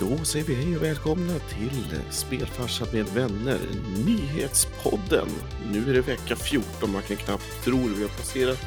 Då 0.00 0.24
säger 0.24 0.44
vi 0.44 0.54
hej 0.54 0.76
och 0.76 0.82
välkomna 0.82 1.38
till 1.38 2.00
Spelfarsa 2.10 2.84
med 2.92 3.06
vänner, 3.06 3.58
nyhetspodden. 4.06 5.28
Nu 5.72 5.90
är 5.90 5.94
det 5.94 6.00
vecka 6.00 6.36
14, 6.36 6.92
man 6.92 7.02
kan 7.02 7.16
knappt 7.16 7.64
tro 7.64 7.76
det. 7.76 7.94
Vi 7.94 8.02
har 8.02 8.08
passerat 8.08 8.58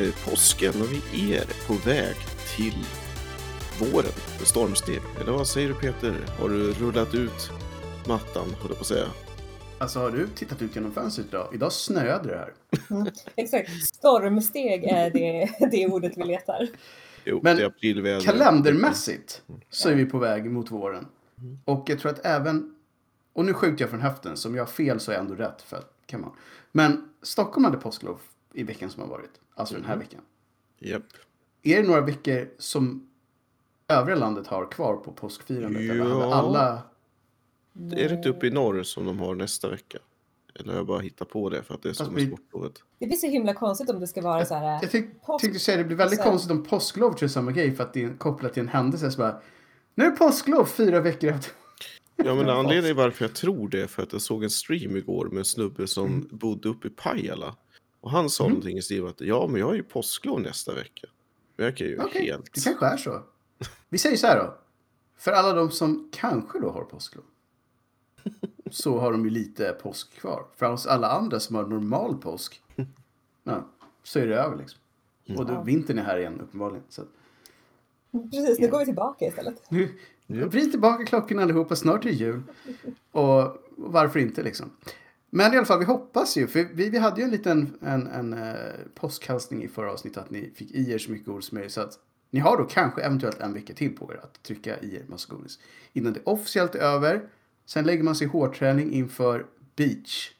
eh, 0.00 0.30
påsken 0.30 0.82
och 0.82 0.92
vi 0.92 1.34
är 1.34 1.44
på 1.66 1.74
väg 1.88 2.16
till 2.56 2.84
våren 3.80 4.12
med 4.38 4.46
stormsteg. 4.46 5.00
Eller 5.20 5.32
vad 5.32 5.48
säger 5.48 5.68
du 5.68 5.74
Peter? 5.74 6.14
Har 6.38 6.48
du 6.48 6.72
rullat 6.72 7.14
ut 7.14 7.50
mattan, 8.06 8.56
jag 8.60 8.78
på 8.78 8.80
att 8.80 8.86
säga? 8.86 9.06
Alltså 9.78 9.98
har 9.98 10.10
du 10.10 10.28
tittat 10.28 10.62
ut 10.62 10.74
genom 10.74 10.92
fönstret 10.92 11.26
idag? 11.28 11.48
Idag 11.54 11.72
snöade 11.72 12.28
det 12.28 12.38
här. 12.38 12.52
Mm, 12.90 13.12
exakt. 13.36 13.86
Stormsteg 13.86 14.84
är 14.84 15.10
det, 15.10 15.50
det 15.70 15.86
ordet 15.86 16.12
vi 16.16 16.24
letar. 16.24 16.68
Jo, 17.24 17.40
Men 17.42 17.56
det 17.56 17.62
är 17.62 17.66
aprilväder. 17.66 18.20
Kalendermässigt 18.20 19.42
så 19.70 19.88
är 19.88 19.94
vi 19.94 20.04
på 20.04 20.18
väg 20.18 20.50
mot 20.50 20.70
våren. 20.70 21.06
Och 21.64 21.90
jag 21.90 21.98
tror 21.98 22.12
att 22.12 22.26
även, 22.26 22.74
och 23.32 23.44
nu 23.44 23.54
skjuter 23.54 23.82
jag 23.82 23.90
från 23.90 24.00
höften, 24.00 24.36
som 24.36 24.54
jag 24.54 24.62
har 24.62 24.68
fel 24.68 25.00
så 25.00 25.10
är 25.10 25.14
jag 25.16 25.24
ändå 25.24 25.34
rätt. 25.34 25.62
För 25.62 25.76
att, 25.76 25.92
kan 26.06 26.20
man. 26.20 26.30
Men 26.72 27.08
Stockholm 27.22 27.64
hade 27.64 27.78
påsklov 27.78 28.20
i 28.52 28.62
veckan 28.62 28.90
som 28.90 29.02
har 29.02 29.08
varit. 29.08 29.30
Alltså 29.54 29.74
den 29.74 29.84
här 29.84 29.96
veckan. 29.96 30.20
Japp. 30.78 31.02
Är 31.62 31.82
det 31.82 31.88
några 31.88 32.00
veckor 32.00 32.48
som 32.58 33.08
övriga 33.88 34.16
landet 34.18 34.46
har 34.46 34.70
kvar 34.70 34.96
på 34.96 35.12
påskfirandet? 35.12 35.82
Eller 35.82 35.94
Ja. 36.10 36.34
alla... 36.34 36.82
Är 37.74 38.08
det 38.08 38.14
inte 38.14 38.28
uppe 38.28 38.46
i 38.46 38.50
norr 38.50 38.82
som 38.82 39.06
de 39.06 39.18
har 39.18 39.34
nästa 39.34 39.68
vecka? 39.70 39.98
Eller 40.58 40.68
har 40.72 40.76
jag 40.78 40.86
bara 40.86 41.00
hittat 41.00 41.28
på 41.28 41.50
det 41.50 41.62
för 41.62 41.74
att 41.74 41.82
det 41.82 41.88
är 41.88 41.92
som 41.92 42.16
är 42.16 42.26
sportlovet? 42.26 42.72
Det 42.98 43.06
blir 43.06 43.16
så 43.16 43.26
himla 43.26 43.54
konstigt 43.54 43.90
om 43.90 44.00
det 44.00 44.06
ska 44.06 44.22
vara 44.22 44.44
så 44.44 44.54
här. 44.54 44.78
Jag 44.82 44.90
tyck, 44.90 45.22
påsk- 45.26 45.40
tänkte 45.40 45.58
säga 45.60 45.76
det 45.78 45.84
blir 45.84 45.96
väldigt 45.96 46.18
alltså- 46.18 46.30
konstigt 46.30 46.50
om 46.50 46.64
påsklov 46.64 47.08
tror 47.10 47.16
jag 47.22 47.28
är 47.28 47.32
samma 47.32 47.52
grej 47.52 47.74
för 47.76 47.84
att 47.84 47.92
det 47.92 48.04
är 48.04 48.16
kopplat 48.18 48.52
till 48.52 48.62
en 48.62 48.68
händelse. 48.68 49.10
Så 49.10 49.18
bara, 49.18 49.40
nu 49.94 50.04
är 50.04 50.10
det 50.10 50.16
påsklov 50.16 50.64
fyra 50.64 51.00
veckor 51.00 51.30
efter. 51.30 51.52
Ja, 52.16 52.34
men 52.34 52.48
anledningen 52.50 52.96
varför 52.96 53.24
jag 53.24 53.34
tror 53.34 53.68
det 53.68 53.82
är 53.82 53.86
för 53.86 54.02
att 54.02 54.12
jag 54.12 54.22
såg 54.22 54.44
en 54.44 54.50
stream 54.50 54.96
igår 54.96 55.26
med 55.26 55.38
en 55.38 55.44
snubbe 55.44 55.86
som 55.86 56.06
Mm. 56.06 56.28
bodde 56.30 56.68
uppe 56.68 56.88
i 56.88 56.90
Pajala. 56.90 57.56
Och 58.00 58.10
han 58.10 58.30
sa 58.30 58.44
någonting 58.48 58.78
i 58.78 58.82
stil 58.82 59.06
att 59.06 59.20
ja, 59.20 59.46
men 59.46 59.60
jag 59.60 59.66
har 59.66 59.74
ju 59.74 59.82
påsklov 59.82 60.40
nästa 60.40 60.74
vecka. 60.74 61.06
Verkar 61.56 61.84
ju 61.84 61.98
Okej, 62.00 62.22
helt... 62.26 62.54
det 62.54 62.60
kanske 62.60 62.86
är 62.86 62.96
så. 62.96 63.22
Vi 63.88 63.98
säger 63.98 64.16
så 64.16 64.26
här 64.26 64.36
då. 64.38 64.58
För 65.18 65.32
alla 65.32 65.52
de 65.52 65.70
som 65.70 66.08
kanske 66.12 66.58
då 66.60 66.70
har 66.70 66.82
påsklov. 66.84 67.24
Så 68.70 68.98
har 68.98 69.12
de 69.12 69.24
ju 69.24 69.30
lite 69.30 69.72
påsk 69.82 70.12
kvar. 70.20 70.44
För 70.56 70.70
oss 70.70 70.86
alla 70.86 71.08
andra 71.10 71.40
som 71.40 71.56
har 71.56 71.66
normal 71.66 72.16
påsk. 72.16 72.62
Ja, 73.44 73.66
så 74.02 74.18
är 74.18 74.26
det 74.26 74.36
över 74.36 74.56
liksom. 74.56 74.80
Och 75.38 75.46
då, 75.46 75.52
Ja. 75.52 75.62
vintern 75.62 75.98
är 75.98 76.02
här 76.02 76.18
igen 76.18 76.40
uppenbarligen. 76.40 76.84
Så 76.88 77.02
Precis, 78.30 78.58
nu 78.58 78.68
går 78.68 78.78
vi 78.78 78.84
tillbaka 78.84 79.26
istället. 79.26 79.62
nu, 79.70 79.88
vrid 80.26 80.70
tillbaka 80.70 81.04
klockan 81.04 81.38
allihopa, 81.38 81.76
snart 81.76 82.04
är 82.04 82.08
det 82.08 82.14
jul. 82.14 82.42
Och 83.12 83.56
varför 83.76 84.18
inte 84.18 84.42
liksom. 84.42 84.70
Men 85.30 85.54
i 85.54 85.56
alla 85.56 85.66
fall, 85.66 85.78
vi 85.78 85.84
hoppas 85.84 86.36
ju. 86.36 86.46
För 86.46 86.68
vi, 86.74 86.90
vi 86.90 86.98
hade 86.98 87.20
ju 87.20 87.24
en 87.24 87.30
liten 87.30 87.78
en, 87.80 88.06
en, 88.06 88.32
eh, 88.32 88.54
påskhälsning 88.94 89.62
i 89.64 89.68
förra 89.68 89.92
avsnittet 89.92 90.22
att 90.24 90.30
ni 90.30 90.50
fick 90.54 90.70
i 90.70 90.92
er 90.92 90.98
så 90.98 91.10
mycket 91.10 91.26
godis 91.26 91.44
som 91.46 91.56
möjligt. 91.56 91.72
Så 91.72 91.80
att 91.80 91.98
ni 92.30 92.40
har 92.40 92.56
då 92.56 92.64
kanske 92.64 93.02
eventuellt 93.02 93.40
en 93.40 93.52
vecka 93.54 93.74
till 93.74 93.96
på 93.96 94.12
er 94.12 94.16
att 94.22 94.42
trycka 94.42 94.78
i 94.80 94.96
er 94.96 95.04
massa 95.08 95.34
godis. 95.34 95.58
Innan 95.92 96.12
det 96.12 96.20
officiellt 96.24 96.74
är 96.74 96.78
över. 96.78 97.28
Sen 97.68 97.84
lägger 97.86 98.02
man 98.02 98.14
sig 98.14 98.26
i 98.26 98.30
hårdträning 98.30 98.92
inför 98.92 99.46
Beach 99.76 100.30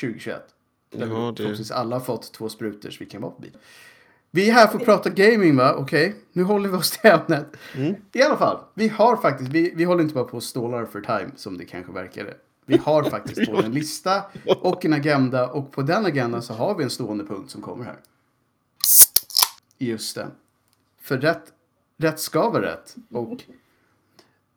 2021. 0.00 0.42
Där 0.90 0.98
Ja, 0.98 1.04
det- 1.06 1.10
förhoppningsvis 1.10 1.70
alla 1.70 1.96
har 1.96 2.00
fått 2.04 2.32
två 2.32 2.48
sprutor 2.48 2.90
så 2.90 2.96
vi 3.00 3.06
kan 3.06 3.22
vara 3.22 3.32
på 3.32 3.40
beach. 3.42 3.54
Vi 4.30 4.48
är 4.48 4.52
här 4.52 4.66
för 4.66 4.78
att 4.78 4.84
prata 4.84 5.10
gaming 5.10 5.56
va? 5.56 5.74
Okej, 5.78 6.14
nu 6.32 6.42
håller 6.42 6.68
vi 6.68 6.76
oss 6.76 6.90
till 6.90 7.10
ämnet. 7.10 7.46
I 8.12 8.22
alla 8.22 8.36
fall, 8.36 8.58
vi 8.74 8.88
har 8.88 9.16
faktiskt, 9.16 9.50
vi, 9.50 9.72
vi 9.74 9.84
håller 9.84 10.02
inte 10.02 10.14
bara 10.14 10.24
på 10.24 10.36
och 10.36 10.42
stålar 10.42 10.84
för 10.86 11.00
time 11.00 11.30
som 11.36 11.58
det 11.58 11.64
kanske 11.64 11.92
verkade. 11.92 12.36
Vi 12.66 12.76
har 12.76 13.02
faktiskt 13.02 13.50
både 13.52 13.62
en 13.66 13.72
lista 13.72 14.22
och 14.60 14.84
en 14.84 14.92
agenda 14.92 15.48
och 15.50 15.72
på 15.72 15.82
den 15.82 16.06
agendan 16.06 16.42
så 16.42 16.54
har 16.54 16.74
vi 16.74 16.84
en 16.84 16.90
stående 16.90 17.24
punkt 17.24 17.50
som 17.50 17.62
kommer 17.62 17.84
här. 17.84 17.96
Just 19.78 20.14
det. 20.14 20.26
För 21.00 21.18
rätt, 21.18 21.52
rätt 21.96 22.20
ska 22.20 22.50
vara 22.50 22.62
rätt. 22.72 22.96
Och 23.12 23.42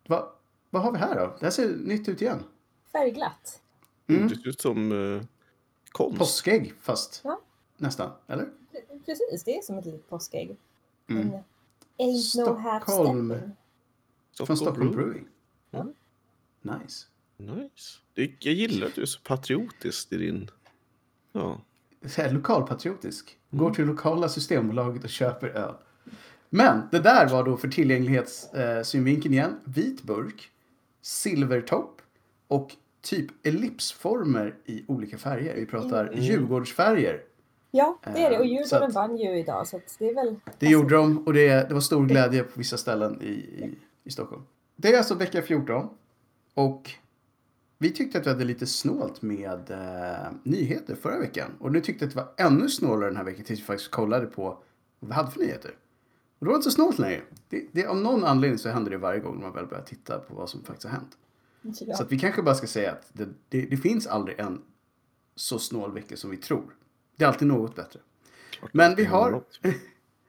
vad, 0.08 0.24
vad 0.72 0.82
har 0.82 0.92
vi 0.92 0.98
här 0.98 1.16
då? 1.16 1.36
Det 1.40 1.46
här 1.46 1.52
ser 1.52 1.76
nytt 1.76 2.10
ut 2.10 2.22
igen. 2.22 2.44
Färgglatt. 2.92 3.62
Mm. 4.08 4.28
Det 4.28 4.36
ser 4.36 4.48
ut 4.48 4.62
som 4.62 4.92
uh, 4.92 5.22
konst. 5.92 6.20
Påskägg 6.20 6.74
fast 6.82 7.22
Ja. 7.24 7.42
nästan, 7.78 8.12
eller? 8.28 8.50
Precis, 9.06 9.44
det 9.44 9.58
är 9.58 9.62
som 9.62 9.78
ett 9.78 9.86
litet 9.86 10.10
påskägg. 10.10 10.58
Mm. 11.10 11.28
En 11.98 12.10
Ain't 12.10 12.46
no 12.46 12.54
half 12.54 12.84
Stockholm. 12.84 13.40
Från 14.38 14.58
Stockholm 14.58 14.92
Brew. 14.92 15.04
Brewing. 15.04 15.28
Ja. 15.72 15.86
Nice. 16.62 17.06
Nice. 17.38 18.00
Jag 18.40 18.54
gillar 18.54 18.88
att 18.88 18.96
du 18.96 19.02
är 19.02 19.06
så 19.06 19.20
patriotisk 19.20 20.12
i 20.12 20.18
din... 20.18 20.52
Ja. 21.32 21.62
så 22.06 22.22
här, 22.22 22.32
lokalpatriotisk. 22.32 23.38
Går 23.50 23.74
till 23.74 23.86
lokala 23.86 24.30
systembolaget 24.30 25.04
och 25.04 25.10
köper 25.10 25.48
öl. 25.48 25.74
Men 26.50 26.82
det 26.92 27.00
där 27.00 27.30
var 27.30 27.44
då 27.44 27.58
för 27.58 27.68
tillgänglighetssynvinkeln 27.68 29.34
igen. 29.34 29.60
Vit 29.64 30.04
burk, 30.04 30.52
silvertopp 31.02 32.02
och 32.48 32.72
typ 33.02 33.28
ellipsformer 33.48 34.56
i 34.66 34.84
olika 34.88 35.18
färger. 35.18 35.56
Vi 35.56 35.66
pratar 35.66 36.08
Mm. 36.08 36.20
Djurgårdsfärger. 36.20 37.22
Ja, 37.72 38.00
det 38.04 38.24
är 38.24 38.30
det. 38.30 38.38
Och 38.40 38.46
Eh, 38.46 38.52
Djurgården 38.52 38.84
att- 38.90 38.94
vann 38.94 39.18
ju 39.18 39.40
idag 39.40 39.68
så 39.68 39.78
att 39.78 39.96
det 40.00 40.10
är 40.10 40.16
väl... 40.16 40.36
Det 40.60 40.68
gjorde 40.68 40.96
de 40.96 41.28
och 41.28 41.34
det, 41.34 41.68
det 41.68 41.74
var 41.74 41.82
stor 41.82 42.06
glädje 42.06 42.44
på 42.44 42.52
vissa 42.60 42.78
ställen 42.78 43.22
i, 43.22 43.26
i, 43.26 43.76
i 44.04 44.12
Stockholm. 44.12 44.44
Det 44.76 44.94
är 44.94 44.98
alltså 44.98 45.16
vecka 45.16 45.42
14. 45.42 45.90
Och 46.54 46.92
vi 47.78 47.92
tyckte 47.92 48.18
att 48.18 48.26
vi 48.26 48.30
hade 48.30 48.44
lite 48.46 48.66
snålt 48.66 49.22
med 49.22 49.72
eh, 49.72 50.32
nyheter 50.44 50.96
förra 50.96 51.20
veckan. 51.20 51.52
Och 51.60 51.72
nu 51.72 51.82
tyckte 51.82 52.06
jag 52.06 52.10
att 52.10 52.16
det 52.16 52.22
var 52.44 52.48
ännu 52.48 52.70
snålare 52.70 53.10
den 53.10 53.18
här 53.18 53.24
veckan 53.24 53.44
tills 53.46 53.60
vi 53.60 53.64
faktiskt 53.64 53.92
kollade 53.92 54.26
på 54.26 54.44
vad 55.00 55.10
vi 55.10 55.14
hade 55.14 55.32
för 55.32 55.40
nyheter. 55.40 55.72
Och 56.42 56.46
då 56.46 56.52
var 56.52 56.54
det 56.54 56.58
inte 56.58 56.70
så 56.72 56.76
snålt 56.76 57.00
längre. 57.00 57.22
Det, 57.50 57.68
det, 57.72 57.86
av 57.86 57.98
någon 57.98 58.24
anledning 58.24 58.58
så 58.60 58.70
händer 58.70 58.92
det 58.92 58.98
varje 58.98 59.20
gång 59.20 59.36
när 59.36 59.42
man 59.42 59.54
väl 59.54 59.66
börjar 59.66 59.84
titta 59.84 60.20
på 60.20 60.36
vad 60.36 60.50
som 60.50 60.64
faktiskt 60.64 60.88
har 60.88 60.92
hänt. 60.92 61.18
Ja. 61.62 61.96
Så 61.96 62.04
att 62.04 62.12
vi 62.12 62.20
kanske 62.20 62.42
bara 62.42 62.56
ska 62.56 62.68
säga 62.68 62.92
att 62.92 63.10
det, 63.14 63.28
det, 63.50 63.62
det 63.62 63.78
finns 63.78 64.08
aldrig 64.08 64.40
en 64.40 64.62
så 65.36 65.60
snål 65.60 65.94
vecka 65.94 66.18
som 66.18 66.30
vi 66.32 66.38
tror. 66.38 66.76
Det 67.16 67.24
är 67.24 67.28
alltid 67.28 67.48
något 67.48 67.76
bättre. 67.76 68.00
klart 68.52 68.74
Men 68.74 68.96
vi 68.96 69.04
det 69.04 69.10
har... 69.10 69.44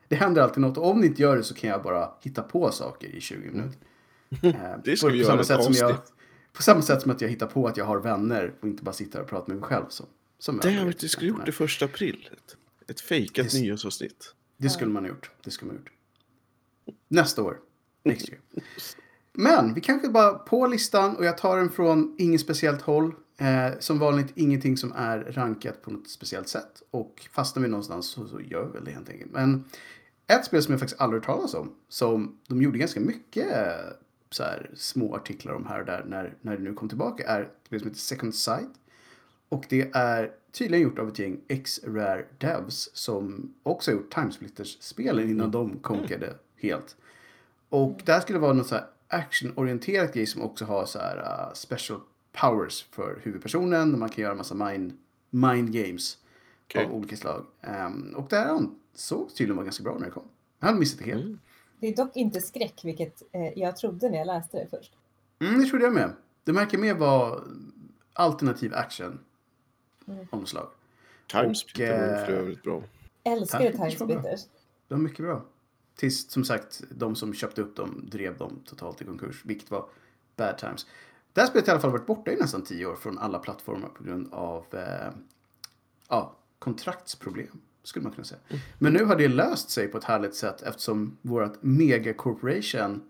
Det 0.09 0.17
händer 0.17 0.43
alltid 0.43 0.61
något. 0.61 0.79
Och 0.79 0.87
om 0.91 1.01
ni 1.01 1.07
inte 1.07 1.23
gör 1.23 1.37
det 1.37 1.45
så 1.45 1.55
kan 1.55 1.71
jag 1.71 1.83
bara 1.83 2.11
hitta 2.21 2.43
på 2.43 2.71
saker 2.71 3.09
i 3.09 3.21
20 3.21 3.51
minuter. 3.51 3.79
Eh, 4.43 4.53
Det 4.85 4.97
ska 4.97 5.07
på, 5.07 5.13
vi 5.13 5.23
på 5.25 5.29
göra 5.29 5.45
samma 5.45 5.63
sätt 5.63 5.65
som 5.77 5.89
jag. 5.89 5.97
På 6.53 6.63
samma 6.63 6.83
sätt 6.83 7.03
som 7.03 7.11
att 7.11 7.21
jag 7.21 7.29
hittar 7.29 7.47
på 7.47 7.67
att 7.67 7.77
jag 7.77 7.85
har 7.85 7.99
vänner 7.99 8.55
och 8.61 8.69
inte 8.69 8.83
bara 8.83 8.93
sitter 8.93 9.21
och 9.21 9.29
pratar 9.29 9.49
med 9.49 9.57
mig 9.61 9.69
själv. 9.69 9.85
Som, 9.89 10.07
som 10.39 10.57
Det 10.63 10.73
har 10.73 10.87
vi 11.01 11.09
skulle 11.09 11.31
gjort 11.31 11.47
det 11.47 11.53
första 11.53 11.85
april. 11.85 12.29
Ett, 12.33 12.57
ett 12.91 13.01
fejkat 13.01 13.51
Det- 13.51 13.61
nyårsavsnitt. 13.61 14.35
Det 14.57 14.71
skulle 14.71 14.91
man 14.91 15.03
ha 15.05 15.09
gjort. 15.09 15.31
Det 15.45 15.51
skulle 15.51 15.67
man 15.69 15.77
ha 15.77 15.81
gjort. 15.83 15.93
Nästa 17.09 17.43
år. 17.43 17.59
Next 18.05 18.29
year. 18.29 18.41
Men 19.33 19.75
vi 19.75 19.81
kanske 19.81 20.09
bara 20.09 20.35
på 20.35 20.67
listan 20.67 21.17
och 21.17 21.25
jag 21.25 21.39
tar 21.39 21.57
den 21.57 21.71
från 21.71 22.15
inget 22.19 22.41
speciellt 22.41 22.83
håll. 22.83 23.15
Eh, 23.39 23.79
som 23.79 23.99
vanligt 23.99 24.33
ingenting 24.35 24.77
som 24.77 24.93
är 24.93 25.19
rankat 25.19 25.83
på 25.83 25.91
något 25.91 26.09
speciellt 26.09 26.49
sätt. 26.49 26.83
Och 26.91 27.29
fastnar 27.33 27.63
vi 27.63 27.69
någonstans 27.69 28.07
så, 28.07 28.29
så 28.29 28.41
gör 28.41 28.67
vi 28.67 28.73
väl 28.73 28.85
det 28.85 28.91
helt 28.91 29.11
enkelt. 29.11 29.33
Men 29.33 29.65
ett 30.27 30.45
spel 30.45 30.63
som 30.63 30.73
jag 30.73 30.81
faktiskt 30.81 31.01
aldrig 31.01 31.23
hört 31.23 31.27
talas 31.27 31.55
om. 31.55 31.75
Som 31.89 32.39
de 32.49 32.63
gjorde 32.63 32.79
ganska 32.79 33.01
mycket 33.01 33.53
eh, 33.53 33.93
så 34.31 34.43
här, 34.43 34.71
små 34.75 35.17
artiklar 35.17 35.53
om 35.53 35.67
här 35.67 35.81
och 35.81 35.87
där 35.87 36.05
när, 36.09 36.35
när 36.41 36.57
det 36.57 36.63
nu 36.63 36.75
kom 36.75 36.89
tillbaka. 36.89 37.27
Är 37.27 37.43
ett 37.43 37.61
spel 37.67 37.81
som 37.81 37.89
heter 37.89 38.01
Second 38.01 38.35
Sight. 38.35 38.71
Och 39.49 39.65
det 39.69 39.91
är 39.95 40.31
tydligen 40.53 40.83
gjort 40.83 40.99
av 40.99 41.09
ett 41.09 41.19
gäng 41.19 41.41
X-Rare 41.49 42.25
Devs 42.39 42.91
som 42.95 43.55
också 43.63 43.91
har 43.91 43.97
gjort 43.97 44.15
Timesplitters-spelen 44.15 45.31
innan 45.31 45.51
de 45.51 45.79
konkade 45.79 46.35
helt. 46.63 46.97
Och 47.69 48.01
det 48.05 48.13
här 48.13 48.21
skulle 48.21 48.39
vara 48.39 48.53
något 48.53 48.67
så 48.67 48.75
här 48.75 48.87
actionorienterat 49.09 50.15
grej 50.15 50.27
som 50.27 50.43
också 50.43 50.65
har 50.65 50.87
så 50.87 50.99
här 50.99 51.17
uh, 51.17 51.53
special 51.55 52.01
powers 52.33 52.87
för 52.91 53.21
huvudpersonen. 53.23 53.91
Där 53.93 53.99
man 53.99 54.09
kan 54.09 54.23
göra 54.25 54.35
massa 54.35 54.55
mind, 54.55 54.99
mind 55.31 55.73
games 55.73 56.19
Okej. 56.65 56.85
av 56.87 56.93
olika 56.93 57.17
slag. 57.17 57.47
Ehm, 57.61 58.15
och 58.17 58.27
det 58.31 58.37
här 58.37 58.67
såg 58.95 59.35
tydligen 59.35 59.57
vara 59.57 59.65
ganska 59.65 59.85
bra 59.85 59.99
när 59.99 60.05
det 60.05 60.11
kom. 60.11 60.29
Jag 60.59 60.67
hade 60.67 60.79
missat 60.79 60.99
det 60.99 61.05
helt. 61.05 61.25
Mm. 61.25 61.39
Det 61.81 61.89
är 61.89 61.97
dock 61.97 62.17
inte 62.17 62.41
skräck, 62.41 62.81
vilket 62.85 63.23
eh, 63.33 63.59
jag 63.59 63.77
trodde 63.77 64.11
när 64.11 64.19
jag 64.19 64.27
läste 64.27 64.59
det 64.59 64.67
först. 64.71 64.93
Mm, 65.39 65.63
det 65.63 65.69
trodde 65.69 65.85
jag 65.85 65.95
med. 65.95 66.13
Det 66.45 66.53
märker 66.53 66.79
mer 66.79 66.95
vara 66.95 67.41
alternativ 68.13 68.75
action 68.75 69.19
Mm. 70.09 70.27
av 70.31 70.39
något 70.41 70.49
slag. 70.49 70.69
Timesplitter 71.27 72.09
var 72.13 72.21
eh, 72.21 72.27
för 72.27 72.33
övrigt 72.33 72.63
bra. 72.63 72.83
Älskade 73.25 73.73
Timesplitters 73.73 74.25
var. 74.25 74.37
De 74.89 74.95
var 74.95 74.99
mycket 74.99 75.19
bra. 75.19 75.43
Tills 75.97 76.31
som 76.31 76.45
sagt 76.45 76.83
de 76.91 77.17
som 77.17 77.35
köpte 77.35 77.63
upp 77.63 77.77
dem 77.77 78.09
drev 78.11 78.39
dem 78.39 78.63
totalt 78.65 79.03
i 79.03 79.05
konkurs. 79.05 79.43
Vilket 79.45 79.71
var 79.71 79.89
bad 80.37 80.59
times. 80.59 80.87
Det 81.33 81.41
här 81.41 81.49
spelet 81.49 81.67
har 81.67 81.73
i 81.73 81.75
alla 81.75 81.81
fall 81.81 81.91
varit 81.91 82.07
borta 82.07 82.33
i 82.33 82.37
nästan 82.37 82.63
tio 82.63 82.87
år 82.87 82.97
från 82.97 83.19
alla 83.19 83.39
plattformar 83.39 83.89
på 83.89 84.05
grund 84.05 84.29
av 84.33 84.67
eh, 84.73 85.13
ja, 86.09 86.37
kontraktsproblem. 86.59 87.61
Skulle 87.83 88.03
man 88.03 88.13
kunna 88.13 88.25
säga. 88.25 88.41
Men 88.79 88.93
nu 88.93 89.05
har 89.05 89.17
det 89.17 89.29
löst 89.29 89.71
sig 89.71 89.89
på 89.89 89.99
ett 89.99 90.05
härligt 90.05 90.35
sätt 90.35 90.63
eftersom 90.63 91.17
vårt 91.23 91.63
mega 91.63 92.15
corporation 92.15 93.03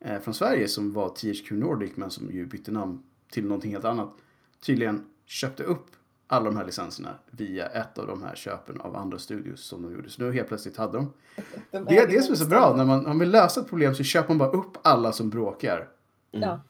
eh, 0.00 0.20
från 0.20 0.34
Sverige 0.34 0.68
som 0.68 0.92
var 0.92 1.08
THQ 1.08 1.50
Nordic 1.50 1.92
men 1.94 2.10
som 2.10 2.30
ju 2.30 2.46
bytte 2.46 2.70
namn 2.70 3.02
till 3.30 3.44
någonting 3.46 3.72
helt 3.72 3.84
annat. 3.84 4.14
Tydligen 4.60 5.04
köpte 5.24 5.62
upp 5.62 5.86
alla 6.26 6.44
de 6.44 6.56
här 6.56 6.64
licenserna 6.64 7.18
via 7.30 7.66
ett 7.66 7.98
av 7.98 8.06
de 8.06 8.22
här 8.22 8.34
köpen 8.34 8.80
av 8.80 8.96
andra 8.96 9.18
studios 9.18 9.60
som 9.60 9.82
de 9.82 9.92
gjorde. 9.92 10.10
Så 10.10 10.22
nu 10.22 10.32
helt 10.32 10.48
plötsligt 10.48 10.76
hade 10.76 10.92
de. 10.92 11.12
De 11.70 11.84
Det 11.84 11.98
är 11.98 12.08
det 12.08 12.22
som 12.22 12.32
är 12.32 12.36
så 12.36 12.46
bra. 12.46 12.76
När 12.76 12.84
man, 12.84 13.02
man 13.02 13.18
vill 13.18 13.30
lösa 13.30 13.60
ett 13.60 13.68
problem 13.68 13.94
så 13.94 14.02
köper 14.02 14.28
man 14.28 14.38
bara 14.38 14.50
upp 14.50 14.78
alla 14.82 15.12
som 15.12 15.30
bråkar. 15.30 15.88
Ja. 16.30 16.60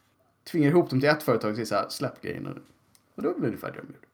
Tvingar 0.45 0.71
ihop 0.71 0.91
dem 0.91 1.01
till 1.01 1.09
ett 1.09 1.23
företag 1.23 1.51
och 1.51 1.57
säger 1.57 1.67
så 1.67 1.75
här, 1.75 1.89
släpp 1.89 2.23
grejen. 2.23 2.47
Och, 2.47 2.57
och 3.15 3.23
då 3.23 3.33
blir 3.33 3.41
det 3.41 3.47
ungefär 3.47 3.73
det 3.73 3.79
de 3.79 3.87
gjorde. 3.87 4.07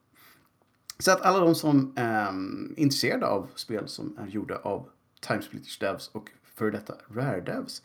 Så 0.98 1.10
att 1.10 1.20
alla 1.20 1.38
de 1.38 1.54
som 1.54 1.92
ehm, 1.96 2.74
är 2.76 2.82
intresserade 2.82 3.26
av 3.26 3.48
spel 3.54 3.88
som 3.88 4.18
är 4.18 4.26
gjorda 4.26 4.56
av 4.56 4.88
Timesplitters 5.20 5.78
Devs 5.78 6.08
och 6.08 6.30
för 6.44 6.70
detta 6.70 6.94
Rare 7.08 7.40
Devs 7.40 7.82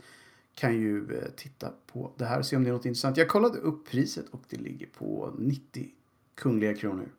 kan 0.55 0.73
ju 0.73 1.17
eh, 1.17 1.29
titta 1.35 1.71
på 1.93 2.11
det 2.17 2.25
här 2.25 2.39
och 2.39 2.45
se 2.45 2.55
om 2.55 2.63
det 2.63 2.69
är 2.69 2.73
något 2.73 2.85
intressant. 2.85 3.17
Jag 3.17 3.27
kollade 3.27 3.59
upp 3.59 3.89
priset 3.89 4.29
och 4.29 4.41
det 4.49 4.57
ligger 4.57 4.87
på 4.87 5.33
90 5.37 5.89
kungliga 6.35 6.73
kronor. 6.73 7.09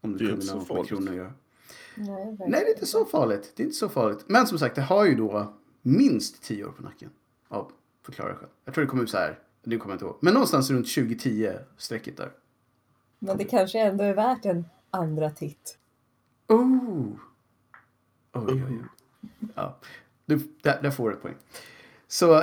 Om 0.00 0.12
Det 0.12 0.18
du 0.18 0.24
är 0.24 0.28
kunde 0.28 0.42
inte 0.44 0.46
så 0.46 0.60
farligt. 0.60 0.88
kronor. 0.88 1.32
Nej, 1.94 2.36
Nej, 2.38 2.50
det 2.50 2.56
är 2.66 2.74
inte 2.74 2.86
så 2.86 3.04
farligt. 3.04 3.52
Det 3.56 3.62
är 3.62 3.64
inte 3.64 3.76
så 3.76 3.88
farligt. 3.88 4.24
Men 4.26 4.46
som 4.46 4.58
sagt, 4.58 4.74
det 4.74 4.82
har 4.82 5.04
ju 5.04 5.14
då 5.14 5.54
minst 5.82 6.42
10 6.42 6.64
år 6.64 6.72
på 6.72 6.82
nacken. 6.82 7.10
Av 7.48 7.72
förklara 8.02 8.34
själv. 8.34 8.50
Jag 8.64 8.74
tror 8.74 8.84
det 8.84 8.90
kom 8.90 9.00
ut 9.00 9.10
så 9.10 9.16
här, 9.16 9.38
nu 9.64 9.78
kommer 9.78 9.92
jag 9.92 9.96
inte 9.96 10.04
ihåg. 10.04 10.18
Men 10.20 10.34
någonstans 10.34 10.70
runt 10.70 10.86
2010-strecket 10.86 12.16
där. 12.16 12.32
Men 13.18 13.36
det 13.36 13.44
kanske 13.44 13.78
ändå 13.80 14.04
är 14.04 14.14
värt 14.14 14.44
en 14.44 14.64
andra 14.90 15.30
titt. 15.30 15.78
Oh! 16.48 17.06
Oj, 18.32 18.44
oj, 18.46 18.64
oj. 18.68 18.78
Ja, 19.54 19.78
du, 20.26 20.38
där, 20.62 20.82
där 20.82 20.90
får 20.90 21.08
du 21.10 21.14
ett 21.16 21.22
poäng. 21.22 21.36
Så... 22.08 22.42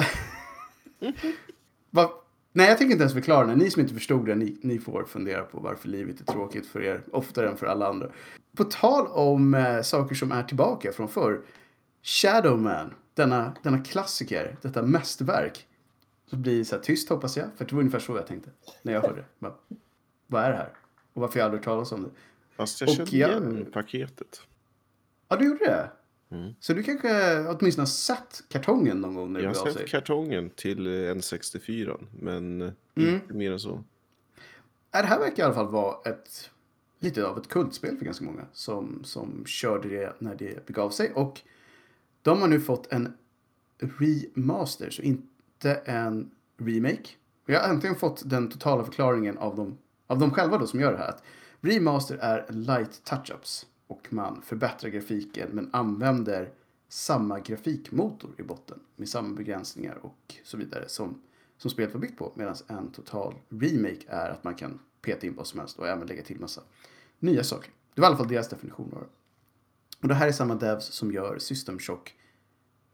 Va, 1.90 2.12
nej, 2.58 2.68
jag 2.70 2.78
tänker 2.78 2.92
inte 2.92 3.02
ens 3.04 3.14
förklara 3.14 3.48
det. 3.48 3.56
Ni 3.56 3.70
som 3.72 3.82
inte 3.82 3.94
förstod 3.94 4.26
det, 4.26 4.36
ni, 4.36 4.58
ni 4.62 4.80
får 4.80 5.04
fundera 5.04 5.44
på 5.44 5.60
varför 5.60 5.88
livet 5.90 6.22
är 6.22 6.26
tråkigt 6.26 6.66
för 6.68 6.84
er 6.84 7.02
oftare 7.12 7.50
än 7.50 7.58
för 7.58 7.66
alla 7.66 7.88
andra. 7.88 8.10
På 8.58 8.64
tal 8.64 9.08
om 9.08 9.54
eh, 9.54 9.82
saker 9.82 10.16
som 10.16 10.32
är 10.32 10.44
tillbaka 10.44 10.92
från 10.92 11.10
förr. 11.10 11.42
Shadowman, 12.04 12.94
denna, 13.14 13.54
denna 13.64 13.80
klassiker, 13.84 14.58
detta 14.62 14.82
mästerverk. 14.84 15.68
Så 16.30 16.36
blir 16.36 16.58
det 16.58 16.66
så 16.66 16.76
här 16.76 16.84
tyst 16.84 17.10
hoppas 17.10 17.38
jag, 17.38 17.48
för 17.58 17.66
det 17.66 17.74
var 17.76 17.80
ungefär 17.80 18.00
så 18.00 18.16
jag 18.16 18.28
tänkte 18.28 18.50
när 18.82 18.94
jag 18.94 19.02
hörde 19.02 19.16
det. 19.16 19.26
Bara, 19.40 19.54
Vad 20.28 20.44
är 20.44 20.50
det 20.50 20.56
här? 20.58 20.70
Och 21.14 21.22
varför 21.22 21.34
har 21.34 21.40
jag 21.40 21.46
aldrig 21.46 21.60
hört 21.60 21.66
talas 21.66 21.92
om 21.92 22.04
det? 22.04 22.10
Fast 22.56 22.82
jag 22.82 22.90
Och 22.90 22.96
känner 22.96 23.16
jag- 23.18 23.30
igen 23.30 23.66
paketet. 23.74 24.42
Ja, 25.30 25.36
du 25.36 25.46
gjorde 25.46 25.66
det? 25.66 25.92
Mm. 26.30 26.54
Så 26.60 26.74
du 26.74 26.84
kanske 26.84 27.40
åtminstone 27.48 27.82
har 27.82 27.88
sett 27.88 28.44
kartongen 28.50 29.02
någon 29.02 29.16
gång 29.16 29.34
när 29.34 29.40
Jag 29.40 29.54
har 29.54 29.72
sett 29.72 29.88
kartongen 29.88 30.50
till 30.50 30.88
eh, 30.88 30.92
N64, 30.92 32.06
men 32.20 32.62
eh, 32.62 32.72
Mm. 32.96 33.14
inte 33.16 33.34
mer 33.34 33.52
än 33.52 33.60
så. 33.60 33.84
Det 34.92 34.98
här 34.98 35.20
verkar 35.20 35.44
i 35.44 35.46
alla 35.46 35.54
fall 35.56 35.68
vara 35.68 36.12
ett, 36.12 36.50
lite 37.00 37.26
av 37.26 37.38
ett 37.38 37.48
kultspel 37.48 37.98
för 37.98 38.06
ganska 38.06 38.26
många 38.26 38.46
som, 38.54 39.02
som 39.04 39.46
körde 39.46 39.90
det 39.90 40.14
när 40.20 40.36
det 40.36 40.66
begav 40.66 40.90
sig. 40.90 41.12
Och 41.14 41.42
de 42.22 42.42
har 42.42 42.48
nu 42.48 42.60
fått 42.60 42.92
en 42.92 43.14
remaster, 43.80 44.90
så 44.90 45.02
inte 45.02 45.74
en 45.74 46.32
remake. 46.58 47.10
Jag 47.46 47.60
har 47.60 47.70
äntligen 47.70 47.96
fått 47.96 48.30
den 48.30 48.50
totala 48.50 48.84
förklaringen 48.84 49.38
av 49.38 49.56
dem, 49.56 49.78
av 50.08 50.20
dem 50.20 50.32
själva 50.32 50.58
då 50.58 50.68
som 50.68 50.80
gör 50.80 50.92
det 50.92 50.98
här. 50.98 51.10
Att 51.10 51.24
remaster 51.62 52.18
är 52.18 52.46
light 52.50 53.02
touch-ups 53.06 53.66
och 53.88 54.14
man 54.14 54.42
förbättrar 54.42 54.90
grafiken 54.90 55.50
men 55.52 55.70
använder 55.74 56.52
samma 56.88 57.40
grafikmotor 57.40 58.32
i 58.38 58.44
botten 58.44 58.80
med 58.96 59.10
samma 59.10 59.36
begränsningar 59.36 59.96
och 59.96 60.36
så 60.44 60.58
vidare 60.58 60.90
som, 60.90 61.22
som 61.58 61.72
spelet 61.72 61.94
var 61.94 62.02
byggt 62.02 62.18
på. 62.18 62.32
Medan 62.36 62.56
en 62.68 62.92
total 62.92 63.36
remake 63.50 64.02
är 64.08 64.30
att 64.30 64.44
man 64.44 64.56
kan 64.56 64.80
peta 65.02 65.28
in 65.28 65.36
vad 65.36 65.48
som 65.48 65.60
helst 65.60 65.80
och 65.80 65.88
även 65.88 66.08
lägga 66.08 66.24
till 66.24 66.40
massa 66.40 66.62
nya 67.20 67.44
saker. 67.44 67.72
Det 67.94 68.02
var 68.02 68.08
i 68.08 68.10
alla 68.10 68.18
fall 68.18 68.28
deras 68.28 68.50
definition 68.50 68.94
av 68.94 69.00
det. 69.00 69.08
Och 70.02 70.08
det 70.08 70.14
här 70.14 70.28
är 70.28 70.32
samma 70.32 70.56
devs 70.56 70.86
som 70.86 71.12
gör 71.12 71.40
System 71.40 71.80
Shock 71.80 72.16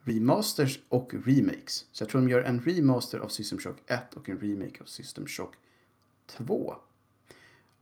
remasters 0.04 0.80
och 0.90 1.14
remakes. 1.26 1.86
Så 1.92 2.04
jag 2.04 2.10
tror 2.10 2.22
de 2.22 2.30
gör 2.30 2.42
en 2.42 2.62
remaster 2.62 3.20
av 3.20 3.28
System 3.28 3.60
Shock 3.60 3.78
1 3.88 4.14
och 4.14 4.30
en 4.30 4.40
remake 4.40 4.82
av 4.82 4.86
System 4.86 5.28
Shock 5.28 5.56
2. 6.28 6.76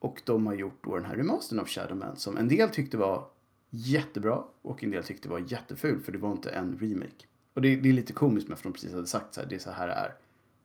Och 0.02 0.22
de 0.26 0.48
har 0.48 0.54
gjort 0.54 0.84
då 0.84 0.96
den 0.96 1.06
här 1.06 1.16
remastern 1.16 1.60
av 1.60 1.68
Shadowman 1.68 2.16
som 2.16 2.38
en 2.38 2.48
del 2.48 2.70
tyckte 2.70 2.98
var 2.98 3.26
jättebra 3.70 4.44
och 4.62 4.84
en 4.84 4.92
del 4.92 5.04
tyckte 5.04 5.30
var 5.30 5.44
jätteful 5.48 6.02
för 6.02 6.12
det 6.12 6.18
var 6.18 6.32
inte 6.32 6.50
en 6.50 6.78
remake. 6.82 7.26
Och 7.54 7.62
det, 7.62 7.76
det 7.76 7.90
är 7.90 7.94
lite 7.94 8.14
komiskt 8.14 8.50
med 8.50 8.58
för 8.58 8.64
de 8.64 8.74
precis 8.74 8.94
hade 8.94 9.08
sagt 9.08 9.34
så 9.34 9.42
här, 9.42 9.48
det 9.48 9.56
är 9.56 9.60
så 9.60 9.72
här 9.72 9.88
det 9.88 9.94
är. 9.94 10.14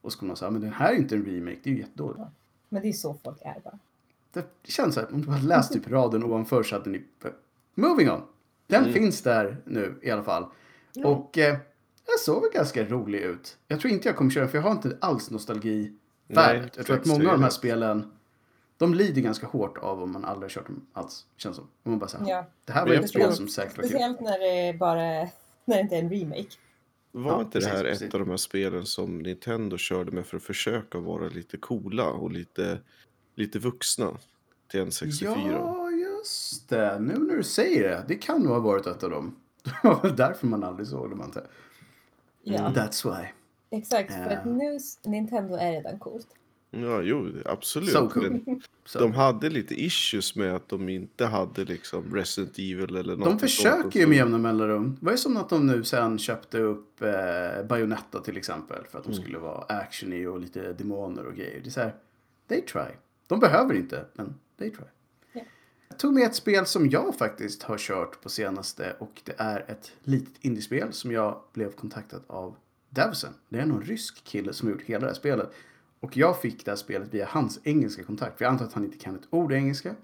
Och 0.01 0.13
så 0.13 0.19
kommer 0.19 0.29
man 0.29 0.37
säga, 0.37 0.51
men 0.51 0.61
den 0.61 0.73
här 0.73 0.93
är 0.93 0.97
inte 0.97 1.15
en 1.15 1.25
remake, 1.25 1.59
det 1.63 1.71
är 1.71 1.75
ju 1.75 1.81
jättedåligt. 1.81 2.21
Men 2.69 2.83
det 2.83 2.89
är 2.89 2.93
så 2.93 3.17
folk 3.25 3.39
är 3.43 3.61
bara. 3.65 3.79
Det 4.33 4.47
känns 4.65 4.95
så 4.95 5.01
här, 5.01 5.15
om 5.15 5.23
du 5.23 5.31
hade 5.31 5.47
läst 5.47 5.73
typ 5.73 5.91
raden 5.91 6.25
ovanför 6.25 6.63
så 6.63 6.77
hade 6.77 6.91
ni... 6.91 7.05
Moving 7.75 8.11
on! 8.11 8.23
Den 8.67 8.93
finns 8.93 9.23
där 9.23 9.57
nu 9.65 9.99
i 10.03 10.11
alla 10.11 10.23
fall. 10.23 10.47
Och 11.05 11.39
eh, 11.39 11.57
den 12.07 12.19
såg 12.19 12.43
väl 12.43 12.51
ganska 12.53 12.85
rolig 12.85 13.21
ut. 13.21 13.59
Jag 13.69 13.81
tror 13.81 13.93
inte 13.93 14.09
jag 14.09 14.17
kommer 14.17 14.31
köra 14.31 14.49
för 14.49 14.59
jag 14.59 14.63
har 14.63 14.73
inte 14.73 14.97
alls 15.01 15.31
nostalgi 15.31 15.93
Nej, 16.27 16.37
värdet. 16.37 16.77
Jag 16.77 16.87
tror 16.87 16.97
att 16.97 17.07
många 17.07 17.31
av 17.31 17.37
de 17.37 17.43
här 17.43 17.51
spelen, 17.51 18.13
de 18.79 18.95
lider 18.95 19.23
ganska 19.23 19.47
hårt 19.47 19.79
av 19.79 20.03
om 20.03 20.13
man 20.13 20.25
aldrig 20.25 20.45
har 20.45 20.49
kört 20.55 20.67
dem 20.67 20.87
alls. 20.93 21.27
Känns 21.37 21.57
som. 21.57 21.65
Om 21.83 21.91
man 21.93 21.99
bara 21.99 22.09
säger, 22.09 22.27
Ja. 22.29 22.45
det 22.65 22.73
här 22.73 22.87
var 22.87 22.95
ett 22.95 23.09
spel 23.09 23.33
som 23.33 23.49
säkert 23.49 23.77
var 23.77 23.83
kul. 23.83 23.91
Speciellt 23.91 24.21
när 24.21 24.39
det 24.39 24.79
bara 24.79 24.95
när 25.65 25.77
det 25.77 25.81
inte 25.81 25.97
är 25.97 26.03
en 26.03 26.11
remake. 26.11 26.47
Var 27.13 27.33
Ja, 27.33 27.41
inte 27.41 27.59
det 27.59 27.67
här 27.67 27.73
precis, 27.73 27.93
ett 27.93 27.99
precis. 27.99 28.15
av 28.15 28.21
de 28.21 28.31
här 28.31 28.37
spelen 28.37 28.87
som 28.87 29.19
Nintendo 29.19 29.77
körde 29.77 30.11
med 30.13 30.27
för 30.27 30.37
att 30.37 30.43
försöka 30.43 30.99
vara 30.99 31.29
lite 31.29 31.57
coola 31.57 32.09
och 32.11 32.31
lite, 32.31 32.79
lite 33.35 33.59
vuxna 33.59 34.17
till 34.71 34.81
N64? 34.81 35.51
Ja, 35.53 35.91
just 35.91 36.69
det. 36.69 36.99
Nu 37.01 37.15
när 37.19 37.37
du 37.37 37.43
säger 37.43 37.89
det. 37.89 38.05
Det 38.09 38.15
kan 38.15 38.41
nog 38.41 38.53
ha 38.53 38.61
varit 38.61 38.87
ett 38.87 39.03
av 39.03 39.11
dem. 39.11 39.37
Det 39.63 39.73
var 39.89 40.03
väl 40.03 40.17
därför 40.17 40.47
man 40.47 40.65
aldrig 40.65 40.89
såg 40.89 41.11
dem 41.11 41.21
antar 41.21 41.41
jag. 42.43 42.55
Ja, 42.61 42.73
That's 42.75 43.11
why. 43.21 43.27
exakt. 43.71 44.13
För 44.15 44.21
att 44.31 44.41
Ja. 44.45 44.51
nu, 44.53 44.79
Nintendo 45.05 45.55
är 45.55 45.73
redan 45.73 45.99
coolt. 45.99 46.27
Ja, 46.83 47.03
jo, 47.03 47.31
absolut. 47.45 47.91
So 47.91 48.09
cool. 48.09 48.31
Men 48.47 48.61
Så. 48.85 48.99
de 48.99 49.13
hade 49.13 49.51
lite 49.51 49.75
issues 49.85 50.37
med 50.37 50.55
att 50.57 50.69
de 50.69 50.89
inte 50.89 51.27
hade 51.27 51.65
liksom 51.65 52.15
Resident 52.15 52.59
Evil 52.59 52.97
eller 52.97 53.17
något 53.17 53.25
De 53.25 53.31
sånt. 53.31 53.41
försöker 53.41 54.01
ju 54.01 54.07
med 54.07 54.17
jämna 54.17 54.39
mellanrum. 54.39 54.97
Det 55.01 55.05
var 55.07 55.13
ju 55.13 55.19
som 55.19 55.37
att 55.37 55.49
de 55.49 55.67
nu 55.67 55.85
sen 55.85 56.19
köpte 56.19 56.59
upp 56.59 57.03
eh, 57.03 57.67
Bayonetta 57.69 58.21
till 58.21 58.37
exempel. 58.37 58.85
För 58.91 58.99
att 58.99 59.05
de 59.05 59.13
Mm. 59.13 59.23
skulle 59.25 59.39
vara 59.39 59.63
actiony 59.69 60.27
och 60.27 60.41
lite 60.41 60.73
demoner 60.73 61.27
och 61.27 61.35
grejer. 61.35 61.61
Det 61.63 61.69
är 61.69 61.71
så 61.71 61.81
här, 61.81 61.95
they 62.49 62.61
try. 62.63 62.83
De 63.27 63.41
behöver 63.41 63.75
inte, 63.75 64.05
men 64.15 64.35
they 64.59 64.71
try. 64.71 64.85
Ja. 65.33 65.41
Jag 65.89 65.99
tog 65.99 66.13
med 66.15 66.27
ett 66.27 66.35
spel 66.35 66.67
som 66.67 66.91
jag 66.91 67.15
faktiskt 67.19 67.63
har 67.63 67.79
kört 67.79 68.23
på 68.23 68.29
senaste 68.29 68.97
och 68.99 69.21
det 69.25 69.35
är 69.39 69.65
ett 69.69 69.93
litet 70.03 70.35
indiespel 70.45 70.93
som 70.93 71.13
jag 71.13 71.41
blev 71.53 71.73
kontaktad 71.73 72.21
av 72.27 72.55
Devsen. 72.91 73.31
Det 73.49 73.59
är 73.59 73.67
någon 73.67 73.83
rysk 73.83 74.25
kille 74.25 74.53
som 74.53 74.69
har 74.69 74.73
gjort 74.73 74.83
hela 74.85 75.01
det 75.01 75.07
här 75.07 75.15
spelet. 75.15 75.53
Och 76.01 76.17
jag 76.17 76.41
fick 76.41 76.65
det 76.65 76.71
här 76.71 76.77
spelet 76.77 77.15
via 77.15 77.27
hans 77.27 77.61
engelska 77.65 78.05
kontakt. 78.05 78.39
För 78.39 78.45
jag 78.45 78.53
antar 78.53 78.65
att 78.65 78.73
han 78.73 78.85
inte 78.85 78.99
kan 78.99 79.15
ett 79.15 79.27
ord 79.31 79.53
engelska. 79.53 79.95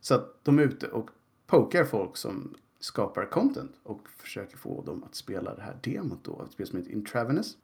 Så 0.00 0.14
att 0.14 0.44
de 0.44 0.58
är 0.58 0.62
ute 0.62 0.86
och 0.88 1.10
pokar 1.46 1.84
folk 1.84 2.16
som 2.16 2.54
skapar 2.80 3.24
content 3.24 3.72
och 3.82 4.08
försöker 4.08 4.56
få 4.56 4.82
dem 4.82 5.04
att 5.04 5.14
spela 5.14 5.54
det 5.54 5.62
här 5.62 5.76
demot 5.82 6.18
då. 6.22 6.42
Ett 6.46 6.52
spel 6.52 6.66
som 6.66 6.78
heter 6.78 6.92
Intravenous. 6.92 7.56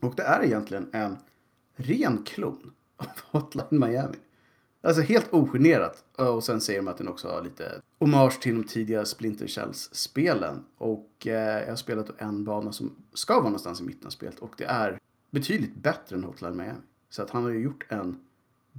Och 0.00 0.14
det 0.14 0.22
är 0.22 0.44
egentligen 0.44 0.88
en 0.92 1.16
ren 1.76 2.22
klon 2.22 2.72
av 2.96 3.06
Hotline 3.40 3.80
Miami. 3.80 4.16
Alltså 4.80 5.02
helt 5.02 5.32
ogenerat. 5.32 6.04
Och 6.16 6.44
sen 6.44 6.60
säger 6.60 6.78
de 6.78 6.88
att 6.88 6.98
den 6.98 7.08
också 7.08 7.28
har 7.28 7.42
lite 7.42 7.80
hommage 7.98 8.40
till 8.40 8.54
de 8.54 8.64
tidiga 8.64 9.04
Splinter 9.04 9.46
Cells-spelen. 9.46 10.64
Och 10.78 11.26
eh, 11.26 11.60
jag 11.60 11.68
har 11.68 11.76
spelat 11.76 12.20
en 12.20 12.44
bana 12.44 12.72
som 12.72 12.96
ska 13.12 13.34
vara 13.34 13.44
någonstans 13.44 13.80
i 13.80 13.84
mitten 13.84 14.06
av 14.06 14.10
spelet. 14.10 14.38
Och 14.38 14.54
det 14.58 14.64
är 14.64 14.98
betydligt 15.30 15.74
bättre 15.74 16.16
än 16.16 16.24
Hotline 16.24 16.56
Miami. 16.56 16.80
Så 17.10 17.22
att 17.22 17.30
han 17.30 17.42
har 17.44 17.50
ju 17.50 17.60
gjort 17.60 17.84
en 17.88 18.20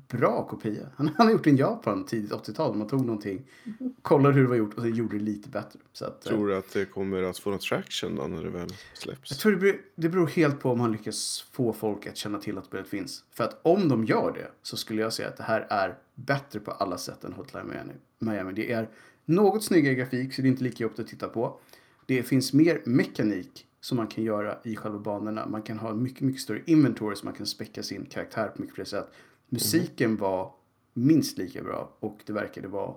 bra 0.08 0.48
kopia. 0.48 0.90
Han, 0.96 1.10
han 1.18 1.28
har 1.28 1.34
gjort 1.34 1.48
en 1.48 1.58
Japan 1.58 2.06
tidigt 2.06 2.32
80-tal. 2.32 2.76
Man 2.76 2.88
tog 2.88 3.06
någonting, 3.06 3.48
kollade 4.02 4.36
hur 4.36 4.42
det 4.42 4.50
var 4.50 4.56
gjort 4.56 4.74
och 4.74 4.82
sen 4.82 4.96
gjorde 4.96 5.18
det 5.18 5.24
lite 5.24 5.50
bättre. 5.50 5.80
Så 5.94 6.06
att, 6.06 6.26
eh, 6.26 6.30
Tror 6.30 6.48
du 6.48 6.56
att 6.56 6.74
det 6.74 6.86
kommer 6.86 7.24
att 7.24 7.40
få 7.40 7.50
någon 7.50 7.60
traction 7.60 8.16
då 8.16 8.28
när 8.28 8.44
det 8.44 8.50
väl 8.50 8.70
släpps? 8.94 9.32
jag 9.32 9.40
tror 9.40 9.52
det 9.52 9.58
beror, 9.58 9.82
det 9.96 10.10
beror 10.10 10.28
helt 10.28 10.60
på 10.60 10.72
om 10.72 10.80
han 10.80 10.92
lyckas 10.92 11.46
få 11.52 11.74
folk 11.74 12.08
att 12.08 12.18
känna 12.18 12.40
till 12.40 12.58
att 12.58 12.66
spelet 12.66 12.88
finns. 12.88 13.24
För 13.32 13.44
att 13.44 13.60
om 13.62 13.90
de 13.90 14.06
gör 14.06 14.32
det 14.36 14.52
så 14.62 14.78
skulle 14.78 15.02
jag 15.02 15.14
säga 15.14 15.28
att 15.28 15.38
det 15.38 15.44
här 15.44 15.68
är 15.70 15.98
bättre 16.16 16.60
på 16.60 16.72
alla 16.72 16.98
sätt 16.98 17.24
än 17.24 17.34
Hotline 17.34 17.68
Miami. 17.68 17.94
Miami. 18.20 18.54
Det 18.54 18.72
är 18.72 18.90
något 19.26 19.64
snyggare 19.64 19.96
grafik 19.96 20.34
så 20.34 20.42
det 20.42 20.48
är 20.48 20.50
inte 20.50 20.64
lika 20.64 20.84
jobbigt 20.84 21.00
att 21.00 21.08
titta 21.08 21.28
på. 21.28 21.60
Det 22.06 22.24
finns 22.24 22.54
mer 22.54 22.82
mekanik 22.86 23.66
som 23.82 23.98
man 23.98 24.08
kan 24.08 24.24
göra 24.24 24.58
i 24.64 24.76
själva 24.76 25.00
banorna. 25.00 25.46
Man 25.46 25.62
kan 25.62 25.80
ha 25.80 25.94
mycket, 25.94 26.22
mycket 26.22 26.42
större 26.42 26.62
inventory 26.66 27.16
så 27.16 27.26
man 27.26 27.34
kan 27.34 27.46
späcka 27.46 27.84
sin 27.84 28.06
karaktär 28.06 28.48
på 28.48 28.62
mycket 28.62 28.76
fler 28.76 28.86
sätt. 28.86 29.08
Musiken 29.50 30.18
var 30.18 30.54
minst 30.94 31.38
lika 31.38 31.64
bra 31.64 31.98
och 32.00 32.20
det 32.26 32.34
verkade 32.34 32.68
vara 32.68 32.96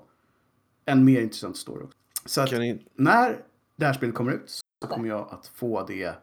en 0.85 1.05
mer 1.05 1.21
intressant 1.21 1.57
story 1.57 1.85
också. 1.85 1.99
Så 2.27 2.41
att 2.41 2.51
när 2.95 3.45
det 3.77 3.87
här 3.87 3.93
spelet 3.93 4.15
kommer 4.15 4.33
ut 4.33 4.51
så 4.83 4.89
kommer 4.89 5.09
jag 5.09 5.29
att 5.31 5.47
få 5.47 5.87
det 5.87 6.15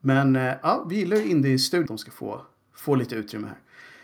Men 0.00 0.36
eh, 0.36 0.54
ja, 0.62 0.86
vi 0.90 0.96
gillar 0.96 1.16
ju 1.16 1.24
indie-studion. 1.24 1.86
De 1.86 1.98
ska 1.98 2.10
få, 2.10 2.42
få 2.74 2.94
lite 2.94 3.14
utrymme 3.14 3.46
här. 3.46 3.58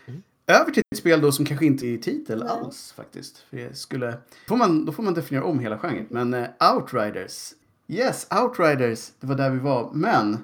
Mm. 0.05 0.23
Över 0.47 0.71
till 0.71 0.83
ett 0.91 0.97
spel 0.97 1.21
då 1.21 1.31
som 1.31 1.45
kanske 1.45 1.65
inte 1.65 1.87
är 1.87 1.97
titel 1.97 2.39
Nej. 2.39 2.47
alls 2.47 2.93
faktiskt. 2.95 3.37
För 3.37 3.57
det 3.57 3.77
skulle, 3.77 4.17
får 4.47 4.57
man, 4.57 4.85
då 4.85 4.91
får 4.91 5.03
man 5.03 5.13
definiera 5.13 5.45
om 5.45 5.59
hela 5.59 5.79
genren. 5.79 6.05
Men 6.09 6.33
eh, 6.33 6.75
Outriders. 6.75 7.53
Yes, 7.87 8.27
Outriders. 8.43 9.11
Det 9.19 9.27
var 9.27 9.35
där 9.35 9.49
vi 9.49 9.59
var. 9.59 9.91
Men 9.93 10.37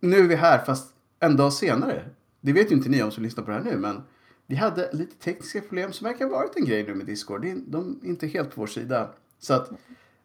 nu 0.00 0.18
är 0.18 0.28
vi 0.28 0.34
här 0.34 0.64
fast 0.64 0.94
en 1.20 1.36
dag 1.36 1.52
senare. 1.52 2.10
Det 2.40 2.52
vet 2.52 2.70
ju 2.70 2.74
inte 2.74 2.88
ni 2.88 3.02
om 3.02 3.10
som 3.10 3.22
lyssnar 3.22 3.44
på 3.44 3.50
det 3.50 3.56
här 3.56 3.64
nu. 3.64 3.76
Men 3.76 4.02
vi 4.46 4.56
hade 4.56 4.92
lite 4.92 5.16
tekniska 5.16 5.60
problem 5.60 5.92
som 5.92 6.04
verkar 6.04 6.24
ha 6.24 6.32
varit 6.32 6.56
en 6.56 6.64
grej 6.64 6.84
nu 6.84 6.94
med 6.94 7.06
Discord. 7.06 7.46
De 7.66 8.00
är 8.02 8.08
inte 8.08 8.26
helt 8.26 8.54
på 8.54 8.60
vår 8.60 8.66
sida. 8.66 9.10
Så 9.38 9.54
att 9.54 9.70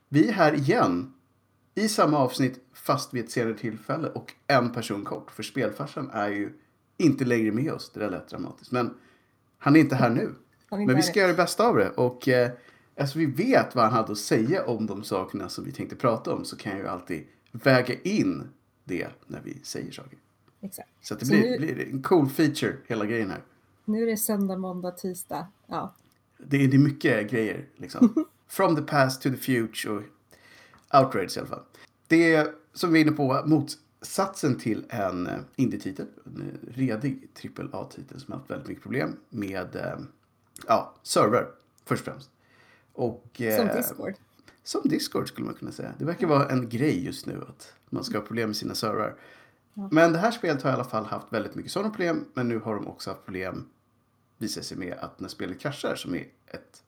vi 0.10 0.30
är 0.30 0.34
här 0.34 0.54
igen 0.54 1.14
i 1.76 1.90
samma 1.90 2.18
avsnitt 2.18 2.60
fast 2.74 3.14
vid 3.14 3.24
ett 3.24 3.32
senare 3.32 3.54
tillfälle 3.54 4.08
och 4.10 4.34
en 4.48 4.72
person 4.72 5.06
kort. 5.06 5.32
För 5.32 5.44
spelfarsan 5.44 6.10
är 6.14 6.30
ju 6.30 6.54
inte 6.98 7.26
längre 7.26 7.52
med 7.52 7.72
oss. 7.72 7.92
Det 7.94 8.00
där 8.00 8.10
lät 8.10 8.30
dramatiskt. 8.30 8.72
Men 8.72 8.94
han 9.58 9.76
är 9.76 9.80
inte 9.80 9.96
här 9.96 10.10
nu. 10.10 10.36
Men 10.70 10.96
vi 10.96 11.02
ska 11.02 11.20
göra 11.20 11.32
det 11.32 11.38
bästa 11.38 11.68
av 11.68 11.76
det. 11.76 11.90
Och 11.90 12.28
eh, 12.28 12.52
alltså 13.00 13.20
vi 13.20 13.26
vet 13.26 13.76
vad 13.76 13.84
han 13.86 13.94
hade 13.94 14.12
att 14.12 14.18
säga 14.18 14.66
om 14.66 14.86
de 14.86 15.04
sakerna 15.04 15.50
som 15.50 15.64
vi 15.66 15.72
tänkte 15.72 15.96
prata 15.96 16.34
om 16.34 16.46
så 16.46 16.56
kan 16.58 16.72
jag 16.72 16.82
ju 16.82 16.88
alltid 16.88 17.28
väga 17.52 17.94
in 18.02 18.50
det 18.84 19.08
när 19.28 19.42
vi 19.42 19.60
säger 19.64 19.92
saker. 19.92 20.18
Exakt. 20.62 20.90
Så 21.02 21.16
det 21.16 21.26
Så 21.26 21.32
blir, 21.32 21.42
nu- 21.50 21.58
blir 21.58 21.88
en 21.90 22.02
cool 22.02 22.30
feature 22.30 22.76
hela 22.88 23.06
grejen 23.06 23.30
här. 23.30 23.42
Nu 23.86 24.02
är 24.04 24.06
det 24.08 24.18
söndag, 24.18 24.58
måndag, 24.58 24.92
tisdag. 24.92 25.48
Ja, 25.68 25.94
Det 26.38 26.64
är, 26.64 26.68
det 26.68 26.78
är 26.78 26.80
mycket 26.80 27.32
grejer 27.32 27.66
liksom. 27.78 28.26
From 28.48 28.76
the 28.76 28.82
past 28.82 29.22
to 29.22 29.30
the 29.30 29.38
future 29.38 29.94
och 29.94 30.04
outrage 31.02 31.38
i 31.38 31.40
alla 31.40 31.48
fall. 31.50 31.64
Det 32.08 32.34
är, 32.36 32.48
som 32.74 32.94
vi 32.94 33.00
är 33.00 33.04
inne 33.06 33.12
på, 33.16 33.42
motsatsen 33.46 34.58
till 34.60 34.86
en 34.90 35.28
eh, 35.28 35.34
indie-titel. 35.56 36.06
En 36.26 36.42
eh, 36.42 36.74
redig 36.78 37.28
AAA-titel 37.72 38.20
som 38.20 38.32
har 38.32 38.40
haft 38.40 38.52
väldigt 38.52 38.68
mycket 38.68 38.84
problem 38.84 39.16
med 39.30 39.76
eh, 39.76 40.00
ja, 40.68 40.96
server, 41.04 41.48
först 41.86 42.08
och 42.08 42.14
främst. 42.14 42.30
Och, 43.00 43.32
som 43.36 43.68
eh, 43.68 43.76
Discord. 43.76 44.14
Som 44.64 44.82
Discord 44.84 45.28
skulle 45.28 45.46
man 45.46 45.56
kunna 45.56 45.72
säga. 45.72 45.94
Det 45.98 46.06
verkar 46.06 46.28
vara 46.28 46.50
en 46.50 46.70
grej 46.70 47.06
just 47.06 47.26
nu 47.26 47.46
att 47.50 47.74
man 47.90 48.04
ska 48.04 48.18
ha 48.18 48.26
problem 48.26 48.50
med 48.50 48.56
sina 48.56 48.76
servrar. 48.76 49.16
Men 49.74 50.14
det 50.14 50.20
här 50.20 50.32
spelet 50.32 50.62
har 50.62 50.70
i 50.72 50.74
alla 50.74 50.84
fall 50.84 51.06
haft 51.06 51.34
väldigt 51.34 51.56
mycket 51.56 51.72
sådana 51.72 51.90
problem. 51.90 52.26
Men 52.34 52.48
nu 52.48 52.60
har 52.60 52.76
de 52.76 52.88
också 52.88 53.10
haft 53.10 53.26
problem, 53.26 53.66
visar 54.38 54.62
sig 54.62 54.78
med 54.78 54.98
att 55.02 55.20
när 55.20 55.30
spelet 55.30 55.60
kraschar, 55.60 55.96
som 55.96 56.16
är 56.16 56.28
ett, 56.48 56.84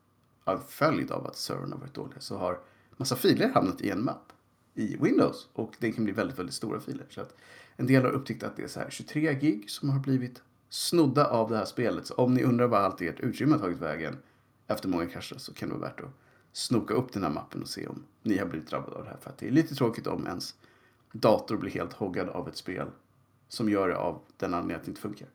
en 0.45 0.59
följd 0.67 1.11
av 1.11 1.27
att 1.27 1.35
servrarna 1.35 1.75
varit 1.75 1.93
dåliga, 1.93 2.19
så 2.19 2.37
har 2.37 2.59
massa 2.97 3.15
filer 3.15 3.49
hamnat 3.49 3.81
i 3.81 3.89
en 3.89 4.03
mapp 4.03 4.33
i 4.73 4.97
Windows. 5.01 5.49
Och 5.53 5.75
det 5.79 5.91
kan 5.91 6.03
bli 6.03 6.13
väldigt, 6.13 6.39
väldigt 6.39 6.55
stora 6.55 6.79
filer. 6.79 7.05
Så 7.09 7.21
att 7.21 7.35
en 7.75 7.87
del 7.87 8.03
har 8.03 8.11
upptäckt 8.11 8.43
att 8.43 8.55
det 8.55 8.63
är 8.63 8.67
så 8.67 8.79
här 8.79 8.89
23 8.89 9.33
gig 9.33 9.69
som 9.69 9.89
har 9.89 9.99
blivit 9.99 10.41
snodda 10.69 11.25
av 11.25 11.49
det 11.49 11.57
här 11.57 11.65
spelet. 11.65 12.07
Så 12.07 12.13
om 12.13 12.33
ni 12.33 12.43
undrar 12.43 12.67
var 12.67 12.79
allt 12.79 13.01
ert 13.01 13.19
utrymme 13.19 13.53
har 13.53 13.59
tagit 13.59 13.81
vägen 13.81 14.17
efter 14.73 14.89
många 14.89 15.05
kraschar 15.05 15.37
så 15.37 15.53
kan 15.53 15.69
det 15.69 15.75
vara 15.75 15.87
värt 15.89 15.99
att 15.99 16.11
snoka 16.53 16.93
upp 16.93 17.13
den 17.13 17.23
här 17.23 17.29
mappen 17.29 17.61
och 17.61 17.67
se 17.67 17.87
om 17.87 18.03
ni 18.23 18.37
har 18.37 18.45
blivit 18.45 18.69
drabbade 18.69 18.95
av 18.95 19.03
det 19.03 19.09
här. 19.09 19.17
För 19.21 19.29
att 19.29 19.37
det 19.37 19.47
är 19.47 19.51
lite 19.51 19.75
tråkigt 19.75 20.07
om 20.07 20.27
ens 20.27 20.55
dator 21.11 21.57
blir 21.57 21.71
helt 21.71 21.93
hoggad 21.93 22.29
av 22.29 22.47
ett 22.47 22.57
spel 22.57 22.87
som 23.47 23.69
gör 23.69 23.89
det 23.89 23.97
av 23.97 24.21
den 24.37 24.53
anledningen 24.53 24.79
att 24.79 24.85
det 24.85 24.89
inte 24.89 25.01
funkar. 25.01 25.27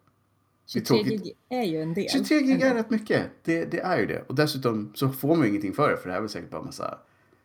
det 0.72 0.78
är 0.78 0.84
23 0.84 0.96
tråkigt. 0.96 1.22
gig 1.22 1.36
är 1.48 1.62
ju 1.62 1.82
en 1.82 1.94
del. 1.94 2.08
23 2.08 2.40
gig 2.40 2.62
är 2.62 2.74
rätt 2.74 2.90
mycket. 2.90 3.30
Det, 3.42 3.64
det 3.64 3.80
är 3.80 3.98
ju 3.98 4.06
det. 4.06 4.24
Och 4.28 4.34
dessutom 4.34 4.92
så 4.94 5.08
får 5.08 5.28
man 5.28 5.42
ju 5.42 5.48
ingenting 5.48 5.72
för 5.72 5.90
det 5.90 5.96
för 5.96 6.06
det 6.06 6.12
här 6.12 6.18
är 6.18 6.22
väl 6.22 6.30
säkert 6.30 6.50
bara 6.50 6.60
en 6.60 6.66
massa 6.66 6.98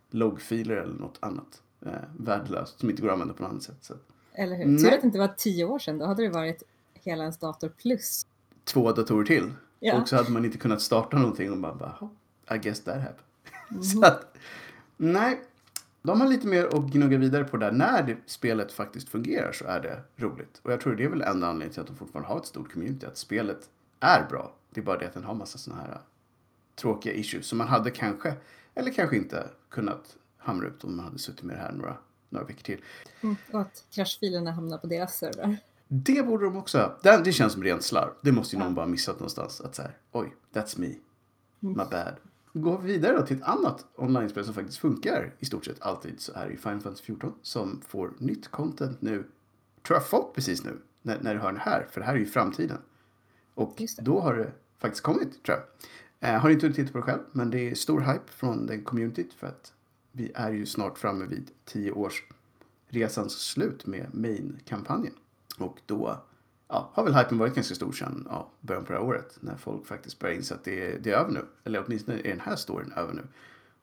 loggfiler 0.09 0.75
eller 0.75 0.93
något 0.93 1.17
annat 1.19 1.61
eh, 1.85 1.91
värdelöst 2.17 2.79
som 2.79 2.89
inte 2.89 3.01
går 3.01 3.09
att 3.09 3.13
använda 3.13 3.33
på 3.33 3.43
något 3.43 3.51
annat 3.51 3.63
sätt. 3.63 3.77
Så 3.81 3.93
Eller 4.33 4.55
hur? 4.55 4.77
Tur 4.77 4.93
att 4.93 5.01
det 5.01 5.05
inte 5.05 5.19
var 5.19 5.33
tio 5.37 5.65
år 5.65 5.79
sedan. 5.79 5.97
Då 5.97 6.05
hade 6.05 6.23
det 6.23 6.29
varit 6.29 6.63
hela 6.93 7.23
ens 7.23 7.37
dator 7.37 7.69
plus. 7.69 8.27
två 8.63 8.91
datorer 8.91 9.25
till. 9.25 9.51
Ja. 9.83 10.01
Och 10.01 10.09
så 10.09 10.15
hade 10.15 10.31
man 10.31 10.45
inte 10.45 10.57
kunnat 10.57 10.81
starta 10.81 11.17
någonting 11.17 11.51
och 11.51 11.57
bara, 11.57 11.97
"Oh, 12.01 12.09
I 12.55 12.57
guess 12.57 12.83
that 12.83 12.95
happened. 12.95 13.25
Mhm. 13.69 13.83
Så 13.83 14.05
att, 14.05 14.37
nej, 14.97 15.41
de 16.01 16.21
har 16.21 16.27
lite 16.27 16.47
mer 16.47 16.65
att 16.65 16.91
gnugga 16.91 17.17
vidare 17.17 17.43
på 17.43 17.57
där. 17.57 17.71
När 17.71 18.03
det, 18.03 18.17
spelet 18.25 18.71
faktiskt 18.71 19.09
fungerar 19.09 19.51
så 19.51 19.65
är 19.65 19.79
det 19.79 20.01
roligt. 20.15 20.59
Och 20.63 20.71
jag 20.71 20.81
tror 20.81 20.95
det 20.95 21.03
är 21.03 21.09
väl 21.09 21.21
enda 21.21 21.47
anledningen 21.47 21.73
till 21.73 21.81
att 21.81 21.87
de 21.87 21.95
fortfarande 21.95 22.29
har 22.29 22.37
ett 22.37 22.45
stort 22.45 22.73
community. 22.73 23.05
Att 23.05 23.17
spelet 23.17 23.69
är 23.99 24.25
bra. 24.29 24.53
Det 24.69 24.81
är 24.81 24.85
bara 24.85 24.97
det 24.97 25.05
att 25.07 25.13
den 25.13 25.23
har 25.23 25.33
massa 25.33 25.57
sådana 25.57 25.81
här 25.81 25.97
tråkiga 26.75 27.13
issues 27.13 27.45
som 27.45 27.57
man 27.57 27.67
hade 27.67 27.91
kanske, 27.91 28.33
eller 28.75 28.91
kanske 28.91 29.15
inte, 29.15 29.47
kunnat 29.69 30.17
hamra 30.37 30.67
ut 30.67 30.83
om 30.83 30.95
man 30.95 31.05
hade 31.05 31.19
suttit 31.19 31.43
med 31.43 31.55
det 31.55 31.61
här 31.61 31.71
några, 31.71 31.97
några 32.29 32.45
veckor 32.45 32.61
till. 32.63 32.81
Mm. 33.21 33.35
Och 33.51 33.61
att 33.61 33.83
kraschfilerna 33.91 34.51
hamnar 34.51 34.77
på 34.77 34.87
deras 34.87 35.17
servrar. 35.17 35.57
Det 35.93 36.23
borde 36.25 36.45
de 36.45 36.57
också 36.57 36.77
ha. 36.77 36.97
Det, 37.03 37.21
det 37.23 37.31
känns 37.31 37.53
som 37.53 37.63
rent 37.63 37.83
slarv. 37.83 38.09
Det 38.21 38.31
måste 38.31 38.55
ju 38.55 38.61
någon 38.61 38.75
bara 38.75 38.85
missat 38.85 39.19
någonstans. 39.19 39.61
Att 39.61 39.75
så 39.75 39.81
här, 39.81 39.97
oj, 40.11 40.35
that's 40.53 40.79
me. 40.79 40.87
Mm. 40.87 40.97
My 41.59 41.83
bad. 41.91 42.15
Vi 42.53 42.93
vidare 42.93 43.17
då 43.17 43.25
till 43.25 43.37
ett 43.37 43.43
annat 43.43 43.85
online-spel 43.95 44.45
som 44.45 44.53
faktiskt 44.53 44.77
funkar 44.77 45.33
i 45.39 45.45
stort 45.45 45.65
sett 45.65 45.81
alltid 45.81 46.19
så 46.19 46.33
är 46.33 46.45
det 46.45 46.51
ju 46.51 46.57
Final 46.57 46.79
Fantasy 46.79 47.03
14 47.03 47.33
som 47.41 47.81
får 47.87 48.13
nytt 48.17 48.47
content 48.47 49.01
nu. 49.01 49.27
Tror 49.87 49.97
jag 49.97 50.07
fått 50.07 50.35
precis 50.35 50.63
nu 50.63 50.81
när, 51.01 51.19
när 51.21 51.33
du 51.33 51.39
hör 51.39 51.51
det 51.51 51.59
här. 51.59 51.87
För 51.91 52.01
det 52.01 52.05
här 52.05 52.13
är 52.13 52.19
ju 52.19 52.25
framtiden. 52.25 52.77
Och 53.53 53.81
då 53.97 54.19
har 54.19 54.33
det 54.35 54.51
faktiskt 54.79 55.03
kommit 55.03 55.43
tror 55.43 55.57
jag. 55.57 56.29
Eh, 56.29 56.41
har 56.41 56.49
inte 56.49 56.65
hunnit 56.65 56.75
titta 56.75 56.91
på 56.91 56.97
det 56.97 57.03
själv 57.03 57.21
men 57.31 57.49
det 57.49 57.71
är 57.71 57.75
stor 57.75 57.99
hype 57.99 58.31
från 58.31 58.65
den 58.65 58.83
communityt 58.83 59.33
för 59.33 59.47
att 59.47 59.73
vi 60.11 60.31
är 60.35 60.51
ju 60.51 60.65
snart 60.65 60.97
framme 60.97 61.25
vid 61.25 61.51
10 61.65 61.91
års 61.91 62.23
resans 62.87 63.33
slut 63.33 63.85
med 63.85 64.07
main-kampanjen. 64.13 65.13
Och 65.57 65.79
då 65.85 66.17
ja, 66.67 66.89
har 66.93 67.03
väl 67.03 67.15
hypen 67.15 67.37
varit 67.37 67.55
ganska 67.55 67.75
stor 67.75 67.91
sedan 67.91 68.27
ja, 68.29 68.49
början 68.61 68.85
på 68.85 68.93
det 68.93 68.99
här 68.99 69.05
året. 69.05 69.37
När 69.39 69.55
folk 69.55 69.85
faktiskt 69.85 70.19
börjar 70.19 70.35
inse 70.35 70.55
att 70.55 70.63
det 70.63 70.85
är, 70.93 70.99
det 70.99 71.11
är 71.11 71.15
över 71.17 71.31
nu. 71.31 71.45
Eller 71.63 71.83
åtminstone 71.85 72.17
är 72.19 72.23
den 72.29 72.39
här 72.39 72.55
storyn 72.55 72.91
över 72.95 73.13
nu. 73.13 73.23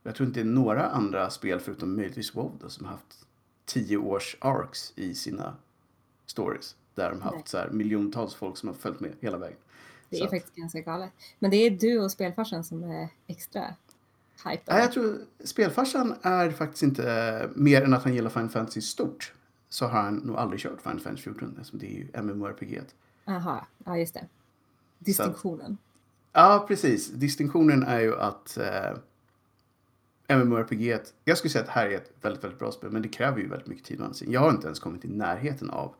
Jag 0.02 0.14
tror 0.14 0.26
inte 0.26 0.40
det 0.40 0.44
är 0.44 0.52
några 0.52 0.86
andra 0.88 1.30
spel 1.30 1.60
förutom 1.60 1.96
möjligtvis 1.96 2.34
WoW 2.36 2.52
då, 2.60 2.68
som 2.68 2.84
har 2.86 2.92
haft 2.92 3.26
10 3.64 3.96
års 3.96 4.36
arcs 4.40 4.92
i 4.96 5.14
sina 5.14 5.54
stories. 6.26 6.76
Där 6.94 7.10
de 7.10 7.22
har 7.22 7.32
haft 7.32 7.48
så 7.48 7.58
här, 7.58 7.70
miljontals 7.70 8.34
folk 8.34 8.56
som 8.56 8.68
har 8.68 8.76
följt 8.76 9.00
med 9.00 9.12
hela 9.20 9.38
vägen. 9.38 9.58
Det 10.10 10.16
Så 10.16 10.22
är 10.22 10.26
att- 10.26 10.30
faktiskt 10.32 10.54
ganska 10.54 10.80
galet. 10.80 11.10
Men 11.38 11.50
det 11.50 11.56
är 11.56 11.70
du 11.70 11.98
och 12.00 12.10
spelfarsan 12.10 12.64
som 12.64 12.82
är 12.84 13.08
extra 13.26 13.64
hype. 14.44 14.62
Nej, 14.66 14.80
jag 14.80 14.92
tror 14.92 15.18
spelfarsan 15.44 16.14
är 16.22 16.50
faktiskt 16.50 16.82
inte 16.82 17.12
eh, 17.12 17.48
mer 17.54 17.82
än 17.82 17.94
att 17.94 18.04
han 18.04 18.14
gillar 18.14 18.30
Final 18.30 18.48
Fantasy 18.48 18.80
stort. 18.80 19.32
Så 19.68 19.86
har 19.86 20.02
han 20.02 20.14
nog 20.16 20.36
aldrig 20.36 20.60
kört 20.60 20.82
Final 20.82 21.00
Fantasy 21.00 21.22
14 21.22 21.48
eftersom 21.58 21.78
det 21.78 21.86
är 21.86 21.98
ju 21.98 22.22
MMORPG. 22.22 22.80
Aha, 23.24 23.66
ja 23.84 23.98
just 23.98 24.14
det. 24.14 24.26
Distinktionen. 24.98 25.78
Ja, 26.32 26.64
precis. 26.68 27.08
Distinktionen 27.10 27.82
är 27.82 28.00
ju 28.00 28.16
att 28.16 28.58
eh, 28.58 30.36
MMORPG, 30.38 30.98
jag 31.24 31.38
skulle 31.38 31.50
säga 31.50 31.60
att 31.62 31.66
det 31.66 31.72
här 31.72 31.86
är 31.86 31.96
ett 31.96 32.12
väldigt, 32.20 32.44
väldigt 32.44 32.58
bra 32.58 32.72
spel, 32.72 32.90
men 32.90 33.02
det 33.02 33.08
kräver 33.08 33.38
ju 33.38 33.48
väldigt 33.48 33.68
mycket 33.68 33.84
tid 33.86 34.00
och. 34.00 34.32
Jag 34.32 34.40
har 34.40 34.50
inte 34.50 34.66
ens 34.66 34.78
kommit 34.80 35.04
i 35.04 35.08
närheten 35.08 35.70
av 35.70 35.94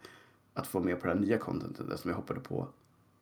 att 0.54 0.66
få 0.66 0.80
med 0.80 1.00
på 1.00 1.06
det 1.06 1.12
här 1.12 1.20
nya 1.20 1.38
contentet 1.38 1.80
eftersom 1.88 2.08
jag 2.10 2.16
hoppade 2.16 2.40
på 2.40 2.68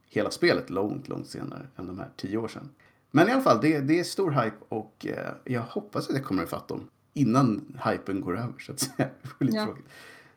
hela 0.09 0.31
spelet 0.31 0.71
långt, 0.71 1.09
långt 1.09 1.27
senare 1.29 1.67
än 1.77 1.87
de 1.87 1.99
här 1.99 2.09
tio 2.17 2.37
år 2.39 2.49
sedan. 2.49 2.69
Men 3.11 3.29
i 3.29 3.33
alla 3.33 3.43
fall, 3.43 3.59
det, 3.63 3.81
det 3.81 4.01
är 4.01 4.05
stor 4.05 4.31
hype 4.31 4.57
och 4.69 5.07
eh, 5.07 5.33
jag 5.45 5.63
hoppas 5.63 6.09
att 6.09 6.15
jag 6.17 6.25
kommer 6.25 6.43
ifatt 6.43 6.69
dem 6.69 6.89
innan 7.13 7.79
hypen 7.91 8.21
går 8.21 8.39
över 8.39 8.59
så 8.59 8.73
att 8.73 8.81
säga. 8.81 9.09
Det 9.23 9.29
vore 9.39 9.47
lite 9.47 9.57
Ja. 9.57 9.65
tråkigt. 9.65 9.87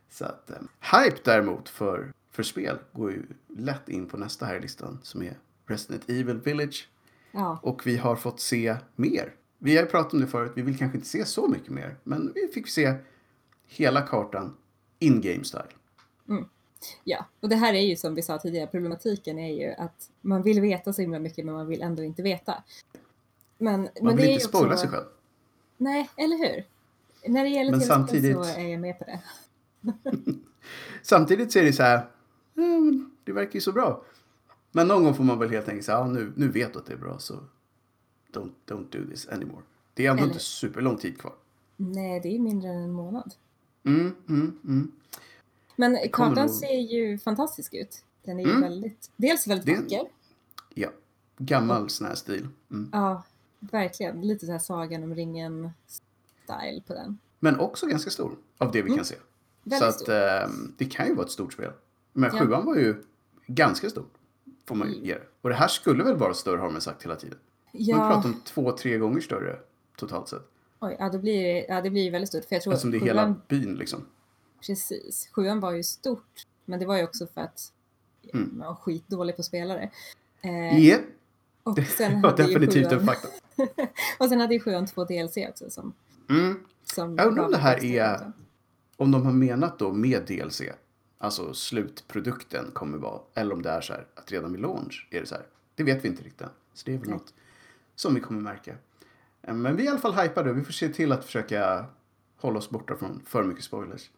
Så 0.09 0.25
att, 0.25 0.49
eh, 0.49 0.57
hype 1.03 1.17
däremot 1.23 1.69
för, 1.69 2.13
för 2.31 2.43
spel 2.43 2.77
går 2.91 3.11
ju 3.11 3.23
lätt 3.57 3.89
in 3.89 4.05
på 4.05 4.17
nästa 4.17 4.45
här 4.45 4.55
i 4.55 4.59
listan 4.61 4.99
som 5.03 5.23
är 5.23 5.37
Resident 5.67 6.09
Evil 6.09 6.39
Village. 6.41 6.89
Ja, 7.31 7.59
Och 7.63 7.87
vi 7.87 7.97
har 7.97 8.15
fått 8.15 8.39
se 8.39 8.75
mer. 8.95 9.33
Vi 9.57 9.75
har 9.75 9.83
ju 9.83 9.89
pratat 9.89 10.13
om 10.13 10.19
det 10.21 10.27
förut, 10.27 10.51
vi 10.55 10.61
vill 10.61 10.77
kanske 10.77 10.97
inte 10.97 11.09
se 11.09 11.25
så 11.25 11.47
mycket 11.47 11.69
mer. 11.69 11.95
Men 12.03 12.31
vi 12.35 12.47
fick 12.47 12.67
se 12.67 12.93
hela 13.67 14.01
kartan 14.01 14.57
in-game 14.99 15.43
style. 15.43 15.63
ja. 17.03 17.25
Och 17.39 17.49
det 17.49 17.55
här 17.55 17.73
är 17.73 17.81
ju 17.81 17.95
som 17.95 18.15
vi 18.15 18.21
sa 18.21 18.37
tidigare, 18.39 18.67
problematiken 18.67 19.39
är 19.39 19.53
ju 19.53 19.73
att 19.73 20.09
man 20.21 20.41
vill 20.41 20.61
veta 20.61 20.93
så 20.93 21.01
himla 21.01 21.19
mycket 21.19 21.45
men 21.45 21.53
man 21.55 21.67
vill 21.67 21.81
ändå 21.81 22.03
inte 22.03 22.21
veta. 22.21 22.63
Men, 23.57 23.81
Man 23.81 23.89
men 24.01 24.15
vill 24.15 24.25
det 24.25 24.31
inte 24.31 24.45
spoila 24.45 24.73
också... 24.73 24.77
sig 24.81 24.89
själv. 24.89 25.05
Nej, 25.77 26.09
eller 26.17 26.37
hur? 26.37 26.65
När 27.31 27.43
det 27.43 27.49
gäller 27.49 27.71
Men 27.71 27.81
samtidigt- 27.81 28.35
så 28.35 28.43
är 28.43 28.67
jag 28.67 28.79
med 28.81 28.99
på 28.99 29.05
det. 29.05 29.19
Samtidigt 31.01 31.51
så 31.51 31.59
är 31.59 31.63
det 31.63 31.73
så 31.73 31.83
här, 31.83 32.07
det 33.23 33.31
verkar 33.31 33.53
ju 33.53 33.61
så 33.61 33.71
bra. 33.71 34.03
Men 34.71 34.87
någon 34.87 35.03
gång 35.03 35.13
får 35.13 35.23
man 35.23 35.39
väl 35.39 35.49
helt 35.49 35.67
enkelt 35.69 35.85
säga, 35.85 35.97
ja, 35.97 36.07
nu, 36.07 36.33
nu 36.35 36.47
vet 36.47 36.73
du 36.73 36.79
att 36.79 36.85
det 36.85 36.93
är 36.93 36.97
bra 36.97 37.19
så 37.19 37.33
don't, 38.33 38.51
don't 38.67 38.85
do 38.91 39.11
this 39.11 39.27
anymore. 39.27 39.61
Det 39.93 40.05
är 40.05 40.09
ändå 40.11 40.23
Eller- 40.23 40.31
inte 40.33 40.43
superlång 40.43 40.97
tid 40.97 41.17
kvar. 41.21 41.33
Nej, 41.77 42.19
det 42.19 42.35
är 42.35 42.39
mindre 42.39 42.69
än 42.69 42.77
en 42.83 42.91
månad. 42.91 43.33
Mm, 43.83 44.15
mm, 44.29 44.59
mm. 44.63 44.91
Men 45.75 45.97
kartan 46.13 46.45
nog- 46.47 46.49
ser 46.55 46.79
ju 46.93 47.17
fantastisk 47.17 47.73
ut. 47.73 48.03
Den 48.23 48.39
är 48.39 48.43
ju 48.43 48.49
Mm. 48.49 48.61
väldigt, 48.61 49.11
dels 49.15 49.47
väldigt 49.47 49.65
Det- 49.65 49.75
vacker. 49.81 50.09
Ja, 50.73 50.89
gammal 51.37 51.89
sån 51.89 52.07
här 52.07 52.15
stil. 52.15 52.47
Mm. 52.71 52.89
Ja, 52.93 53.23
verkligen. 53.59 54.21
Lite 54.21 54.45
så 54.45 54.51
här 54.51 54.59
Sagan 54.59 55.03
om 55.03 55.15
ringen-style 55.15 56.81
på 56.87 56.93
den. 56.93 57.17
Men 57.39 57.59
också 57.59 57.87
ganska 57.87 58.09
stor, 58.11 58.35
av 58.57 58.71
det 58.71 58.81
vi 58.81 58.87
Mm. 58.87 58.95
kan 58.97 59.05
se. 59.05 59.15
Väldigt 59.69 59.95
så 59.95 60.03
att 60.03 60.09
eh, 60.09 60.49
det 60.77 60.85
kan 60.85 61.07
ju 61.07 61.15
vara 61.15 61.25
ett 61.25 61.31
stort 61.31 61.53
spel. 61.53 61.71
Men 62.13 62.29
Ja. 62.33 62.39
sjuan 62.45 62.65
var 62.65 62.75
ju 62.75 63.03
ganska 63.47 63.89
stor. 63.89 64.05
Får 64.67 64.75
man 64.75 64.87
ju 64.87 64.93
Mm. 64.93 65.05
ge 65.07 65.13
det. 65.13 65.23
Och 65.41 65.49
det 65.49 65.55
här 65.55 65.67
skulle 65.67 66.03
väl 66.03 66.15
vara 66.17 66.33
större 66.33 66.57
har 66.59 66.69
man 66.69 66.81
sagt 66.81 67.03
hela 67.03 67.15
tiden. 67.15 67.37
Man 67.73 67.81
Ja, 67.81 67.95
pratar 67.97 68.29
om 68.29 68.41
två, 68.45 68.71
tre 68.71 68.97
gånger 68.97 69.21
större 69.21 69.59
totalt 69.97 70.27
sett. 70.27 70.41
oj, 70.79 70.95
ja, 70.99 71.09
det 71.09 71.19
blir, 71.19 71.65
ja, 71.69 71.81
det 71.81 71.89
blir 71.89 72.11
väldigt 72.11 72.29
stort. 72.29 72.45
För 72.45 72.55
jag 72.55 72.61
tror 72.63 72.73
Eftersom 72.73 72.91
det 72.91 72.97
är 72.97 72.99
sjuan- 73.01 73.05
hela 73.07 73.35
byn 73.47 73.73
liksom. 73.75 74.05
Precis. 74.67 75.29
Sjuan 75.31 75.59
var 75.59 75.71
ju 75.71 75.83
stort. 75.83 76.45
Men 76.65 76.79
det 76.79 76.85
var 76.85 76.97
ju 76.97 77.03
också 77.03 77.27
för 77.27 77.41
att 77.41 77.71
Mm. 78.33 78.49
man 78.57 78.67
var 78.67 78.75
skitdålig 78.75 79.35
på 79.35 79.43
spelare. 79.43 79.91
Eh, 80.41 80.79
Yep, 80.79 81.01
och, 81.63 81.79
sen 81.97 82.11
det 82.11 82.17
var 82.23 82.29
hade 82.29 82.43
definitivt 82.43 82.91
en 82.91 82.99
sjuan, 82.99 83.05
fakta. 83.05 83.27
och 84.19 84.29
sen 84.29 84.39
hade 84.39 84.53
ju 84.53 84.59
sjuan 84.59 84.85
två 84.87 85.03
DLC 85.03 85.37
också. 85.49 85.69
Som, 85.69 85.93
Mm. 86.29 86.59
som 86.83 87.15
Jag 87.15 87.27
undrar 87.27 87.43
om 87.45 87.51
det 87.51 87.57
här 87.57 87.83
är- 87.85 88.15
content. 88.17 88.35
Om 88.99 89.11
de 89.11 89.25
har 89.25 89.31
menat 89.31 89.79
då 89.79 89.93
med 89.93 90.25
DLC, 90.25 90.61
alltså 91.17 91.53
slutprodukten 91.53 92.71
kommer 92.73 92.97
vara, 92.97 93.21
eller 93.33 93.53
om 93.53 93.61
det 93.61 93.69
är 93.69 93.81
så 93.81 93.93
här 93.93 94.07
att 94.15 94.31
redan 94.31 94.51
vid 94.51 94.61
launch 94.61 95.07
är 95.11 95.19
det 95.19 95.25
så 95.25 95.35
här. 95.35 95.45
Det 95.75 95.83
vet 95.83 96.03
vi 96.03 96.07
inte 96.07 96.23
riktigt 96.23 96.41
än. 96.41 96.49
Så 96.73 96.85
det 96.85 96.93
är 96.93 96.97
väl 96.97 97.07
Nej. 97.09 97.17
något 97.17 97.33
som 97.95 98.15
vi 98.15 98.21
kommer 98.21 98.41
märka. 98.41 98.75
Eh, 99.41 99.53
Men 99.53 99.75
vi 99.75 99.83
är 99.83 99.85
i 99.85 99.89
alla 99.89 99.99
fall 99.99 100.13
hypade 100.13 100.53
vi 100.53 100.63
får 100.63 100.73
se 100.73 100.89
till 100.89 101.11
att 101.11 101.25
försöka 101.25 101.85
hålla 102.37 102.57
oss 102.57 102.69
borta 102.69 102.95
från 102.95 103.21
för 103.25 103.43
mycket 103.43 103.63
spoilers. 103.63 104.09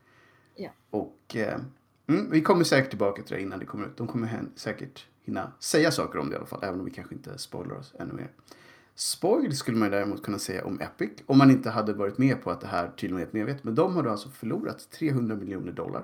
Ja. 0.56 0.70
Och 0.90 1.36
eh, 1.36 1.60
mm, 2.08 2.30
vi 2.32 2.42
kommer 2.42 2.64
säkert 2.64 2.90
tillbaka 2.90 3.24
till 3.24 3.36
det 3.36 3.42
innan 3.42 3.60
det 3.60 3.66
kommer 3.66 3.86
ut. 3.88 3.98
De 3.98 4.08
kommer 4.08 4.46
säkert 4.56 5.08
hinna 5.22 5.52
säga 5.60 5.92
saker 5.92 6.20
om 6.20 6.30
det 6.30 6.34
i 6.34 6.38
alla 6.38 6.46
fall, 6.46 6.64
även 6.64 6.80
om 6.80 6.86
vi 6.86 6.92
kanske 6.92 7.16
inte 7.16 7.38
spoilar 7.38 7.76
oss 7.76 7.94
ännu 8.00 8.14
mer. 8.14 8.32
Spoil 9.02 9.56
skulle 9.58 9.78
man 9.78 9.92
däremot 9.92 10.24
kunna 10.24 10.40
säga 10.40 10.66
om 10.66 10.80
Epic, 10.82 11.12
om 11.26 11.38
man 11.38 11.52
inte 11.52 11.70
hade 11.70 11.94
varit 11.94 12.18
med 12.18 12.42
på 12.44 12.52
att 12.52 12.62
det 12.62 12.68
här 12.68 12.92
tydligen 12.98 13.24
är 13.24 13.28
ett 13.28 13.34
medvetet. 13.34 13.64
Men 13.64 13.76
de 13.76 13.96
har 13.96 14.04
då 14.04 14.10
alltså 14.10 14.30
förlorat 14.30 14.90
300 14.92 15.36
miljoner 15.36 15.72
dollar 15.72 16.04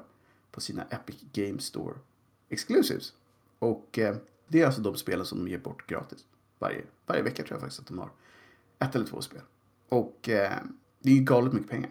på 0.51 0.61
sina 0.61 0.83
Epic 0.83 1.15
Game 1.33 1.59
Store 1.59 1.93
Exclusives. 2.49 3.13
Och 3.59 3.99
eh, 3.99 4.15
det 4.47 4.61
är 4.61 4.65
alltså 4.65 4.81
de 4.81 4.95
spelen 4.95 5.25
som 5.25 5.39
de 5.45 5.51
ger 5.51 5.57
bort 5.57 5.89
gratis. 5.89 6.25
Varje, 6.59 6.83
varje 7.05 7.21
vecka 7.21 7.43
tror 7.43 7.51
jag 7.51 7.59
faktiskt 7.59 7.81
att 7.81 7.87
de 7.87 7.99
har 7.99 8.09
ett 8.79 8.95
eller 8.95 9.05
två 9.05 9.21
spel. 9.21 9.41
Och 9.89 10.29
eh, 10.29 10.51
det 10.99 11.09
är 11.09 11.15
ju 11.15 11.23
galet 11.23 11.53
mycket 11.53 11.69
pengar. 11.69 11.89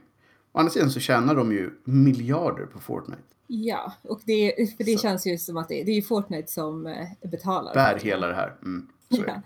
Å 0.53 0.59
andra 0.59 0.71
sidan 0.71 0.91
så 0.91 1.01
tjänar 1.01 1.35
de 1.35 1.53
ju 1.53 1.71
miljarder 1.85 2.67
på 2.67 2.79
Fortnite. 2.79 3.23
Ja, 3.47 3.93
och 4.03 4.21
det, 4.25 4.55
för 4.77 4.85
det 4.85 4.97
Så. 4.97 5.03
känns 5.03 5.27
ju 5.27 5.39
som 5.39 5.57
att 5.57 5.69
det, 5.69 5.85
det 5.85 5.91
är 5.91 5.97
ju 5.97 6.03
Fortnite 6.03 6.53
som 6.53 6.87
eh, 6.87 7.09
betalar. 7.23 7.75
Bär 7.75 7.99
hela 7.99 8.27
det 8.27 8.35
här. 8.35 8.57
Mm. 8.63 8.89
Ja. 9.09 9.43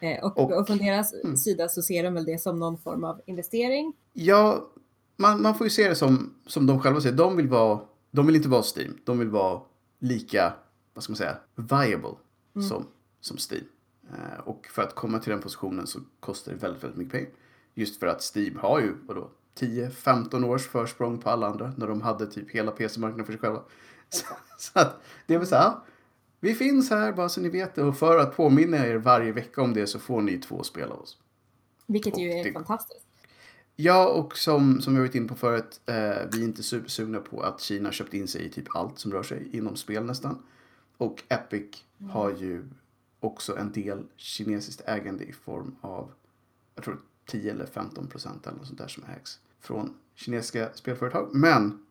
Eh, 0.00 0.24
Och, 0.24 0.38
Och- 0.38 0.52
och, 0.52 0.66
från 0.66 0.78
deras 0.78 1.12
Mm. 1.24 1.36
sida 1.36 1.68
så 1.68 1.82
ser 1.82 2.02
de 2.04 2.14
väl 2.14 2.24
det 2.24 2.38
som 2.38 2.58
någon 2.58 2.78
form 2.78 3.04
av 3.04 3.20
investering. 3.26 3.92
Ja, 4.12 4.68
man, 5.16 5.42
man 5.42 5.54
får 5.54 5.66
ju 5.66 5.70
se 5.70 5.88
det 5.88 5.94
som, 5.94 6.34
som 6.46 6.66
de 6.66 6.80
själva 6.80 7.00
säger. 7.00 7.16
De 7.16 7.36
vill, 7.36 7.48
vara, 7.48 7.80
de 8.10 8.26
vill 8.26 8.36
inte 8.36 8.48
vara 8.48 8.62
Steam. 8.76 8.98
De 9.04 9.18
vill 9.18 9.28
vara 9.30 9.60
lika, 9.98 10.52
vad 10.94 11.04
ska 11.04 11.10
man 11.10 11.16
säga, 11.16 11.36
viable 11.54 12.14
Mm. 12.56 12.68
som, 12.68 12.86
som 13.20 13.36
Steam. 13.50 13.64
Eh, 14.12 14.40
och 14.44 14.66
för 14.66 14.82
att 14.82 14.94
komma 14.94 15.18
till 15.18 15.30
den 15.30 15.40
positionen 15.40 15.86
så 15.86 15.98
kostar 16.20 16.52
det 16.52 16.58
väldigt, 16.58 16.82
väldigt 16.84 16.98
mycket 16.98 17.12
pengar. 17.12 17.30
Just 17.74 18.00
för 18.00 18.06
att 18.06 18.36
Steam 18.36 18.56
har 18.58 18.80
ju, 18.80 18.94
vadå, 19.06 19.30
10-15 19.58 20.44
års 20.44 20.66
försprång 20.68 21.18
på 21.18 21.30
alla 21.30 21.46
andra 21.46 21.72
när 21.76 21.86
de 21.86 22.02
hade 22.02 22.26
typ 22.26 22.50
hela 22.50 22.70
PC-marknaden 22.72 23.24
för 23.26 23.32
sig 23.32 23.40
själva. 23.40 23.60
Så, 24.08 24.26
så 24.58 24.78
att 24.78 25.00
det 25.26 25.34
är 25.34 25.38
väl 25.38 25.46
så 25.46 25.56
här, 25.56 25.72
vi 26.44 26.54
finns 26.54 26.90
här 26.90 27.12
bara 27.12 27.28
så 27.28 27.40
ni 27.40 27.48
vet 27.48 27.74
det 27.74 27.82
och 27.82 27.96
för 27.98 28.18
att 28.18 28.36
påminna 28.36 28.86
er 28.86 28.96
varje 28.96 29.32
vecka 29.32 29.62
om 29.62 29.74
det 29.74 29.86
så 29.86 29.98
får 29.98 30.22
ni 30.22 30.38
två 30.38 30.62
spel 30.62 30.90
av 30.90 31.00
oss. 31.00 31.18
Vilket 31.86 32.18
ju 32.18 32.30
Och 32.30 32.34
är 32.36 32.44
det- 32.44 32.52
fantastiskt. 32.52 33.06
Ja, 33.76 34.08
och 34.08 34.36
som, 34.38 34.80
som 34.80 34.94
vi 34.94 35.00
varit 35.00 35.14
inne 35.14 35.28
på 35.28 35.34
förut, 35.34 35.80
eh, 35.86 35.94
vi 36.32 36.40
är 36.40 36.44
inte 36.44 36.62
supersugna 36.62 37.20
på 37.20 37.40
att 37.40 37.60
Kina 37.60 37.92
köpt 37.92 38.14
in 38.14 38.28
sig 38.28 38.44
i 38.46 38.50
typ 38.50 38.76
allt 38.76 38.98
som 38.98 39.12
rör 39.12 39.22
sig 39.22 39.48
inom 39.56 39.76
spel 39.76 40.04
nästan. 40.04 40.42
Och 40.96 41.22
Epic 41.28 41.84
har 42.10 42.30
ju 42.30 42.64
också 43.20 43.56
en 43.56 43.72
del 43.72 44.02
kinesiskt 44.16 44.82
ägande 44.86 45.24
i 45.24 45.32
form 45.32 45.76
av, 45.80 46.10
jag 46.74 46.84
tror 46.84 47.00
10 47.26 47.50
eller 47.52 47.66
15 47.66 48.06
procent 48.06 48.46
eller 48.46 48.58
något 48.58 48.66
sånt 48.66 48.78
där 48.78 48.88
som 48.88 49.04
ägs 49.16 49.38
från 49.60 49.94
kinesiska 50.14 50.68
spelföretag. 50.74 51.28
Men 51.32 51.84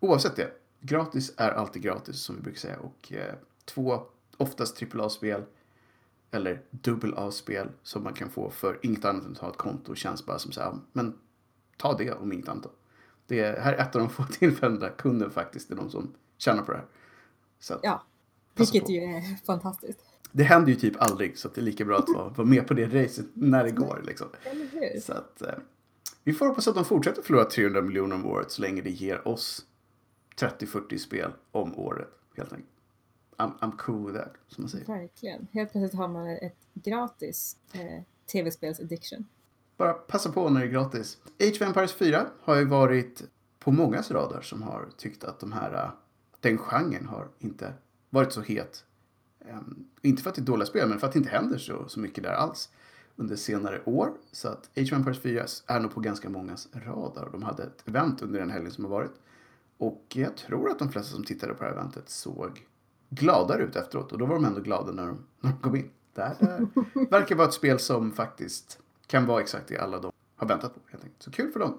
oavsett 0.00 0.36
det, 0.36 0.50
gratis 0.80 1.32
är 1.36 1.50
alltid 1.50 1.82
gratis 1.82 2.16
som 2.16 2.36
vi 2.36 2.42
brukar 2.42 2.58
säga. 2.60 2.78
Och 2.78 3.12
eh, 3.12 3.34
två, 3.68 4.02
oftast 4.36 4.82
AAA-spel 4.82 5.42
eller 6.30 6.62
dubbel 6.70 7.14
A-spel 7.16 7.68
som 7.82 8.02
man 8.02 8.14
kan 8.14 8.30
få 8.30 8.50
för 8.50 8.78
inget 8.82 9.04
annat 9.04 9.24
än 9.24 9.32
att 9.32 9.38
ha 9.38 9.50
ett 9.50 9.56
konto 9.56 9.94
känns 9.94 10.26
bara 10.26 10.38
som 10.38 10.52
så 10.52 10.60
här, 10.60 10.74
men 10.92 11.18
ta 11.76 11.96
det 11.96 12.12
om 12.12 12.32
inget 12.32 12.48
annat. 12.48 12.72
Det 13.26 13.40
är, 13.40 13.60
här 13.60 13.72
är 13.72 13.78
ett 13.78 13.96
av 13.96 14.00
de 14.02 14.10
få 14.10 14.24
tillfällen 14.24 14.78
där 14.78 14.90
kunden 14.98 15.30
faktiskt 15.30 15.70
är 15.70 15.76
de 15.76 15.90
som 15.90 16.14
tjänar 16.38 16.62
på 16.62 16.72
det 16.72 16.78
här. 16.78 16.86
Att, 17.76 17.80
Ja, 17.82 18.02
vilket 18.54 18.84
på. 18.84 18.92
ju 18.92 19.00
är 19.00 19.44
fantastiskt. 19.46 20.04
Det 20.32 20.42
händer 20.42 20.68
ju 20.68 20.74
typ 20.74 21.02
aldrig 21.02 21.38
så 21.38 21.48
att 21.48 21.54
det 21.54 21.60
är 21.60 21.62
lika 21.62 21.84
bra 21.84 21.98
att 21.98 22.08
vara, 22.08 22.28
vara 22.28 22.46
med 22.46 22.66
på 22.66 22.74
det 22.74 22.86
racet 22.86 23.26
när 23.34 23.64
det 23.64 23.70
går. 23.70 24.02
Liksom. 24.06 24.28
Så 25.02 25.12
att, 25.12 25.42
eh, 25.42 25.54
vi 26.24 26.32
får 26.32 26.46
hoppas 26.46 26.68
att 26.68 26.74
de 26.74 26.84
fortsätter 26.84 27.22
förlora 27.22 27.44
300 27.44 27.82
miljoner 27.82 28.16
om 28.16 28.26
året 28.26 28.50
så 28.50 28.62
länge 28.62 28.82
det 28.82 28.90
ger 28.90 29.28
oss 29.28 29.66
30-40 30.36 30.98
spel 30.98 31.30
om 31.50 31.78
året. 31.78 32.08
Helt 32.36 32.52
enkelt. 32.52 32.70
I'm, 33.38 33.52
I'm 33.60 33.76
cool 33.76 34.06
with 34.06 34.18
that, 34.18 34.34
som 34.48 34.62
man 34.62 34.68
säger. 34.68 34.86
Verkligen. 34.86 35.46
Helt 35.52 35.72
plötsligt 35.72 35.94
har 35.94 36.08
man 36.08 36.28
ett 36.28 36.56
gratis 36.74 37.56
eh, 37.72 38.02
tv-spels-addiction. 38.32 39.24
Bara 39.76 39.92
passa 39.92 40.32
på 40.32 40.50
när 40.50 40.60
det 40.60 40.66
är 40.66 40.70
gratis. 40.70 41.18
Age 41.40 41.52
of 41.52 41.62
Empires 41.62 41.92
4 41.92 42.26
har 42.40 42.56
ju 42.56 42.64
varit 42.64 43.22
på 43.58 43.70
mångas 43.70 44.10
radar 44.10 44.40
som 44.40 44.62
har 44.62 44.88
tyckt 44.96 45.24
att 45.24 45.40
de 45.40 45.52
här, 45.52 45.74
äh, 45.74 45.90
den 46.40 46.58
genren 46.58 47.06
har 47.06 47.28
inte 47.38 47.72
varit 48.10 48.32
så 48.32 48.40
het. 48.40 48.84
Ehm, 49.40 49.86
inte 50.02 50.22
för 50.22 50.30
att 50.30 50.36
det 50.36 50.42
är 50.42 50.44
dåliga 50.44 50.66
spel, 50.66 50.88
men 50.88 50.98
för 50.98 51.06
att 51.06 51.12
det 51.12 51.18
inte 51.18 51.30
händer 51.30 51.58
så, 51.58 51.88
så 51.88 52.00
mycket 52.00 52.24
där 52.24 52.32
alls 52.32 52.70
under 53.16 53.36
senare 53.36 53.82
år. 53.84 54.12
Så 54.32 54.48
att 54.48 54.70
Age 54.76 54.92
of 54.92 54.92
Empires 54.92 55.20
4 55.20 55.44
är 55.66 55.80
nog 55.80 55.94
på 55.94 56.00
ganska 56.00 56.28
mångas 56.28 56.68
radar. 56.72 57.28
De 57.32 57.42
hade 57.42 57.62
ett 57.62 57.88
event 57.88 58.22
under 58.22 58.40
den 58.40 58.50
helgen 58.50 58.72
som 58.72 58.84
har 58.84 58.90
varit. 58.90 59.12
Och 59.78 60.04
jag 60.14 60.36
tror 60.36 60.70
att 60.70 60.78
de 60.78 60.92
flesta 60.92 61.14
som 61.14 61.24
tittade 61.24 61.54
på 61.54 61.64
det 61.64 61.70
här 61.70 61.76
eventet 61.76 62.08
såg 62.08 62.67
gladare 63.10 63.62
ut 63.62 63.76
efteråt. 63.76 64.12
Och 64.12 64.18
då 64.18 64.26
var 64.26 64.34
de 64.34 64.44
ändå 64.44 64.60
glada 64.60 64.92
när 64.92 65.06
de, 65.06 65.18
när 65.40 65.50
de 65.50 65.58
kom 65.58 65.76
in. 65.76 65.90
Det 66.14 66.22
här 66.22 66.36
det 66.94 67.10
verkar 67.10 67.36
vara 67.36 67.48
ett 67.48 67.54
spel 67.54 67.78
som 67.78 68.12
faktiskt 68.12 68.78
kan 69.06 69.26
vara 69.26 69.40
exakt 69.40 69.68
det 69.68 69.78
alla 69.78 69.98
de 70.00 70.12
har 70.36 70.46
väntat 70.48 70.74
på. 70.74 70.80
Helt 70.90 71.04
enkelt. 71.04 71.22
Så 71.22 71.30
kul 71.30 71.52
för 71.52 71.60
dem. 71.60 71.78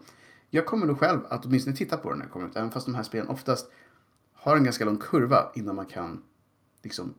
Jag 0.49 0.65
kommer 0.65 0.85
nog 0.85 0.99
själv 0.99 1.19
att 1.29 1.45
åtminstone 1.45 1.75
titta 1.75 1.97
på 1.97 2.09
den 2.09 2.19
när 2.19 2.25
det 2.25 2.31
kommer 2.31 2.47
ut. 2.47 2.55
Även 2.55 2.71
fast 2.71 2.85
de 2.85 2.95
här 2.95 3.03
spelen 3.03 3.27
oftast 3.27 3.71
har 4.33 4.57
en 4.57 4.63
ganska 4.63 4.85
lång 4.85 4.97
kurva 4.97 5.51
innan 5.55 5.75
man 5.75 5.85
kan 5.85 6.23
liksom 6.83 7.13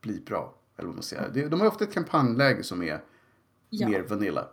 bli 0.00 0.20
bra. 0.20 0.54
Eller 0.76 0.86
vad 0.86 0.96
man 0.96 1.02
säger. 1.02 1.30
Det- 1.34 1.48
De 1.48 1.60
har 1.60 1.68
ofta 1.68 1.84
ett 1.84 1.92
kampanjläge 1.92 2.62
som 2.62 2.82
är 2.82 3.02
Ja. 3.70 3.88
mer 3.88 4.02
vanilla. 4.02 4.48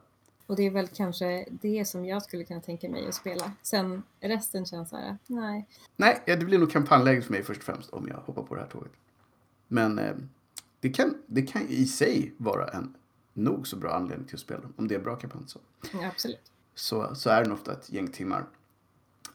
Och 0.48 0.56
det 0.56 0.64
är 0.64 0.72
väl 0.72 0.88
kanske 0.88 1.46
det 1.50 1.86
som 1.86 2.06
jag 2.06 2.24
skulle 2.24 2.44
kunna 2.44 2.62
tänka 2.62 2.90
mig 2.90 3.08
att 3.08 3.16
spela. 3.16 3.52
Sen 3.62 4.04
resten 4.20 4.66
känns 4.66 4.90
så 4.90 4.98
här, 4.98 5.18
nej. 5.28 5.68
Nej, 5.96 6.24
det 6.26 6.38
blir 6.38 6.60
nog 6.60 6.72
kampanjläget 6.72 7.26
för 7.26 7.32
mig 7.32 7.44
först 7.44 7.60
och 7.60 7.66
främst 7.66 7.90
om 7.90 8.08
jag 8.08 8.18
hoppar 8.18 8.44
på 8.44 8.56
det 8.56 8.62
här 8.62 8.68
tåget. 8.68 8.92
Men 9.68 10.00
eh, 10.00 10.16
det, 10.80 10.90
kan, 10.90 11.18
det 11.26 11.42
kan 11.42 11.68
i 11.68 11.86
sig 11.86 12.34
vara 12.38 12.68
en 12.68 12.96
nog 13.34 13.68
så 13.68 13.76
bra 13.76 13.92
anledning 13.92 14.28
till 14.28 14.36
att 14.36 14.42
spela 14.42 14.62
om 14.76 14.88
det 14.88 14.96
är 14.96 15.00
bra 15.00 15.16
kampanj. 15.16 15.44
Så. 15.48 15.60
Ja, 15.94 16.08
absolut. 16.08 16.52
så, 16.76 17.16
så 17.16 17.30
är 17.30 17.44
den 17.44 17.52
ofta 17.52 17.74
ett 17.74 17.92
gäng 17.92 18.08
timmar. 18.08 18.46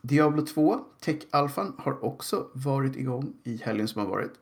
Diablo 0.02 0.46
2, 0.46 0.84
Tech-alfan, 1.00 1.74
har 1.78 2.04
också 2.04 2.48
varit 2.52 2.96
igång 2.96 3.32
i 3.44 3.56
helgen 3.56 3.88
som 3.88 4.00
har 4.00 4.08
varit. 4.08 4.32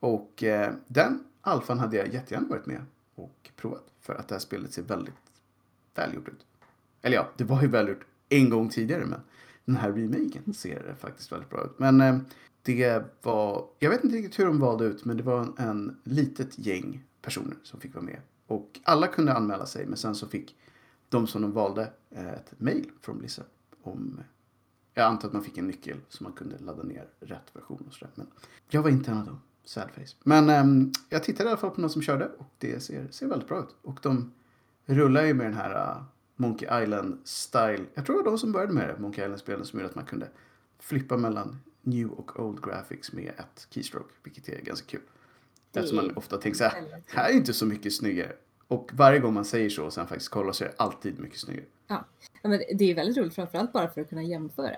Och 0.00 0.42
eh, 0.42 0.74
den 0.86 1.24
alfan 1.40 1.78
hade 1.78 1.96
jag 1.96 2.14
jättegärna 2.14 2.48
varit 2.48 2.66
med 2.66 2.84
och 3.14 3.50
provat. 3.56 3.84
För 4.00 4.14
att 4.14 4.28
det 4.28 4.34
här 4.34 4.40
spelet 4.40 4.72
ser 4.72 4.82
väldigt 4.82 5.14
välgjort 5.94 6.28
ut. 6.28 6.46
Eller 7.02 7.16
ja, 7.16 7.30
det 7.36 7.44
var 7.44 7.62
ju 7.62 7.68
välgjort 7.68 8.04
en 8.28 8.50
gång 8.50 8.68
tidigare 8.68 9.06
men 9.06 9.20
den 9.64 9.76
här 9.76 9.92
remaken 9.92 10.54
ser 10.54 10.94
faktiskt 10.98 11.32
väldigt 11.32 11.50
bra 11.50 11.64
ut. 11.64 11.78
Men 11.78 12.00
eh, 12.00 12.18
det 12.62 13.02
var, 13.22 13.66
jag 13.78 13.90
vet 13.90 14.04
inte 14.04 14.16
riktigt 14.16 14.38
hur 14.38 14.46
de 14.46 14.58
valde 14.58 14.84
ut 14.84 15.04
men 15.04 15.16
det 15.16 15.22
var 15.22 15.40
en, 15.40 15.54
en 15.56 15.96
litet 16.04 16.58
gäng 16.58 17.04
personer 17.22 17.56
som 17.62 17.80
fick 17.80 17.94
vara 17.94 18.04
med. 18.04 18.20
Och 18.46 18.80
alla 18.82 19.06
kunde 19.06 19.34
anmäla 19.34 19.66
sig 19.66 19.86
men 19.86 19.96
sen 19.96 20.14
så 20.14 20.26
fick 20.28 20.56
de 21.08 21.26
som 21.26 21.42
de 21.42 21.52
valde 21.52 21.92
eh, 22.10 22.32
ett 22.32 22.60
mail 22.60 22.90
från 23.00 23.18
Blizzard 23.18 23.46
om 23.82 24.20
jag 24.94 25.06
antar 25.06 25.28
att 25.28 25.34
man 25.34 25.44
fick 25.44 25.58
en 25.58 25.66
nyckel 25.66 25.96
så 26.08 26.24
man 26.24 26.32
kunde 26.32 26.58
ladda 26.58 26.82
ner 26.82 27.08
rätt 27.20 27.56
version 27.56 27.84
och 27.88 27.94
sådär. 27.94 28.12
Men 28.14 28.26
jag 28.68 28.82
var 28.82 28.90
inte 28.90 29.10
en 29.10 29.18
av 29.18 29.26
dem. 29.26 29.40
Sadface. 29.64 30.16
Men 30.22 30.50
äm, 30.50 30.92
jag 31.08 31.24
tittade 31.24 31.48
i 31.48 31.52
alla 31.52 31.60
fall 31.60 31.70
på 31.70 31.80
någon 31.80 31.90
som 31.90 32.02
körde 32.02 32.30
och 32.38 32.54
det 32.58 32.82
ser, 32.82 33.08
ser 33.10 33.26
väldigt 33.26 33.48
bra 33.48 33.60
ut. 33.60 33.76
Och 33.82 33.98
de 34.02 34.32
rullar 34.94 35.24
ju 35.24 35.34
med 35.34 35.46
den 35.46 35.54
här 35.54 35.96
uh, 35.96 36.02
Monkey 36.36 36.82
Island 36.82 37.18
style. 37.24 37.84
Jag 37.94 38.06
tror 38.06 38.16
det 38.16 38.22
var 38.22 38.30
de 38.30 38.38
som 38.38 38.52
började 38.52 38.72
med 38.72 38.88
det, 38.88 38.98
Monkey 38.98 39.24
Island-spelen 39.24 39.64
som 39.64 39.78
gjorde 39.78 39.88
att 39.90 39.94
man 39.94 40.04
kunde 40.04 40.28
flippa 40.78 41.16
mellan 41.16 41.60
new 41.82 42.10
och 42.10 42.40
old 42.40 42.64
graphics 42.64 43.12
med 43.12 43.32
ett 43.38 43.66
keystroke, 43.70 44.14
vilket 44.22 44.48
är 44.48 44.60
ganska 44.60 44.86
kul. 44.86 45.00
Det 45.72 45.80
Eftersom 45.80 45.96
man 45.96 46.16
ofta 46.16 46.36
tänker 46.36 46.58
så 46.58 46.64
här, 46.64 47.02
här 47.06 47.30
är 47.30 47.34
inte 47.34 47.52
så 47.52 47.66
mycket 47.66 47.92
snyggare. 47.92 48.32
Och 48.68 48.90
varje 48.92 49.18
gång 49.18 49.34
man 49.34 49.44
säger 49.44 49.70
så 49.70 49.84
och 49.84 49.92
sen 49.92 50.06
faktiskt 50.06 50.30
kollar 50.30 50.52
så 50.52 50.64
är 50.64 50.68
det 50.68 50.74
alltid 50.76 51.20
mycket 51.20 51.38
snyggare. 51.38 51.64
Ja, 51.86 52.04
men 52.42 52.60
det 52.74 52.90
är 52.90 52.94
väldigt 52.94 53.16
roligt 53.16 53.34
framförallt 53.34 53.72
bara 53.72 53.88
för 53.88 54.00
att 54.00 54.08
kunna 54.08 54.22
jämföra. 54.22 54.76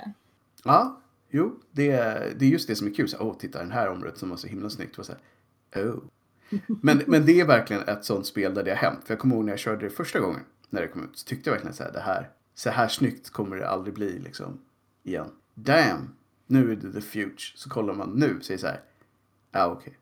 Ja, 0.64 1.02
Jo, 1.34 1.60
det 1.70 1.90
är, 1.90 2.34
det 2.38 2.44
är 2.44 2.48
just 2.48 2.68
det 2.68 2.76
som 2.76 2.86
är 2.86 2.94
kul. 2.94 3.08
Så, 3.08 3.16
Åh, 3.20 3.36
titta 3.36 3.58
den 3.58 3.70
här 3.70 3.88
området 3.88 4.18
som 4.18 4.30
var 4.30 4.36
så 4.36 4.46
himla 4.46 4.70
snyggt. 4.70 4.98
Och 4.98 5.06
så 5.06 5.12
här, 5.70 5.84
oh. 5.84 5.98
Men, 6.66 7.02
men 7.06 7.26
det 7.26 7.40
är 7.40 7.46
verkligen 7.46 7.82
ett 7.82 8.04
sånt 8.04 8.26
spel 8.26 8.54
där 8.54 8.62
det 8.62 8.70
har 8.70 8.76
hänt. 8.76 9.00
För 9.04 9.14
jag 9.14 9.18
kommer 9.18 9.34
ihåg 9.34 9.44
när 9.44 9.52
jag 9.52 9.58
körde 9.58 9.84
det 9.84 9.90
första 9.90 10.20
gången. 10.20 10.40
När 10.70 10.80
det 10.80 10.88
kom 10.88 11.04
ut. 11.04 11.18
Så 11.18 11.26
tyckte 11.26 11.50
jag 11.50 11.54
verkligen 11.54 11.74
så 11.74 11.82
här, 11.82 11.92
det 11.92 12.00
här, 12.00 12.30
så 12.54 12.70
här 12.70 12.88
snyggt 12.88 13.30
kommer 13.30 13.56
det 13.56 13.68
aldrig 13.68 13.94
bli 13.94 14.18
liksom. 14.18 14.60
Igen. 15.02 15.26
Damn, 15.54 16.14
nu 16.46 16.72
är 16.72 16.76
det 16.76 16.92
the 16.92 17.00
future. 17.00 17.52
Så 17.54 17.70
kollar 17.70 17.94
man 17.94 18.10
nu 18.10 18.36
och 18.36 18.44
säger 18.44 18.58
så 18.58 18.66
här, 18.66 18.80
ja 19.50 19.64
ah, 19.64 19.72
okej. 19.72 19.98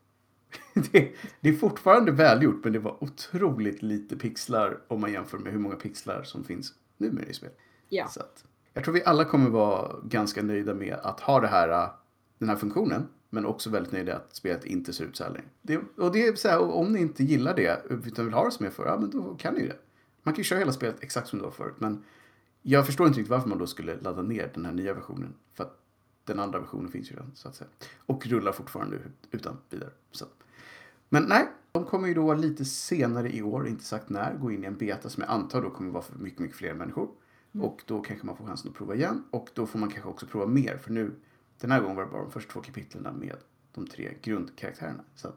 Det, 0.92 1.12
det 1.40 1.48
är 1.48 1.52
fortfarande 1.52 2.12
välgjort 2.12 2.64
men 2.64 2.72
det 2.72 2.78
var 2.78 3.04
otroligt 3.04 3.82
lite 3.82 4.16
pixlar 4.16 4.80
om 4.88 5.00
man 5.00 5.12
jämför 5.12 5.38
med 5.38 5.52
hur 5.52 5.58
många 5.58 5.76
pixlar 5.76 6.22
som 6.22 6.44
finns 6.44 6.74
numera 6.96 7.26
i 7.26 7.34
spel. 7.34 7.50
Ja. 7.88 8.08
Så 8.08 8.20
att, 8.20 8.44
jag 8.74 8.84
tror 8.84 8.94
vi 8.94 9.04
alla 9.04 9.24
kommer 9.24 9.50
vara 9.50 9.96
ganska 10.04 10.42
nöjda 10.42 10.74
med 10.74 10.94
att 10.94 11.20
ha 11.20 11.40
det 11.40 11.48
här, 11.48 11.68
äh, 11.68 11.90
den 12.38 12.48
här 12.48 12.56
funktionen. 12.56 13.08
Men 13.30 13.46
också 13.46 13.70
väldigt 13.70 13.92
nöjda 13.92 14.16
att 14.16 14.36
spelet 14.36 14.64
inte 14.64 14.92
ser 14.92 15.04
ut 15.04 15.16
så 15.16 15.24
här 15.24 15.30
längre. 15.30 15.48
Det, 15.62 15.80
och 15.96 16.12
det 16.12 16.26
är 16.26 16.34
så 16.34 16.48
här, 16.48 16.60
om 16.60 16.92
ni 16.92 17.00
inte 17.00 17.24
gillar 17.24 17.56
det 17.56 17.82
utan 17.90 18.24
vill 18.24 18.34
ha 18.34 18.44
det 18.44 18.50
som 18.50 18.66
är 18.66 18.70
förr, 18.70 18.86
ja 18.86 18.98
men 19.00 19.10
då 19.10 19.34
kan 19.34 19.54
ni 19.54 19.60
ju 19.60 19.68
det. 19.68 19.78
Man 20.22 20.34
kan 20.34 20.38
ju 20.40 20.44
köra 20.44 20.58
hela 20.58 20.72
spelet 20.72 20.96
exakt 21.00 21.28
som 21.28 21.38
det 21.38 21.44
var 21.44 21.50
förut. 21.50 21.74
Men 21.78 22.04
jag 22.62 22.86
förstår 22.86 23.06
inte 23.06 23.18
riktigt 23.18 23.30
varför 23.30 23.48
man 23.48 23.58
då 23.58 23.66
skulle 23.66 24.00
ladda 24.00 24.22
ner 24.22 24.50
den 24.54 24.64
här 24.64 24.72
nya 24.72 24.94
versionen. 24.94 25.34
För 25.54 25.64
att 25.64 25.80
den 26.24 26.40
andra 26.40 26.58
versionen 26.58 26.90
finns 26.90 27.10
ju 27.10 27.14
redan 27.14 27.30
så 27.34 27.48
att 27.48 27.54
säga. 27.56 27.70
Och 28.06 28.26
rullar 28.26 28.52
fortfarande 28.52 28.98
utan 29.30 29.56
vidare. 29.70 29.90
Så. 30.10 30.24
Men 31.08 31.22
nej, 31.22 31.48
de 31.72 31.84
kommer 31.84 32.08
ju 32.08 32.14
då 32.14 32.34
lite 32.34 32.64
senare 32.64 33.36
i 33.36 33.42
år, 33.42 33.68
inte 33.68 33.84
sagt 33.84 34.08
när, 34.08 34.34
gå 34.34 34.52
in 34.52 34.64
i 34.64 34.66
en 34.66 34.76
beta 34.76 35.08
som 35.08 35.22
jag 35.22 35.32
antar 35.32 35.62
då 35.62 35.70
kommer 35.70 35.90
vara 35.90 36.02
för 36.02 36.18
mycket, 36.18 36.38
mycket 36.40 36.56
fler 36.56 36.74
människor. 36.74 37.08
Mm. 37.52 37.66
Och 37.66 37.82
då 37.86 38.00
kanske 38.00 38.26
man 38.26 38.36
får 38.36 38.46
chansen 38.46 38.70
att 38.70 38.76
prova 38.76 38.94
igen. 38.94 39.24
Och 39.30 39.48
då 39.54 39.66
får 39.66 39.78
man 39.78 39.90
kanske 39.90 40.08
också 40.08 40.26
prova 40.26 40.46
mer. 40.46 40.76
För 40.76 40.92
nu, 40.92 41.12
den 41.60 41.70
här 41.70 41.80
gången 41.80 41.96
var 41.96 42.04
det 42.04 42.10
bara 42.10 42.22
de 42.22 42.32
första 42.32 42.52
två 42.52 42.60
kapitlen 42.60 43.14
med 43.14 43.36
de 43.72 43.86
tre 43.86 44.14
grundkaraktärerna. 44.22 45.04
Så 45.14 45.32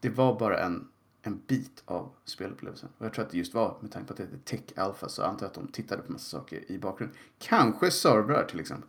det 0.00 0.10
var 0.10 0.38
bara 0.38 0.64
en, 0.64 0.88
en 1.22 1.42
bit 1.46 1.82
av 1.84 2.12
spelupplevelsen. 2.24 2.88
Och 2.98 3.06
jag 3.06 3.12
tror 3.12 3.24
att 3.24 3.30
det 3.30 3.38
just 3.38 3.54
var, 3.54 3.76
med 3.80 3.92
tanke 3.92 4.06
på 4.06 4.12
att 4.12 4.16
det 4.16 4.22
heter 4.22 4.38
Tech 4.38 4.78
Alpha, 4.78 5.08
så 5.08 5.22
antar 5.22 5.46
jag 5.46 5.48
att 5.48 5.54
de 5.54 5.68
tittade 5.68 6.02
på 6.02 6.12
massa 6.12 6.38
saker 6.38 6.70
i 6.70 6.78
bakgrunden. 6.78 7.18
Kanske 7.38 7.90
servrar 7.90 8.44
till 8.44 8.60
exempel. 8.60 8.88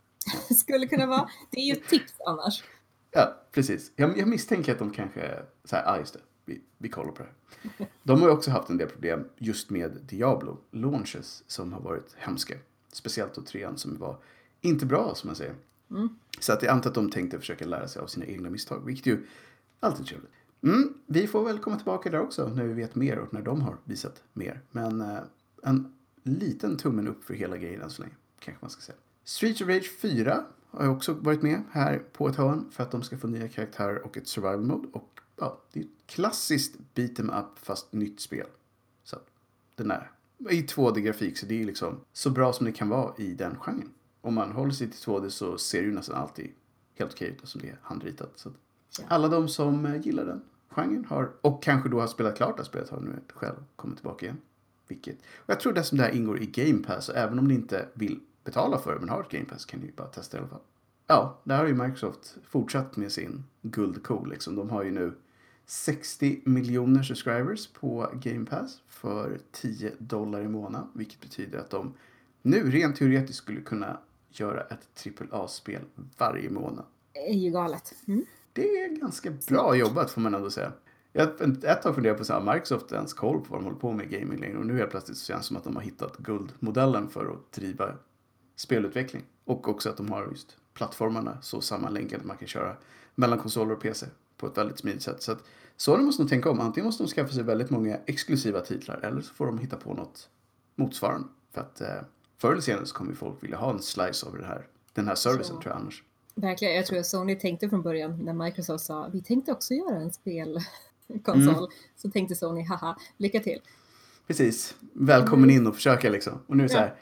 Skulle 0.56 0.88
kunna 0.88 1.08
vara. 1.08 1.30
Det 1.52 1.60
är 1.60 1.66
ju 1.66 1.74
ett 1.74 1.88
tips 1.88 2.14
annars. 2.26 2.64
Ja, 3.12 3.36
precis. 3.52 3.92
Jag, 3.96 4.18
jag 4.18 4.28
misstänker 4.28 4.72
att 4.72 4.80
de 4.80 4.92
kanske, 4.92 5.40
så 5.64 5.76
här, 5.76 5.94
ah, 5.94 5.98
just 5.98 6.14
det, 6.14 6.20
vi, 6.46 6.62
vi 6.78 6.90
kollar 6.90 7.12
på 7.12 7.24
det 7.24 7.30
här. 7.30 7.88
De 8.04 8.22
har 8.22 8.28
ju 8.28 8.34
också 8.34 8.52
haft 8.52 8.70
en 8.70 8.78
del 8.78 8.90
problem 8.90 9.30
just 9.38 9.70
med 9.70 9.92
Diablo 10.02 10.58
launches 10.72 11.44
som 11.48 11.74
har 11.74 11.82
varit 11.82 12.16
hemska. 12.18 12.56
Speciellt 12.92 13.34
då 13.34 13.42
trean 13.42 13.78
som 13.78 13.98
var 13.98 14.18
inte 14.62 14.86
bra 14.86 15.16
som 15.16 15.28
man 15.28 15.36
säger. 15.36 15.56
Mm. 15.94 16.10
Så 16.40 16.54
att 16.54 16.64
jag 16.64 16.72
antar 16.72 16.90
att 16.90 16.96
de 16.96 17.10
tänkte 17.10 17.40
försöka 17.40 17.66
lära 17.66 17.88
sig 17.88 18.02
av 18.02 18.08
sina 18.08 18.26
egna 18.26 18.50
misstag, 18.50 18.86
vilket 18.86 19.06
ju 19.06 19.26
alltid 19.80 20.06
är 20.06 20.08
trevligt. 20.08 20.32
Mm, 20.64 20.94
vi 21.06 21.28
får 21.28 21.46
väl 21.46 21.60
komma 21.60 21.76
tillbaka 21.76 22.10
där 22.10 22.20
också 22.22 22.48
när 22.48 22.64
vi 22.64 22.74
vet 22.74 22.96
mer 22.96 23.20
och 23.20 23.34
när 23.34 23.42
de 23.42 23.62
har 23.62 23.78
visat 23.84 24.24
mer. 24.34 24.62
Men 24.72 25.02
eh, 25.02 25.20
en 25.64 25.94
liten 26.24 26.78
tummen 26.78 27.08
upp 27.08 27.24
för 27.24 27.34
hela 27.34 27.58
grejen 27.58 27.82
än 27.82 27.90
så 27.90 28.02
länge, 28.02 28.14
kanske 28.40 28.64
man 28.64 28.70
ska 28.70 28.82
säga. 28.82 28.98
Streets 29.24 29.62
of 29.62 29.68
Rage 29.68 29.92
4 30.00 30.46
har 30.70 30.88
också 30.88 31.14
varit 31.14 31.42
med 31.42 31.64
här 31.72 32.00
på 32.14 32.28
ett 32.28 32.36
hörn 32.36 32.66
för 32.72 32.84
att 32.84 32.92
de 32.92 33.04
ska 33.04 33.18
få 33.18 33.28
nya 33.28 33.48
karaktärer 33.48 34.06
och 34.06 34.18
ett 34.18 34.28
survival 34.28 34.62
mode. 34.62 34.88
Och 34.94 35.20
ja, 35.36 35.62
det 35.72 35.80
är 35.80 35.84
ett 35.84 35.90
klassiskt 36.06 36.76
beat 36.94 37.20
em 37.20 37.30
up 37.30 37.60
fast 37.60 37.94
nytt 37.94 38.20
spel. 38.20 38.48
Så 39.04 39.18
den 39.76 39.92
är 39.92 40.12
i 40.50 40.62
2D-grafik 40.62 41.38
så 41.38 41.46
det 41.46 41.62
är 41.62 41.66
liksom 41.66 42.00
så 42.14 42.30
bra 42.30 42.54
som 42.54 42.66
det 42.66 42.72
kan 42.72 42.90
vara 42.90 43.14
i 43.18 43.34
den 43.34 43.56
genren. 43.56 43.90
Om 44.26 44.34
man 44.34 44.52
håller 44.52 44.72
sig 44.72 44.90
till 44.90 45.00
2D 45.00 45.30
så 45.30 45.58
ser 45.58 45.82
det 45.82 45.88
ju 45.88 45.94
nästan 45.94 46.16
alltid 46.16 46.52
helt 46.96 47.14
okej 47.14 47.28
ut 47.30 47.50
som 47.50 47.62
det 47.62 47.70
är 47.70 47.78
handritat. 47.82 48.32
Så 48.36 48.50
alla 49.08 49.28
de 49.28 49.50
som 49.50 49.86
eh, 49.86 50.02
gillar 50.02 50.26
den 50.26 50.42
genren 50.70 51.06
har, 51.06 51.32
och 51.42 51.64
kanske 51.64 51.90
då 51.90 52.00
har 52.00 52.08
spelat 52.08 52.38
klart 52.38 52.58
det 52.58 52.64
här 52.64 52.68
spelet 52.68 52.90
har 52.90 53.00
nu 53.00 53.20
själv 53.34 53.56
kommit 53.76 53.98
tillbaka 53.98 54.26
igen. 54.26 54.38
Vilket, 54.88 55.18
och 55.18 55.50
jag 55.50 55.60
tror 55.60 55.74
dessutom 55.74 55.98
det 55.98 56.04
här 56.04 56.12
ingår 56.12 56.42
i 56.42 56.46
Game 56.46 56.84
Pass, 56.84 57.10
och 57.10 57.16
även 57.16 57.40
om 57.40 57.48
ni 57.48 57.54
inte 57.54 57.88
vill 57.94 58.20
betala 58.44 58.78
för 58.78 58.94
det 58.94 59.00
men 59.00 59.10
har 59.10 59.22
ett 59.22 59.30
Game 59.30 59.46
Pass 59.46 59.66
kan 59.66 59.80
ni 59.80 59.86
ju 59.86 59.92
bara 59.92 60.08
testa 60.08 60.38
i 60.38 60.40
alla 60.40 60.50
fall. 60.50 60.62
Ja, 61.08 61.42
där 61.44 61.58
har 61.58 61.66
ju 61.66 61.74
Microsoft 61.74 62.38
fortsatt 62.44 62.98
med 62.98 63.12
sin 63.12 63.44
guldko 63.62 64.26
liksom. 64.26 64.56
De 64.56 64.70
har 64.70 64.84
ju 64.84 64.92
nu 64.92 65.14
60 65.66 66.42
miljoner 66.46 67.04
subscribers 67.04 67.68
på 67.68 68.10
Game 68.14 68.46
Pass 68.46 68.82
för 68.88 69.40
10 69.52 69.92
dollar 69.98 70.42
i 70.42 70.48
månaden. 70.48 70.88
Vilket 70.94 71.22
betyder 71.22 71.60
att 71.60 71.70
de 71.70 71.94
nu 72.42 72.72
rent 72.72 72.96
teoretiskt 72.96 73.38
skulle 73.38 73.62
kunna 73.62 73.98
göra 74.40 74.62
ett 74.62 75.08
AAA-spel 75.32 75.82
varje 76.18 76.50
månad. 76.50 76.86
Det 77.14 77.30
är 77.30 77.34
ju 77.34 77.52
galet. 77.52 77.96
Mm. 78.08 78.26
Det 78.54 78.80
är 78.80 78.90
ganska 78.90 79.32
bra 79.48 79.76
jobbat 79.76 80.12
får 80.12 80.22
man 80.22 80.34
ändå 80.34 80.50
säga. 80.50 80.72
Jag 81.12 81.42
ett 81.64 81.82
tag 81.82 81.96
funderade 81.96 82.24
på 82.24 82.34
att 82.34 82.56
Microsoft 82.56 82.92
ens 82.92 83.14
koll 83.14 83.42
på 83.42 83.46
vad 83.50 83.60
de 83.60 83.64
håller 83.64 83.78
på 83.78 83.92
med 83.92 84.06
i 84.06 84.20
gaming 84.20 84.40
längre 84.40 84.58
och 84.58 84.66
nu 84.66 84.78
helt 84.78 84.92
plötsligt 84.92 85.18
så 85.18 85.26
känns 85.26 85.42
det 85.42 85.48
som 85.48 85.58
att 85.58 85.64
de 85.64 85.76
har 85.76 85.84
hittat 85.84 86.18
guldmodellen 86.18 87.10
för 87.10 87.32
att 87.32 87.52
driva 87.52 87.94
spelutveckling. 88.56 89.24
Och 89.46 89.70
också 89.70 89.90
att 89.90 89.98
de 89.98 90.12
har 90.12 90.28
just 90.28 90.58
plattformarna 90.74 91.38
så 91.42 91.62
sammanlänkade 91.62 92.22
att 92.22 92.28
man 92.28 92.38
kan 92.38 92.48
köra 92.48 92.76
mellan 93.16 93.40
konsoler 93.40 93.74
och 93.74 93.82
PC 93.82 94.06
på 94.38 94.48
ett 94.48 94.58
väldigt 94.58 94.80
smidigt 94.80 95.02
sätt. 95.02 95.22
Så 95.22 95.32
att 95.32 95.44
Sony 95.78 96.04
måste 96.04 96.22
nog 96.22 96.30
tänka 96.30 96.50
om. 96.50 96.60
Antingen 96.60 96.86
måste 96.86 97.04
de 97.04 97.10
skaffa 97.10 97.34
sig 97.34 97.44
väldigt 97.44 97.70
många 97.70 97.98
exklusiva 98.06 98.62
titlar 98.62 99.00
eller 99.04 99.22
så 99.22 99.34
får 99.34 99.46
de 99.46 99.58
hitta 99.58 99.78
på 99.78 99.94
något 99.94 100.30
motsvarande. 100.76 101.28
För 101.52 101.62
att 101.62 101.82
eh, 101.82 102.02
förr 102.38 102.52
eller 102.52 102.62
senare 102.62 102.86
så 102.86 102.96
kommer 102.96 103.14
folk 103.14 103.44
vilja 103.44 103.58
ha 103.58 103.72
en 103.72 103.82
slice 103.82 104.26
av 104.26 104.38
det 104.38 104.46
här, 104.46 104.68
den 104.94 105.08
här 105.08 105.16
servicen 105.16 105.56
så. 105.56 105.62
tror 105.62 105.74
jag 105.74 105.82
annars. 105.82 106.04
Verkligen, 106.36 106.76
jag 106.76 106.86
tror 106.86 107.00
att 107.00 107.06
Sony 107.06 107.36
tänkte 107.36 107.70
från 107.70 107.82
början 107.82 108.26
när 108.26 108.34
Microsoft 108.34 108.86
sa 108.86 109.10
vi 109.14 109.22
tänkte 109.22 109.52
också 109.52 109.74
göra 109.74 109.96
en 109.96 110.14
spelkonsol. 110.14 111.58
Mm. 111.58 111.70
Så 111.96 112.10
tänkte 112.10 112.36
Sony, 112.36 112.64
haha, 112.64 112.98
lycka 113.18 113.40
till. 113.40 113.62
Precis, 114.28 114.76
välkommen 114.94 115.50
mm. 115.50 115.56
in 115.56 115.68
och 115.68 115.76
försöka 115.76 116.10
liksom. 116.10 116.40
Och 116.48 116.58
nu 116.58 116.64
är 116.64 116.68
det 116.68 116.74
ja. 116.74 116.80
så 116.80 116.86
här, 116.86 116.96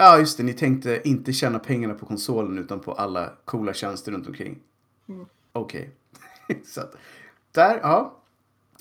Ja, 0.00 0.18
just 0.18 0.36
det. 0.36 0.42
Ni 0.42 0.52
tänkte 0.52 1.08
inte 1.08 1.32
tjäna 1.32 1.58
pengarna 1.58 1.94
på 1.94 2.06
konsolen 2.06 2.58
utan 2.58 2.80
på 2.80 2.92
alla 2.92 3.32
coola 3.44 3.74
tjänster 3.74 4.12
runt 4.12 4.26
omkring. 4.26 4.58
Mm. 5.08 5.26
Okej. 5.52 5.90
Okay. 6.48 6.62
så 6.64 6.80
att, 6.80 6.96
där, 7.52 7.80
ja. 7.82 8.16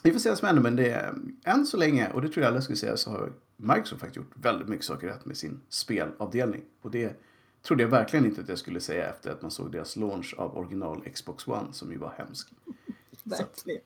Vi 0.04 0.12
får 0.12 0.20
se 0.20 0.30
vad 0.30 0.38
som 0.38 0.46
händer, 0.46 0.64
men 0.64 0.76
det 0.76 0.90
är 0.90 1.14
än 1.44 1.66
så 1.66 1.78
länge, 1.78 2.10
och 2.10 2.22
det 2.22 2.30
tror 2.30 2.44
jag 2.44 2.52
alla 2.52 2.62
skulle 2.62 2.78
säga, 2.78 2.98
så 2.98 3.12
har 3.12 3.32
Microsoft 3.62 4.02
faktiskt 4.02 4.18
gjort 4.18 4.32
väldigt 4.34 4.68
mycket 4.68 4.86
saker 4.86 5.08
rätt 5.08 5.26
med 5.26 5.38
sin 5.38 5.62
spelavdelning. 5.70 6.62
Och 6.82 6.92
det 6.92 7.20
trodde 7.62 7.84
jag 7.84 7.90
verkligen 7.90 8.26
inte 8.26 8.42
att 8.42 8.50
jag 8.50 8.58
skulle 8.58 8.80
säga 8.80 9.10
efter 9.10 9.32
att 9.32 9.42
man 9.42 9.52
såg 9.52 9.72
deras 9.72 9.96
launch 9.96 10.36
av 10.38 10.58
original 10.58 11.10
Xbox 11.14 11.48
One, 11.48 11.74
som 11.74 11.92
ju 11.92 11.98
var 11.98 12.14
hemsk. 12.18 12.48
Verkligen. 13.24 13.82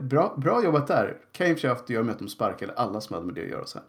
Bra, 0.00 0.34
bra 0.36 0.64
jobbat 0.64 0.86
där. 0.86 1.18
Kan 1.32 1.48
ju 1.48 1.54
för 1.54 1.60
sig 1.60 1.70
haft 1.70 1.82
att 1.82 1.90
göra 1.90 2.02
med 2.02 2.12
att 2.12 2.18
de 2.18 2.28
sparkade 2.28 2.72
alla 2.72 3.00
som 3.00 3.14
hade 3.14 3.26
med 3.26 3.34
det 3.34 3.42
att 3.42 3.48
göra 3.48 3.66
sen. 3.66 3.82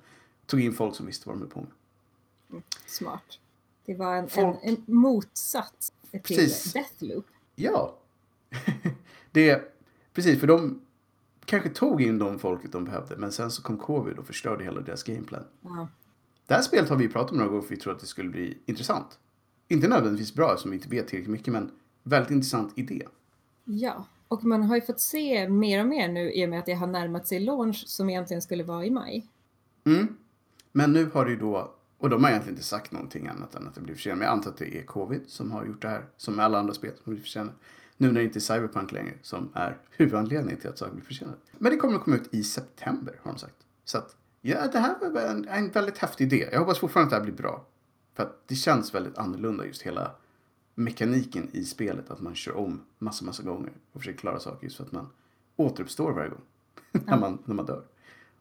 Tog 0.45 0.61
in 0.61 0.73
folk 0.73 0.95
som 0.95 1.05
visste 1.05 1.29
vad 1.29 1.35
de 1.35 1.39
höll 1.41 1.49
på 1.49 1.59
med. 1.59 2.61
Smart. 2.85 3.39
Det 3.85 3.95
var 3.95 4.15
en, 4.15 4.29
Folk... 4.29 4.59
en, 4.61 4.69
en 4.69 4.83
motsats 4.85 5.93
till 6.11 6.21
precis. 6.21 6.73
Deathloop. 6.73 7.25
Ja. 7.55 7.97
det, 9.31 9.73
precis, 10.13 10.39
för 10.39 10.47
de 10.47 10.81
kanske 11.45 11.69
tog 11.69 12.01
in 12.01 12.19
de 12.19 12.39
folket 12.39 12.71
de 12.71 12.85
behövde 12.85 13.17
men 13.17 13.31
sen 13.31 13.51
så 13.51 13.61
kom 13.61 13.77
covid 13.77 14.17
och 14.17 14.25
förstörde 14.25 14.63
hela 14.63 14.81
deras 14.81 15.03
gameplan. 15.03 15.43
Ja. 15.61 15.87
Det 16.47 16.53
här 16.53 16.61
spelet 16.61 16.89
har 16.89 16.97
vi 16.97 17.09
pratat 17.09 17.31
om 17.31 17.37
några 17.37 17.49
gånger 17.49 17.61
för 17.61 17.69
vi 17.69 17.77
tror 17.77 17.93
att 17.93 17.99
det 17.99 18.05
skulle 18.05 18.29
bli 18.29 18.57
intressant. 18.65 19.19
Inte 19.67 19.87
nödvändigtvis 19.87 20.33
bra 20.33 20.57
som 20.57 20.71
vi 20.71 20.77
inte 20.77 20.89
vet 20.89 21.07
tillräckligt 21.07 21.31
mycket 21.31 21.53
men 21.53 21.71
väldigt 22.03 22.31
intressant 22.31 22.77
idé. 22.77 23.07
Ja, 23.63 24.05
och 24.27 24.43
man 24.43 24.63
har 24.63 24.75
ju 24.75 24.81
fått 24.81 24.99
se 24.99 25.49
mer 25.49 25.79
och 25.79 25.87
mer 25.87 26.07
nu 26.07 26.31
i 26.31 26.45
och 26.45 26.49
med 26.49 26.59
att 26.59 26.65
det 26.65 26.73
har 26.73 26.87
närmat 26.87 27.27
sig 27.27 27.39
launch 27.39 27.83
som 27.87 28.09
egentligen 28.09 28.41
skulle 28.41 28.63
vara 28.63 28.85
i 28.85 28.89
maj. 28.89 29.27
Mm. 29.85 30.17
Men 30.71 30.93
nu 30.93 31.09
har 31.13 31.25
det 31.25 31.31
ju 31.31 31.37
då 31.37 31.73
och 31.97 32.09
de 32.09 32.23
har 32.23 32.29
egentligen 32.31 32.55
inte 32.55 32.67
sagt 32.67 32.91
någonting 32.91 33.27
annat 33.27 33.55
än 33.55 33.67
att 33.67 33.75
det 33.75 33.81
blir 33.81 33.95
försenat. 33.95 34.17
Men 34.17 34.25
jag 34.25 34.33
antar 34.33 34.51
att 34.51 34.57
det 34.57 34.79
är 34.79 34.83
covid 34.83 35.21
som 35.27 35.51
har 35.51 35.65
gjort 35.65 35.81
det 35.81 35.87
här. 35.87 36.05
Som 36.17 36.35
med 36.35 36.45
alla 36.45 36.59
andra 36.59 36.73
spel 36.73 36.91
som 37.03 37.13
blir 37.13 37.21
försenade. 37.21 37.53
Nu 37.97 38.07
när 38.07 38.13
det 38.13 38.23
inte 38.23 38.39
är 38.39 38.41
Cyberpunk 38.41 38.91
längre 38.91 39.13
som 39.21 39.49
är 39.53 39.77
huvudanledningen 39.89 40.59
till 40.59 40.69
att 40.69 40.77
saker 40.77 40.93
blir 40.93 41.03
försenade. 41.03 41.37
Men 41.57 41.71
det 41.71 41.77
kommer 41.77 41.95
att 41.95 42.03
komma 42.03 42.15
ut 42.15 42.33
i 42.33 42.43
september 42.43 43.19
har 43.21 43.31
de 43.31 43.39
sagt. 43.39 43.55
Så 43.85 43.97
att, 43.97 44.15
ja, 44.41 44.67
det 44.67 44.79
här 44.79 45.09
var 45.09 45.21
en, 45.21 45.47
en 45.47 45.69
väldigt 45.69 45.97
häftig 45.97 46.33
idé. 46.33 46.49
Jag 46.51 46.59
hoppas 46.59 46.79
fortfarande 46.79 47.05
att 47.05 47.11
det 47.11 47.25
här 47.25 47.33
blir 47.33 47.43
bra. 47.43 47.65
För 48.13 48.23
att 48.23 48.47
det 48.47 48.55
känns 48.55 48.95
väldigt 48.95 49.17
annorlunda 49.17 49.65
just 49.65 49.81
hela 49.81 50.11
mekaniken 50.75 51.49
i 51.51 51.63
spelet. 51.63 52.11
Att 52.11 52.21
man 52.21 52.35
kör 52.35 52.57
om 52.57 52.81
massa, 52.99 53.25
massa 53.25 53.43
gånger 53.43 53.73
och 53.91 53.99
försöker 53.99 54.19
klara 54.19 54.39
saker 54.39 54.63
just 54.63 54.77
för 54.77 54.83
att 54.83 54.91
man 54.91 55.09
återuppstår 55.55 56.11
varje 56.11 56.29
gång. 56.29 56.41
när, 56.91 57.19
man, 57.19 57.37
när 57.45 57.55
man 57.55 57.65
dör. 57.65 57.83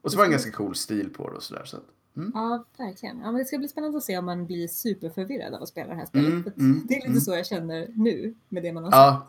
Och 0.00 0.12
så 0.12 0.18
var 0.18 0.24
det 0.24 0.28
en 0.28 0.32
ganska 0.32 0.50
cool 0.50 0.74
stil 0.74 1.10
på 1.10 1.30
det 1.30 1.36
och 1.36 1.42
sådär. 1.42 1.64
Så 1.64 1.76
att, 1.76 1.84
Mm. 2.16 2.32
Ja, 2.34 2.64
verkligen. 2.76 3.18
Ja, 3.18 3.24
men 3.24 3.34
det 3.34 3.44
ska 3.44 3.58
bli 3.58 3.68
spännande 3.68 3.98
att 3.98 4.04
se 4.04 4.18
om 4.18 4.24
man 4.24 4.46
blir 4.46 4.68
superförvirrad 4.68 5.54
av 5.54 5.62
att 5.62 5.68
spela 5.68 5.88
det 5.88 5.94
här 5.94 6.06
spelet. 6.06 6.28
Mm, 6.28 6.52
mm, 6.58 6.86
det 6.88 6.94
är 6.94 6.98
lite 6.98 7.08
mm. 7.08 7.20
så 7.20 7.34
jag 7.34 7.46
känner 7.46 7.88
nu 7.94 8.34
med 8.48 8.62
det 8.62 8.72
man 8.72 8.84
har. 8.84 8.90
Ja, 8.90 9.28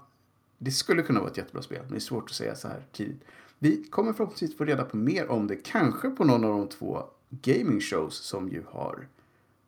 det 0.63 0.71
skulle 0.71 1.01
kunna 1.01 1.19
vara 1.19 1.31
ett 1.31 1.37
jättebra 1.37 1.61
spel, 1.61 1.81
men 1.81 1.91
det 1.91 1.97
är 1.97 1.99
svårt 1.99 2.29
att 2.29 2.35
säga 2.35 2.55
så 2.55 2.67
här 2.67 2.85
tidigt. 2.91 3.23
Vi 3.59 3.83
kommer 3.83 4.13
förhoppningsvis 4.13 4.57
få 4.57 4.65
reda 4.65 4.83
på 4.83 4.97
mer 4.97 5.27
om 5.27 5.47
det, 5.47 5.55
kanske 5.55 6.09
på 6.09 6.23
någon 6.23 6.43
av 6.43 6.49
de 6.49 6.67
två 6.69 7.03
gaming 7.29 7.79
shows 7.79 8.15
som 8.15 8.49
ju 8.49 8.63
har 8.67 9.07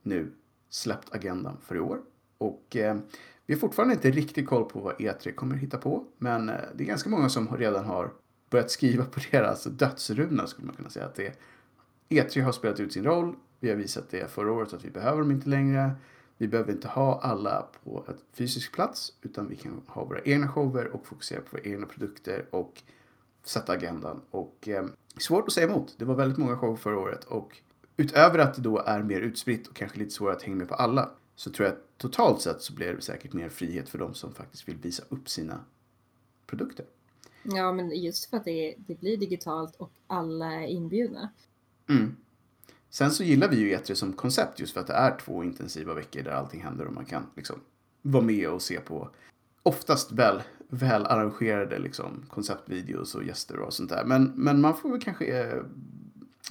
nu 0.02 0.32
släppt 0.70 1.16
agendan 1.16 1.58
för 1.62 1.76
i 1.76 1.80
år. 1.80 2.02
Och 2.38 2.76
eh, 2.76 2.98
Vi 3.46 3.54
har 3.54 3.60
fortfarande 3.60 3.94
inte 3.94 4.12
riktigt 4.12 4.48
koll 4.48 4.66
på 4.66 4.80
vad 4.80 4.96
E3 4.96 5.32
kommer 5.32 5.56
hitta 5.56 5.78
på, 5.78 6.06
men 6.18 6.50
eh, 6.50 6.56
det 6.76 6.84
är 6.84 6.88
ganska 6.88 7.10
många 7.10 7.30
som 7.30 7.58
redan 7.58 7.86
har 7.86 8.14
börjat 8.50 8.72
skriva 8.72 9.06
på 9.06 9.20
deras 9.32 9.64
dödsruna 9.64 10.48
skulle 10.48 10.68
man 10.68 10.76
kunna 10.76 10.90
säga. 10.90 11.06
Att 11.06 11.16
det 11.16 11.40
E3 12.10 12.42
har 12.42 12.52
spelat 12.52 12.80
ut 12.80 12.94
sin 12.94 13.04
roll, 13.04 13.36
vi 13.60 13.70
har 13.70 13.76
visat 13.76 14.10
det 14.10 14.32
förra 14.32 14.52
året 14.52 14.74
att 14.74 14.86
vi 14.86 14.90
behöver 14.90 15.20
dem 15.20 15.32
inte 15.32 15.50
längre. 15.50 15.92
Vi 16.38 16.48
behöver 16.48 16.72
inte 16.72 16.88
ha 16.88 17.20
alla 17.22 17.68
på 17.84 18.06
ett 18.10 18.24
fysisk 18.34 18.72
plats, 18.72 19.14
utan 19.22 19.48
vi 19.48 19.56
kan 19.56 19.82
ha 19.88 20.04
våra 20.04 20.22
egna 20.22 20.48
shower 20.48 20.88
och 20.88 21.06
fokusera 21.08 21.42
på 21.42 21.48
våra 21.52 21.62
egna 21.62 21.86
produkter 21.86 22.46
och 22.50 22.84
sätta 23.44 23.74
agendan. 23.74 24.22
Och 24.32 24.68
eh, 24.68 24.86
svårt 25.18 25.48
att 25.48 25.54
säga 25.54 25.68
emot. 25.68 25.96
Det 25.98 26.06
var 26.06 26.16
väldigt 26.16 26.38
många 26.38 26.58
shower 26.58 26.76
förra 26.76 27.00
året 27.00 27.24
och 27.24 27.58
utöver 27.98 28.40
att 28.40 28.54
det 28.56 28.62
då 28.62 28.78
är 28.78 29.04
mer 29.04 29.22
utspritt 29.22 29.68
och 29.68 29.76
kanske 29.76 30.00
lite 30.00 30.12
svårare 30.12 30.36
att 30.36 30.44
hänga 30.44 30.56
med 30.56 30.68
på 30.68 30.76
alla 30.76 31.10
så 31.36 31.52
tror 31.52 31.68
jag 31.68 31.76
att 31.76 31.98
totalt 31.98 32.42
sett 32.42 32.62
så 32.62 32.74
blir 32.74 32.94
det 32.94 33.02
säkert 33.02 33.34
mer 33.34 33.50
frihet 33.50 33.90
för 33.90 33.98
de 33.98 34.14
som 34.14 34.34
faktiskt 34.34 34.68
vill 34.68 34.78
visa 34.78 35.04
upp 35.10 35.30
sina 35.30 35.60
produkter. 36.46 36.86
Ja, 37.44 37.72
men 37.72 37.90
just 38.02 38.30
för 38.30 38.38
att 38.38 38.46
det, 38.46 38.76
det 38.78 39.00
blir 39.00 39.18
digitalt 39.18 39.76
och 39.76 39.92
alla 40.08 40.54
är 40.54 40.68
inbjudna. 40.68 41.30
Mm. 41.90 42.16
Sen 42.96 43.12
så 43.12 43.24
gillar 43.24 43.50
vi 43.50 43.56
ju 43.56 43.76
E3 43.78 43.94
som 43.94 44.14
koncept 44.14 44.60
just 44.60 44.74
för 44.74 44.82
att 44.82 44.88
det 44.88 44.94
är 44.94 45.18
två 45.18 45.44
intensiva 45.44 45.94
veckor 45.94 46.22
där 46.22 46.32
allting 46.32 46.62
händer 46.62 46.86
och 46.86 46.94
man 46.94 47.06
kan 47.06 47.24
liksom 47.36 47.60
vara 48.02 48.24
med 48.24 48.50
och 48.50 48.62
se 48.62 48.80
på 48.80 49.10
oftast 49.64 50.12
väl, 50.12 50.42
väl 50.68 51.06
arrangerade 51.06 51.80
liksom 51.80 52.26
konceptvideos 52.30 53.16
och 53.16 53.24
gäster 53.24 53.60
och 53.60 53.74
sånt 53.74 53.90
där. 53.90 54.06
Men, 54.06 54.32
men 54.36 54.62
man 54.62 54.78
får 54.78 54.90
väl 54.90 55.02
kanske 55.02 55.26
eh, 55.26 55.64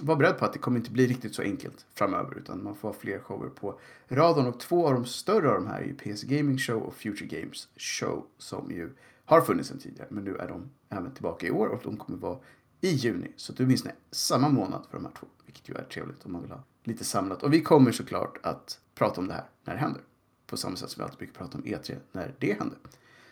vara 0.00 0.16
beredd 0.16 0.38
på 0.38 0.44
att 0.44 0.52
det 0.52 0.58
kommer 0.58 0.78
inte 0.78 0.90
bli 0.90 1.06
riktigt 1.06 1.34
så 1.34 1.42
enkelt 1.42 1.86
framöver 1.94 2.38
utan 2.38 2.64
man 2.64 2.76
får 2.76 2.88
ha 2.88 2.94
fler 2.94 3.18
shower 3.18 3.48
på 3.48 3.80
radarn 4.08 4.46
och 4.46 4.60
två 4.60 4.88
av 4.88 4.94
de 4.94 5.04
större 5.04 5.48
av 5.48 5.54
de 5.54 5.66
här 5.66 5.80
är 5.80 5.86
ju 5.86 5.94
PC 5.94 6.26
Gaming 6.26 6.58
Show 6.58 6.82
och 6.82 6.94
Future 6.94 7.40
Games 7.40 7.68
Show 7.76 8.26
som 8.38 8.70
ju 8.70 8.90
har 9.24 9.40
funnits 9.40 9.68
sedan 9.68 9.78
tidigare 9.78 10.08
men 10.10 10.24
nu 10.24 10.36
är 10.36 10.48
de 10.48 10.70
även 10.88 11.10
tillbaka 11.10 11.46
i 11.46 11.50
år 11.50 11.66
och 11.66 11.80
de 11.84 11.96
kommer 11.96 12.18
vara 12.18 12.38
i 12.84 12.88
juni. 12.88 13.32
Så 13.36 13.52
det 13.52 13.62
är 13.62 13.64
åtminstone 13.64 13.94
samma 14.10 14.48
månad 14.48 14.86
för 14.90 14.96
de 14.96 15.04
här 15.04 15.12
två, 15.12 15.26
vilket 15.44 15.68
ju 15.68 15.74
är 15.74 15.84
trevligt 15.84 16.24
om 16.24 16.32
man 16.32 16.42
vill 16.42 16.50
ha 16.50 16.62
lite 16.84 17.04
samlat. 17.04 17.42
Och 17.42 17.52
vi 17.52 17.60
kommer 17.60 17.92
såklart 17.92 18.38
att 18.42 18.80
prata 18.94 19.20
om 19.20 19.28
det 19.28 19.34
här 19.34 19.44
när 19.64 19.74
det 19.74 19.80
händer. 19.80 20.02
På 20.46 20.56
samma 20.56 20.76
sätt 20.76 20.90
som 20.90 21.00
vi 21.00 21.04
alltid 21.04 21.18
brukar 21.18 21.34
prata 21.34 21.58
om 21.58 21.64
E3 21.64 21.96
när 22.12 22.34
det 22.38 22.52
händer. 22.52 22.78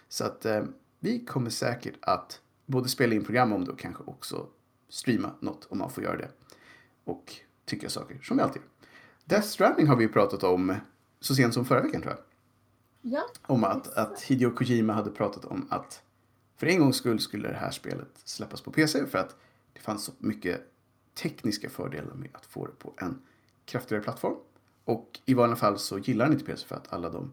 Så 0.08 0.24
att 0.24 0.44
eh, 0.44 0.64
vi 1.00 1.24
kommer 1.24 1.50
säkert 1.50 1.94
att 2.00 2.40
både 2.66 2.88
spela 2.88 3.14
in 3.14 3.24
program 3.24 3.52
om 3.52 3.64
det 3.64 3.70
och 3.70 3.78
kanske 3.78 4.02
också 4.06 4.46
streama 4.88 5.30
något 5.40 5.66
om 5.70 5.78
man 5.78 5.90
får 5.90 6.04
göra 6.04 6.16
det. 6.16 6.28
Och 7.04 7.34
tycka 7.64 7.90
saker 7.90 8.18
som 8.22 8.36
vi 8.36 8.42
alltid 8.42 8.62
gör. 8.62 8.68
Death 9.24 9.46
Stranding 9.48 9.86
har 9.86 9.96
vi 9.96 10.08
pratat 10.08 10.44
om 10.44 10.74
så 11.20 11.34
sent 11.34 11.54
som 11.54 11.64
förra 11.64 11.82
veckan 11.82 12.02
tror 12.02 12.14
jag. 12.14 12.22
Ja. 13.12 13.22
Om 13.42 13.64
att, 13.64 13.94
att 13.94 14.20
Hideo 14.20 14.50
Kojima 14.50 14.92
hade 14.92 15.10
pratat 15.10 15.44
om 15.44 15.66
att 15.70 16.02
för 16.56 16.66
en 16.66 16.78
gångs 16.78 16.96
skull 16.96 17.20
skulle 17.20 17.48
det 17.48 17.56
här 17.56 17.70
spelet 17.70 18.08
släppas 18.24 18.60
på 18.60 18.70
PC 18.70 19.06
för 19.06 19.18
att 19.18 19.36
det 19.72 19.80
fanns 19.80 20.04
så 20.04 20.12
mycket 20.18 20.72
tekniska 21.14 21.70
fördelar 21.70 22.14
med 22.14 22.28
att 22.32 22.46
få 22.46 22.66
det 22.66 22.72
på 22.72 22.94
en 22.96 23.22
kraftigare 23.64 24.02
plattform. 24.02 24.36
Och 24.84 25.20
i 25.24 25.34
vanliga 25.34 25.56
fall 25.56 25.78
så 25.78 25.98
gillar 25.98 26.24
han 26.24 26.32
inte 26.32 26.44
PC 26.44 26.66
för 26.66 26.76
att 26.76 26.92
alla 26.92 27.10
de 27.10 27.32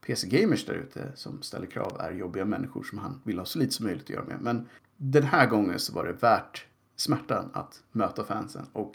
PC-gamers 0.00 0.66
där 0.66 0.74
ute 0.74 1.12
som 1.14 1.42
ställer 1.42 1.66
krav 1.66 1.96
är 2.00 2.12
jobbiga 2.12 2.44
människor 2.44 2.82
som 2.82 2.98
han 2.98 3.20
vill 3.24 3.38
ha 3.38 3.44
så 3.44 3.58
lite 3.58 3.72
som 3.72 3.86
möjligt 3.86 4.04
att 4.04 4.10
göra 4.10 4.24
med. 4.24 4.40
Men 4.40 4.68
den 4.96 5.22
här 5.22 5.46
gången 5.46 5.78
så 5.78 5.92
var 5.92 6.04
det 6.04 6.12
värt 6.12 6.66
smärtan 6.96 7.50
att 7.52 7.82
möta 7.92 8.24
fansen 8.24 8.66
och 8.72 8.94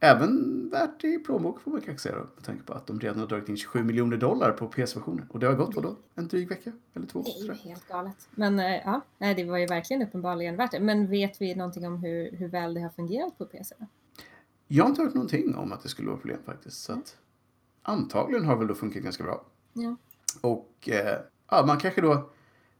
även 0.00 0.68
värt 0.70 1.04
i 1.04 1.18
plånbok 1.18 1.60
får 1.60 1.70
man 1.70 1.80
kanske 1.80 2.02
säga 2.02 2.14
då, 2.14 2.26
med 2.34 2.44
tanke 2.44 2.62
på 2.62 2.72
att 2.72 2.86
de 2.86 3.00
redan 3.00 3.18
har 3.18 3.26
dragit 3.26 3.48
in 3.48 3.56
27 3.56 3.82
miljoner 3.82 4.16
dollar 4.16 4.52
på 4.52 4.66
PS-versionen. 4.66 5.26
Och 5.30 5.38
det 5.38 5.46
har 5.46 5.54
gått 5.54 5.76
vadå? 5.76 5.96
En 6.14 6.28
dryg 6.28 6.48
vecka? 6.48 6.72
Eller 6.94 7.06
två? 7.06 7.22
Det 7.22 7.30
är 7.30 7.44
ju 7.44 7.52
helt 7.52 7.88
galet. 7.88 8.28
Men 8.30 8.58
eh, 8.58 8.76
ja, 8.84 9.00
nej, 9.18 9.34
det 9.34 9.44
var 9.44 9.58
ju 9.58 9.66
verkligen 9.66 10.02
uppenbarligen 10.02 10.56
värt 10.56 10.70
det. 10.70 10.80
Men 10.80 11.10
vet 11.10 11.40
vi 11.40 11.54
någonting 11.54 11.86
om 11.86 11.96
hur, 11.96 12.36
hur 12.36 12.48
väl 12.48 12.74
det 12.74 12.80
har 12.80 12.90
fungerat 12.90 13.38
på 13.38 13.44
PC? 13.44 13.74
Jag 14.66 14.84
har 14.84 14.90
inte 14.90 15.02
hört 15.02 15.14
någonting 15.14 15.54
om 15.54 15.72
att 15.72 15.82
det 15.82 15.88
skulle 15.88 16.08
vara 16.08 16.18
problem 16.18 16.38
faktiskt. 16.44 16.82
Så 16.82 16.92
att, 16.92 17.16
antagligen 17.82 18.44
har 18.44 18.56
väl 18.56 18.66
då 18.66 18.74
funkat 18.74 19.02
ganska 19.02 19.24
bra. 19.24 19.44
Ja. 19.72 19.96
Och 20.40 20.88
eh, 20.88 21.18
ja, 21.50 21.64
man 21.66 21.78
kanske 21.78 22.00
då 22.00 22.30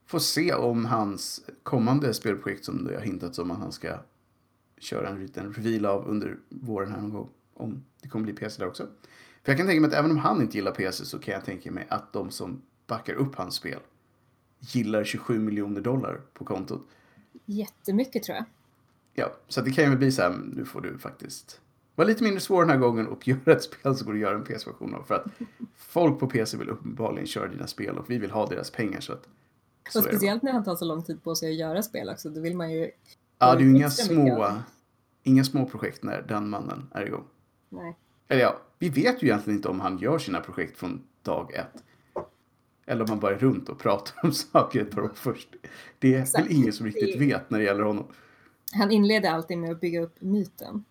får 0.07 0.19
se 0.19 0.55
om 0.55 0.85
hans 0.85 1.45
kommande 1.63 2.15
spelprojekt 2.15 2.65
som 2.65 2.85
det 2.85 2.95
har 2.95 3.03
hintats 3.03 3.39
om 3.39 3.51
att 3.51 3.59
han 3.59 3.73
ska 3.73 3.99
köra 4.81 5.09
en 5.09 5.21
liten 5.21 5.53
reveal 5.53 5.87
av 5.87 6.09
under 6.09 6.37
våren 6.49 6.91
här 6.91 7.01
någon 7.01 7.12
gång. 7.12 7.29
Om 7.55 7.85
det 8.03 8.09
kommer 8.09 8.25
bli 8.25 8.35
PC 8.35 8.62
där 8.62 8.69
också. 8.69 8.87
För 9.43 9.53
jag 9.53 9.57
kan 9.59 9.67
tänka 9.67 9.81
mig 9.81 9.88
att 9.88 9.95
även 9.95 10.11
om 10.11 10.17
han 10.17 10.43
inte 10.43 10.57
gillar 10.57 10.73
PC 10.73 11.05
så 11.05 11.19
kan 11.19 11.35
jag 11.35 11.45
tänka 11.45 11.71
mig 11.71 11.87
att 11.91 12.12
de 12.12 12.31
som 12.31 12.62
backar 12.87 13.14
upp 13.14 13.35
hans 13.35 13.55
spel 13.55 13.79
gillar 14.61 15.05
27 15.05 15.38
miljoner 15.38 15.81
dollar 15.81 16.21
på 16.35 16.45
kontot. 16.45 16.88
Jättemycket 17.45 18.23
tror 18.23 18.37
jag. 18.37 18.45
Ja, 19.14 19.33
så 19.49 19.61
det 19.61 19.71
kan 19.71 19.91
ju 19.91 19.97
bli 19.97 20.12
så 20.12 20.23
här, 20.23 20.38
nu 20.55 20.64
får 20.64 20.81
du 20.81 20.99
faktiskt 20.99 21.61
vara 21.95 22.09
lite 22.09 22.25
mindre 22.25 22.41
svår 22.41 22.61
den 22.61 22.71
här 22.71 22.79
gången 22.79 23.07
och 23.07 23.29
göra 23.29 23.53
ett 23.53 23.62
spel 23.62 23.97
så 23.97 24.05
går 24.05 24.12
det 24.12 24.17
att 24.17 24.21
göra 24.21 24.35
en 24.35 24.45
PS-version 24.45 24.95
av. 24.95 25.03
För 25.03 25.14
att 25.14 25.27
folk 25.77 26.21
på 26.21 26.27
PC 26.27 26.57
vill 26.57 26.69
uppenbarligen 26.69 27.27
köra 27.27 27.49
dina 27.49 27.67
spel 27.67 27.99
och 27.99 28.11
vi 28.11 28.19
vill 28.19 28.31
ha 28.31 28.47
deras 28.47 28.71
pengar 28.71 29.01
så 29.01 29.12
att 29.12 29.29
så 29.91 29.99
Och 29.99 30.05
speciellt 30.05 30.43
när 30.43 30.53
han 30.53 30.64
tar 30.64 30.77
så 30.77 30.85
lång 30.85 31.03
tid 31.03 31.23
på 31.23 31.35
sig 31.35 31.51
att 31.51 31.57
göra 31.57 31.83
spel 31.83 32.09
också. 32.09 32.31
Då 32.31 32.41
vill 32.41 32.57
man 32.57 32.73
ju... 32.73 32.91
Ja, 33.38 33.55
det 33.55 33.62
är 33.62 33.64
ju 33.64 33.77
inga 33.77 33.90
små, 33.90 34.53
inga 35.22 35.44
små 35.44 35.66
projekt 35.66 36.03
när 36.03 36.22
den 36.22 36.48
mannen 36.48 36.90
är 36.94 37.07
igång. 37.07 37.24
Nej. 37.68 37.96
Eller 38.29 38.42
ja, 38.42 38.59
vi 38.79 38.88
vet 38.88 39.22
ju 39.22 39.27
egentligen 39.27 39.59
inte 39.59 39.68
om 39.68 39.81
han 39.81 39.98
gör 39.98 40.18
sina 40.18 40.40
projekt 40.40 40.79
från 40.79 41.03
dag 41.22 41.55
ett. 41.55 41.85
Eller 42.87 43.03
om 43.03 43.11
han 43.11 43.20
bara 43.20 43.35
är 43.35 43.38
runt 43.38 43.68
och 43.68 43.79
pratar 43.79 44.14
om 44.22 44.33
saker 44.53 44.83
ett 44.83 44.90
par 44.90 45.03
år 45.03 45.11
först. 45.14 45.48
Det 45.98 46.14
är 46.14 46.22
Exakt. 46.22 46.44
väl 46.44 46.53
ingen 46.53 46.72
som 46.72 46.87
riktigt 46.87 47.20
vet 47.20 47.51
när 47.51 47.59
det 47.59 47.64
gäller 47.64 47.83
honom. 47.83 48.07
Han 48.72 48.90
inleder 48.90 49.31
alltid 49.31 49.59
med 49.59 49.70
att 49.70 49.81
bygga 49.81 50.01
upp 50.01 50.20
myten. 50.20 50.85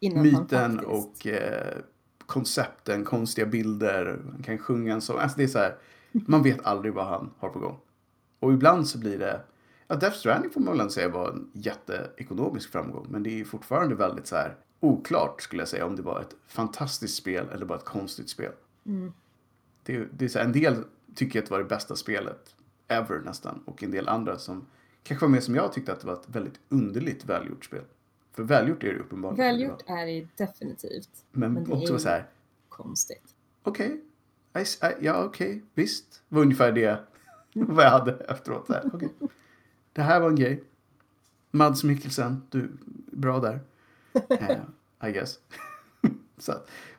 Myten 0.00 0.76
faktiskt... 0.76 0.84
och 0.84 1.26
eh, 1.26 1.78
koncepten, 2.26 3.04
konstiga 3.04 3.46
bilder, 3.46 4.20
han 4.32 4.42
kan 4.42 4.58
sjunga 4.58 4.94
en 4.94 5.00
sång. 5.00 5.18
Alltså 5.18 5.38
det 5.38 5.44
är 5.44 5.48
så 5.48 5.58
här, 5.58 5.76
man 6.12 6.42
vet 6.42 6.66
aldrig 6.66 6.94
vad 6.94 7.06
han 7.06 7.30
har 7.38 7.48
på 7.48 7.58
gång. 7.58 7.78
Och 8.40 8.52
ibland 8.52 8.88
så 8.88 8.98
blir 8.98 9.18
det, 9.18 9.40
ja 9.90 9.96
Death 9.96 10.16
Stranding 10.16 10.50
får 10.50 10.60
man 10.60 10.78
väl 10.78 10.90
säga 10.90 11.08
var 11.08 11.28
en 11.30 11.50
jätteekonomisk 11.52 12.70
framgång. 12.72 13.06
Men 13.10 13.22
det 13.22 13.40
är 13.40 13.44
fortfarande 13.44 13.94
väldigt 13.94 14.26
så 14.26 14.36
här 14.36 14.56
oklart 14.80 15.42
skulle 15.42 15.62
jag 15.62 15.68
säga 15.68 15.86
om 15.86 15.96
det 15.96 16.02
var 16.02 16.20
ett 16.20 16.34
fantastiskt 16.46 17.16
spel 17.16 17.46
eller 17.52 17.66
bara 17.66 17.78
ett 17.78 17.84
konstigt 17.84 18.28
spel. 18.30 18.52
Mm. 18.86 19.12
Det, 19.82 20.06
det 20.12 20.24
är 20.24 20.28
så 20.28 20.38
här, 20.38 20.46
en 20.46 20.52
del 20.52 20.84
tycker 21.14 21.38
att 21.38 21.44
det 21.46 21.50
var 21.50 21.58
det 21.58 21.64
bästa 21.64 21.96
spelet 21.96 22.54
ever 22.88 23.18
nästan. 23.18 23.62
Och 23.64 23.82
en 23.82 23.90
del 23.90 24.08
andra 24.08 24.38
som 24.38 24.66
kanske 25.02 25.26
var 25.26 25.30
mer 25.30 25.40
som 25.40 25.54
jag 25.54 25.72
tyckte 25.72 25.92
att 25.92 26.00
det 26.00 26.06
var 26.06 26.14
ett 26.14 26.28
väldigt 26.28 26.60
underligt 26.68 27.24
välgjort 27.24 27.64
spel. 27.64 27.84
För 28.32 28.42
välgjort 28.42 28.84
är 28.84 28.94
det 28.94 29.00
uppenbarligen. 29.00 29.44
Välgjort 29.46 29.82
är 29.86 30.06
det 30.06 30.28
definitivt 30.36 31.24
Men, 31.32 31.52
men 31.52 31.64
det 31.64 31.72
också 31.72 31.94
är- 31.94 31.98
så 31.98 32.08
här, 32.08 32.28
konstigt. 32.68 33.34
okej. 33.62 34.00
I- 34.58 34.64
Ja, 35.00 35.24
okej. 35.24 35.62
Visst. 35.74 36.22
Det 36.28 36.34
var 36.34 36.42
ungefär 36.42 36.72
det 36.72 37.00
vad 37.54 37.84
jag 37.84 37.90
hade 37.90 38.12
efteråt. 38.12 38.70
Okej. 38.92 39.08
Det 40.00 40.04
här 40.04 40.20
var 40.20 40.28
en 40.28 40.36
grej. 40.36 40.64
Mads 41.50 41.84
Mikkelsen, 41.84 42.42
du 42.50 42.70
bra 43.10 43.40
där. 43.40 43.60
Eh, 44.30 45.08
I 45.08 45.12
guess. 45.12 45.38
så 46.38 46.52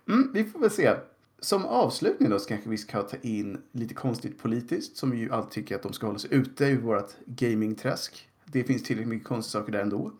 mm, 0.07 0.31
vi 0.33 0.43
får 0.43 0.59
väl 0.59 0.71
se. 0.71 0.95
Som 1.39 1.65
avslutning 1.65 2.29
då 2.29 2.39
så 2.39 2.47
kanske 2.47 2.69
vi 2.69 2.77
ska 2.77 3.01
ta 3.01 3.17
in 3.21 3.61
lite 3.71 3.93
konstigt 3.93 4.39
politiskt 4.39 4.97
som 4.97 5.17
ju 5.17 5.31
alltid 5.31 5.51
tycker 5.51 5.75
att 5.75 5.83
de 5.83 5.93
ska 5.93 6.07
hålla 6.07 6.19
sig 6.19 6.33
ute 6.33 6.65
ur 6.65 6.81
vårt 6.81 7.11
gamingträsk. 7.25 8.29
Det 8.45 8.63
finns 8.63 8.83
tillräckligt 8.83 9.09
mycket 9.09 9.27
konstiga 9.27 9.61
saker 9.61 9.71
där 9.71 9.81
ändå. 9.81 10.11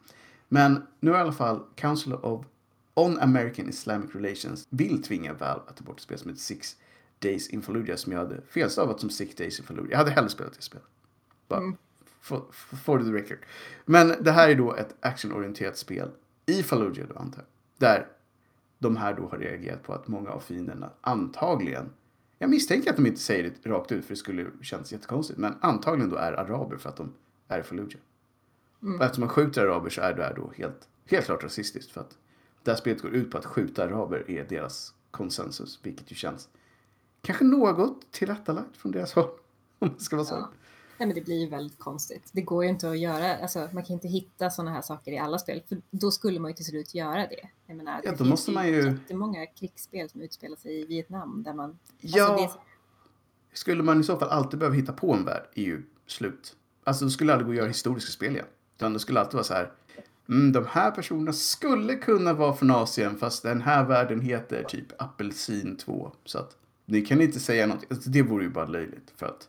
Men 0.47 0.83
nu 0.99 1.11
har 1.11 1.17
i 1.17 1.21
alla 1.21 1.31
fall 1.31 1.63
Council 1.75 2.13
of 2.13 2.45
On 2.93 3.19
American 3.19 3.69
Islamic 3.69 4.15
Relations 4.15 4.67
vill 4.69 5.03
tvinga 5.03 5.33
Valve 5.33 5.63
att 5.67 5.77
ta 5.77 5.83
bort 5.83 5.97
ett 5.97 6.03
spel 6.03 6.17
som 6.17 6.29
heter 6.29 6.41
Six 6.41 6.75
Days 7.19 7.49
in 7.49 7.61
Fallujah 7.61 7.97
som 7.97 8.11
jag 8.11 8.19
hade 8.19 8.41
felstavat 8.41 8.99
som 8.99 9.09
Six 9.09 9.35
Days 9.35 9.59
in 9.59 9.65
Fallujah. 9.65 9.91
Jag 9.91 9.97
hade 9.97 10.11
hellre 10.11 10.29
spelat 10.29 10.53
det 10.53 10.61
spelet. 10.61 10.87
Bara 11.47 11.59
Mm. 11.59 11.77
For, 12.21 12.45
for 12.84 12.99
the 12.99 13.12
record. 13.12 13.39
Men 13.86 14.13
det 14.19 14.31
här 14.31 14.49
är 14.49 14.55
då 14.55 14.75
ett 14.75 14.95
actionorienterat 14.99 15.77
spel 15.77 16.10
i 16.45 16.63
Fallujah 16.63 17.07
då 17.07 17.15
antar 17.15 17.41
jag. 17.41 17.47
Där 17.89 18.07
de 18.79 18.97
här 18.97 19.13
då 19.13 19.27
har 19.27 19.38
reagerat 19.38 19.84
på 19.84 19.93
att 19.93 20.07
många 20.07 20.29
av 20.29 20.39
fienderna 20.39 20.89
antagligen 21.01 21.89
jag 22.41 22.49
misstänker 22.49 22.89
att 22.89 22.95
de 22.95 23.05
inte 23.05 23.19
säger 23.19 23.53
det 23.63 23.69
rakt 23.69 23.91
ut 23.91 24.05
för 24.05 24.13
det 24.13 24.17
skulle 24.17 24.45
kännas 24.62 24.91
jättekonstigt. 24.91 25.39
Men 25.39 25.55
antagligen 25.62 26.10
då 26.10 26.15
är 26.15 26.34
araber 26.34 26.77
för 26.77 26.89
att 26.89 26.95
de 26.95 27.13
är 27.47 27.60
i 27.60 27.63
Fallujah. 27.63 28.01
Mm. 28.81 28.95
Och 28.95 29.05
eftersom 29.05 29.21
man 29.21 29.29
skjuter 29.29 29.62
araber 29.62 29.89
så 29.89 30.01
är 30.01 30.13
det 30.13 30.23
här 30.23 30.34
då 30.34 30.51
helt, 30.55 30.88
helt 31.05 31.25
klart 31.25 31.43
rasistiskt. 31.43 31.91
För 31.91 32.01
att 32.01 32.17
det 32.63 32.71
här 32.71 32.77
spelet 32.77 33.01
går 33.01 33.12
ut 33.12 33.31
på 33.31 33.38
att 33.38 33.45
skjuta 33.45 33.84
araber 33.84 34.31
är 34.31 34.43
deras 34.43 34.93
konsensus. 35.12 35.79
Vilket 35.84 36.12
ju 36.12 36.15
känns 36.15 36.49
kanske 37.21 37.45
något 37.45 38.12
tillrättalagt 38.12 38.77
från 38.77 38.91
deras 38.91 39.13
håll. 39.13 39.29
Om 39.79 39.89
det 39.97 40.03
ska 40.03 40.15
vara 40.15 40.25
så. 40.25 40.36
Ja. 40.36 40.51
Nej, 41.01 41.07
men 41.07 41.15
det 41.15 41.21
blir 41.21 41.39
ju 41.39 41.47
väldigt 41.49 41.79
konstigt. 41.79 42.29
Det 42.31 42.41
går 42.41 42.63
ju 42.63 42.69
inte 42.69 42.89
att 42.89 42.99
göra, 42.99 43.37
alltså, 43.37 43.69
man 43.73 43.83
kan 43.83 43.93
inte 43.93 44.07
hitta 44.07 44.49
sådana 44.49 44.71
här 44.71 44.81
saker 44.81 45.11
i 45.11 45.17
alla 45.17 45.39
spel, 45.39 45.61
för 45.69 45.81
då 45.91 46.11
skulle 46.11 46.39
man 46.39 46.51
ju 46.51 46.55
till 46.55 46.65
slut 46.65 46.95
göra 46.95 47.27
det. 47.27 47.47
Jag 47.67 47.77
menar, 47.77 47.91
Ja, 47.91 47.99
det 48.03 48.09
då 48.11 48.17
finns 48.17 48.29
måste 48.29 48.51
man 48.51 48.67
ju- 48.67 48.81
jättemånga 48.91 49.45
krigsspel 49.45 50.09
som 50.09 50.21
utspelar 50.21 50.55
sig 50.57 50.81
i 50.81 50.85
Vietnam 50.85 51.43
där 51.43 51.53
man... 51.53 51.79
Ja, 51.99 52.25
Alltså, 52.27 52.57
det, 52.57 52.61
skulle 53.57 53.83
man 53.83 53.99
i 53.99 54.03
så 54.03 54.17
fall 54.17 54.29
alltid 54.29 54.59
behöva 54.59 54.75
hitta 54.75 54.93
på 54.93 55.13
en 55.13 55.25
värld 55.25 55.43
är 55.55 55.63
ju 55.63 55.83
slut. 56.07 56.55
Alltså 56.83 57.05
det 57.05 57.11
skulle 57.11 57.33
aldrig 57.33 57.45
gå 57.47 57.51
att 57.51 57.57
göra 57.57 57.67
historiska 57.67 58.11
spel 58.11 58.31
igen. 58.35 58.45
Utan 58.77 58.93
det 58.93 58.99
skulle 58.99 59.19
alltid 59.19 59.33
vara 59.33 59.43
så 59.43 59.53
här. 59.53 59.71
Mm, 60.29 60.51
de 60.51 60.65
här 60.67 60.91
personerna 60.91 61.33
skulle 61.33 61.95
kunna 61.95 62.33
vara 62.33 62.53
från 62.53 62.71
Asien 62.71 63.17
fast 63.17 63.43
den 63.43 63.61
här 63.61 63.85
världen 63.85 64.21
heter 64.21 64.63
typ 64.63 65.01
Apelsin 65.01 65.77
2. 65.77 66.11
Så 66.25 66.37
att 66.39 66.57
ni 66.85 67.01
kan 67.01 67.21
inte 67.21 67.39
säga 67.39 67.67
något. 67.67 67.85
Alltså, 67.91 68.09
det 68.09 68.21
vore 68.21 68.43
ju 68.43 68.49
bara 68.49 68.65
löjligt. 68.65 69.11
För 69.15 69.25
att 69.25 69.47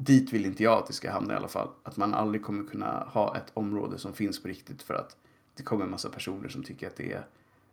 dit 0.00 0.32
vill 0.32 0.46
inte 0.46 0.62
jag 0.62 0.78
att 0.78 0.86
det 0.86 0.92
ska 0.92 1.10
hamna 1.10 1.34
i 1.34 1.36
alla 1.36 1.48
fall. 1.48 1.68
Att 1.82 1.96
man 1.96 2.14
aldrig 2.14 2.44
kommer 2.44 2.64
kunna 2.64 3.06
ha 3.08 3.36
ett 3.36 3.50
område 3.54 3.98
som 3.98 4.12
finns 4.12 4.42
på 4.42 4.48
riktigt 4.48 4.82
för 4.82 4.94
att 4.94 5.16
det 5.56 5.62
kommer 5.62 5.84
en 5.84 5.90
massa 5.90 6.08
personer 6.08 6.48
som 6.48 6.62
tycker 6.62 6.86
att 6.86 6.96
det 6.96 7.12
är 7.12 7.26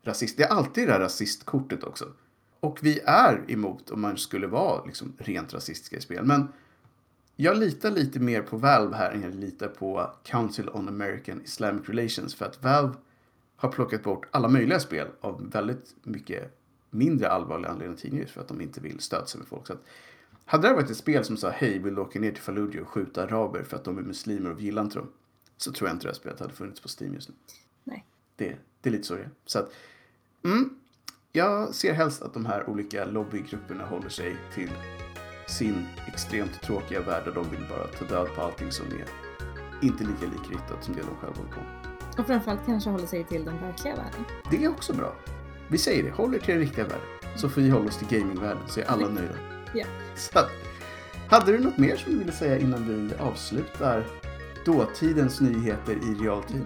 rasist. 0.04 0.38
Det 0.38 0.44
är 0.44 0.50
alltid 0.50 0.88
det 0.88 0.92
här 0.92 1.00
rasistkortet 1.00 1.84
också. 1.84 2.06
Och 2.60 2.80
vi 2.82 3.00
är 3.06 3.46
emot 3.48 3.90
om 3.90 4.02
man 4.02 4.18
skulle 4.18 4.48
vara 4.48 4.86
liksom 4.86 5.14
rent 5.18 5.54
rasistiska 5.54 5.98
i 5.98 6.02
spel. 6.02 6.26
Men 6.26 6.48
jag 7.36 7.58
litar 7.58 7.92
lite 7.92 8.20
mer 8.20 8.42
på 8.42 8.58
Valve 8.58 8.96
här 8.96 9.12
än 9.12 9.22
jag 9.22 9.36
litar 9.36 9.68
på 9.68 10.12
Council 10.24 10.70
on 10.70 10.88
American 10.88 11.42
Islamic 11.42 11.90
Relations. 11.90 12.36
För 12.36 12.46
att 12.46 12.64
Valve 12.64 12.94
har 13.56 13.70
plockat 13.70 14.04
bort 14.04 14.26
alla 14.32 14.48
möjliga 14.48 14.80
spel 14.80 15.08
av 15.22 15.50
väldigt 15.50 15.96
mycket 16.04 16.60
mindre 16.90 17.30
allvarliga 17.30 17.72
anledningar 17.72 18.02
tidigare 18.02 18.28
för 18.28 18.42
att 18.42 18.48
de 18.48 18.62
inte 18.62 18.82
vill 18.82 19.00
stöta 19.00 19.26
sig 19.26 19.40
med 19.40 19.48
folk. 19.48 19.68
Så 19.68 19.74
att, 19.74 19.84
hade 20.48 20.68
det 20.68 20.74
varit 20.74 20.90
ett 20.90 20.98
spel 20.98 21.24
som 21.24 21.38
sa 21.38 21.50
hej, 21.50 21.80
vill 21.80 21.96
du 21.96 22.02
åka 22.02 22.20
ner 22.20 22.32
till 22.32 22.42
Fallujah 22.42 22.82
och 22.84 22.90
skjuta 22.90 23.24
araber 23.24 23.64
för 23.64 23.78
att 23.78 23.84
de 23.84 23.98
är 23.98 24.02
muslimer 24.02 24.52
och 24.52 24.60
vi 24.60 24.64
gillar 24.64 24.82
inte 24.82 25.00
dem. 25.00 25.08
Så 25.58 25.72
tror 25.72 25.90
jag 25.90 25.96
inte 25.96 26.06
det 26.06 26.10
här 26.10 26.16
spelet 26.16 26.40
hade 26.40 26.54
funnits 26.54 26.80
på 26.80 26.88
Steam 27.00 27.14
just 27.14 27.30
nu. 27.30 27.36
Nej. 27.84 28.06
Det, 28.36 28.58
det 28.82 28.90
är 28.90 28.92
lite 28.92 29.04
så 29.04 29.16
det 29.16 29.22
är. 29.22 29.30
Så 29.46 29.60
att, 29.60 29.74
mm, 30.44 30.70
jag 31.32 31.76
ser 31.76 31.94
helst 31.94 32.22
att 32.22 32.34
de 32.34 32.46
här 32.46 32.70
olika 32.70 33.06
lobbygrupperna 33.06 33.86
håller 33.86 34.10
sig 34.10 34.38
till 34.54 34.72
sin 35.48 35.86
extremt 36.08 36.62
tråkiga 36.62 37.02
värld 37.02 37.26
där 37.26 37.32
de 37.32 37.50
vill 37.50 37.66
bara 37.70 37.88
ta 37.88 38.06
död 38.06 38.28
på 38.36 38.42
allting 38.42 38.72
som 38.72 38.86
är 38.86 39.06
inte 39.82 40.04
lika 40.04 40.26
likriktat 40.26 40.84
som 40.84 40.94
det 40.94 41.02
de 41.02 41.16
själva 41.16 41.36
håller 41.36 41.52
på. 41.52 41.62
Och 42.22 42.28
framförallt 42.28 42.66
kanske 42.66 42.90
hålla 42.90 43.08
sig 43.08 43.24
till 43.24 43.46
den 43.46 43.62
verkliga 43.62 43.96
världen. 43.96 44.24
Det 44.52 44.64
är 44.64 44.70
också 44.70 44.94
bra. 44.94 45.16
Vi 45.68 45.78
säger 45.78 46.04
det, 46.04 46.12
håll 46.12 46.36
er 46.36 46.40
till 46.40 46.54
den 46.54 46.60
riktiga 46.60 46.84
världen. 46.84 47.08
Så 47.38 47.50
får 47.50 47.62
vi 47.62 47.70
hålla 47.70 47.88
oss 47.88 47.98
till 47.98 48.20
gamingvärlden 48.20 48.64
så 48.68 48.80
är 48.80 48.86
alla 48.86 49.10
nöjda. 49.10 49.57
Ja. 49.78 49.86
Så 50.16 50.40
att, 50.40 50.50
hade 51.30 51.52
du 51.52 51.60
något 51.60 51.78
mer 51.78 51.96
som 51.96 52.12
du 52.12 52.18
ville 52.20 52.32
säga 52.32 52.58
innan 52.58 52.88
vi 52.88 53.16
avslutar 53.20 54.04
dåtidens 54.66 55.42
nyheter 55.42 55.94
i 55.94 56.24
realtid? 56.24 56.66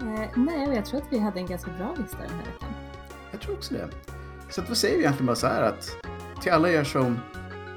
Eh, 0.00 0.28
nej, 0.36 0.74
jag 0.74 0.84
tror 0.84 1.00
att 1.00 1.06
vi 1.10 1.18
hade 1.18 1.40
en 1.40 1.46
ganska 1.46 1.70
bra 1.70 1.94
lista 1.98 2.18
den 2.18 2.30
här 2.30 2.44
veckan. 2.52 2.68
Jag 3.30 3.40
tror 3.40 3.54
också 3.54 3.74
det. 3.74 3.88
Så 4.50 4.60
att 4.60 4.68
vad 4.68 4.76
säger 4.76 4.96
vi 4.96 5.02
egentligen 5.02 5.26
bara 5.26 5.36
så 5.36 5.46
här 5.46 5.62
att 5.62 5.96
till 6.42 6.52
alla 6.52 6.70
er 6.70 6.84
som 6.84 7.18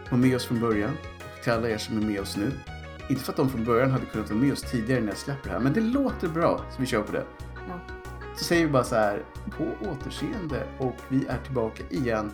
var 0.09 0.17
med 0.17 0.35
oss 0.35 0.45
från 0.45 0.59
början 0.59 0.91
och 1.37 1.43
till 1.43 1.51
alla 1.51 1.69
er 1.69 1.77
som 1.77 1.97
är 1.97 2.01
med 2.01 2.19
oss 2.19 2.37
nu. 2.37 2.51
Inte 3.09 3.23
för 3.23 3.31
att 3.31 3.37
de 3.37 3.49
från 3.49 3.65
början 3.65 3.91
hade 3.91 4.05
kunnat 4.05 4.29
vara 4.29 4.39
med 4.39 4.53
oss 4.53 4.61
tidigare 4.61 5.01
när 5.01 5.07
jag 5.07 5.17
släpper 5.17 5.49
det 5.49 5.53
här, 5.53 5.59
men 5.59 5.73
det 5.73 5.81
låter 5.81 6.27
bra 6.27 6.61
så 6.71 6.81
vi 6.81 6.87
kör 6.87 7.01
på 7.01 7.11
det. 7.11 7.23
Ja. 7.67 7.79
Så 8.37 8.43
säger 8.43 8.65
vi 8.65 8.71
bara 8.71 8.83
så 8.83 8.95
här, 8.95 9.23
på 9.57 9.89
återseende 9.89 10.67
och 10.77 10.95
vi 11.07 11.25
är 11.27 11.37
tillbaka 11.37 11.83
igen 11.89 12.31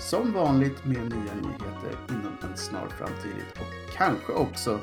som 0.00 0.32
vanligt 0.32 0.84
med 0.84 0.98
nya 0.98 1.34
nyheter 1.34 1.98
inom 2.08 2.32
en 2.42 2.56
snar 2.56 2.88
framtid 2.98 3.44
och 3.52 3.96
kanske 3.96 4.32
också 4.32 4.80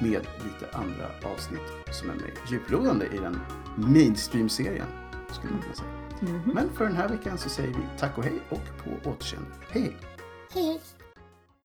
med 0.00 0.26
lite 0.44 0.76
andra 0.76 1.06
avsnitt 1.34 1.60
som 1.90 2.10
är 2.10 2.14
mer 2.14 2.32
djuplodande 2.50 3.06
i 3.06 3.18
den 3.18 3.40
mainstream-serien 3.76 4.86
skulle 5.30 5.52
man 5.52 5.62
kunna 5.62 5.74
säga. 5.74 5.90
Mhm. 6.20 6.42
Men 6.54 6.70
för 6.72 6.84
den 6.84 6.96
här 6.96 7.08
veckan 7.08 7.38
så 7.38 7.48
säger 7.48 7.68
vi 7.68 7.82
tack 7.98 8.18
och 8.18 8.24
hej 8.24 8.40
och 8.48 8.62
på 8.84 9.10
återseende. 9.10 9.50
Hej! 9.68 9.96
Hej, 10.52 10.64
hej! 10.64 10.80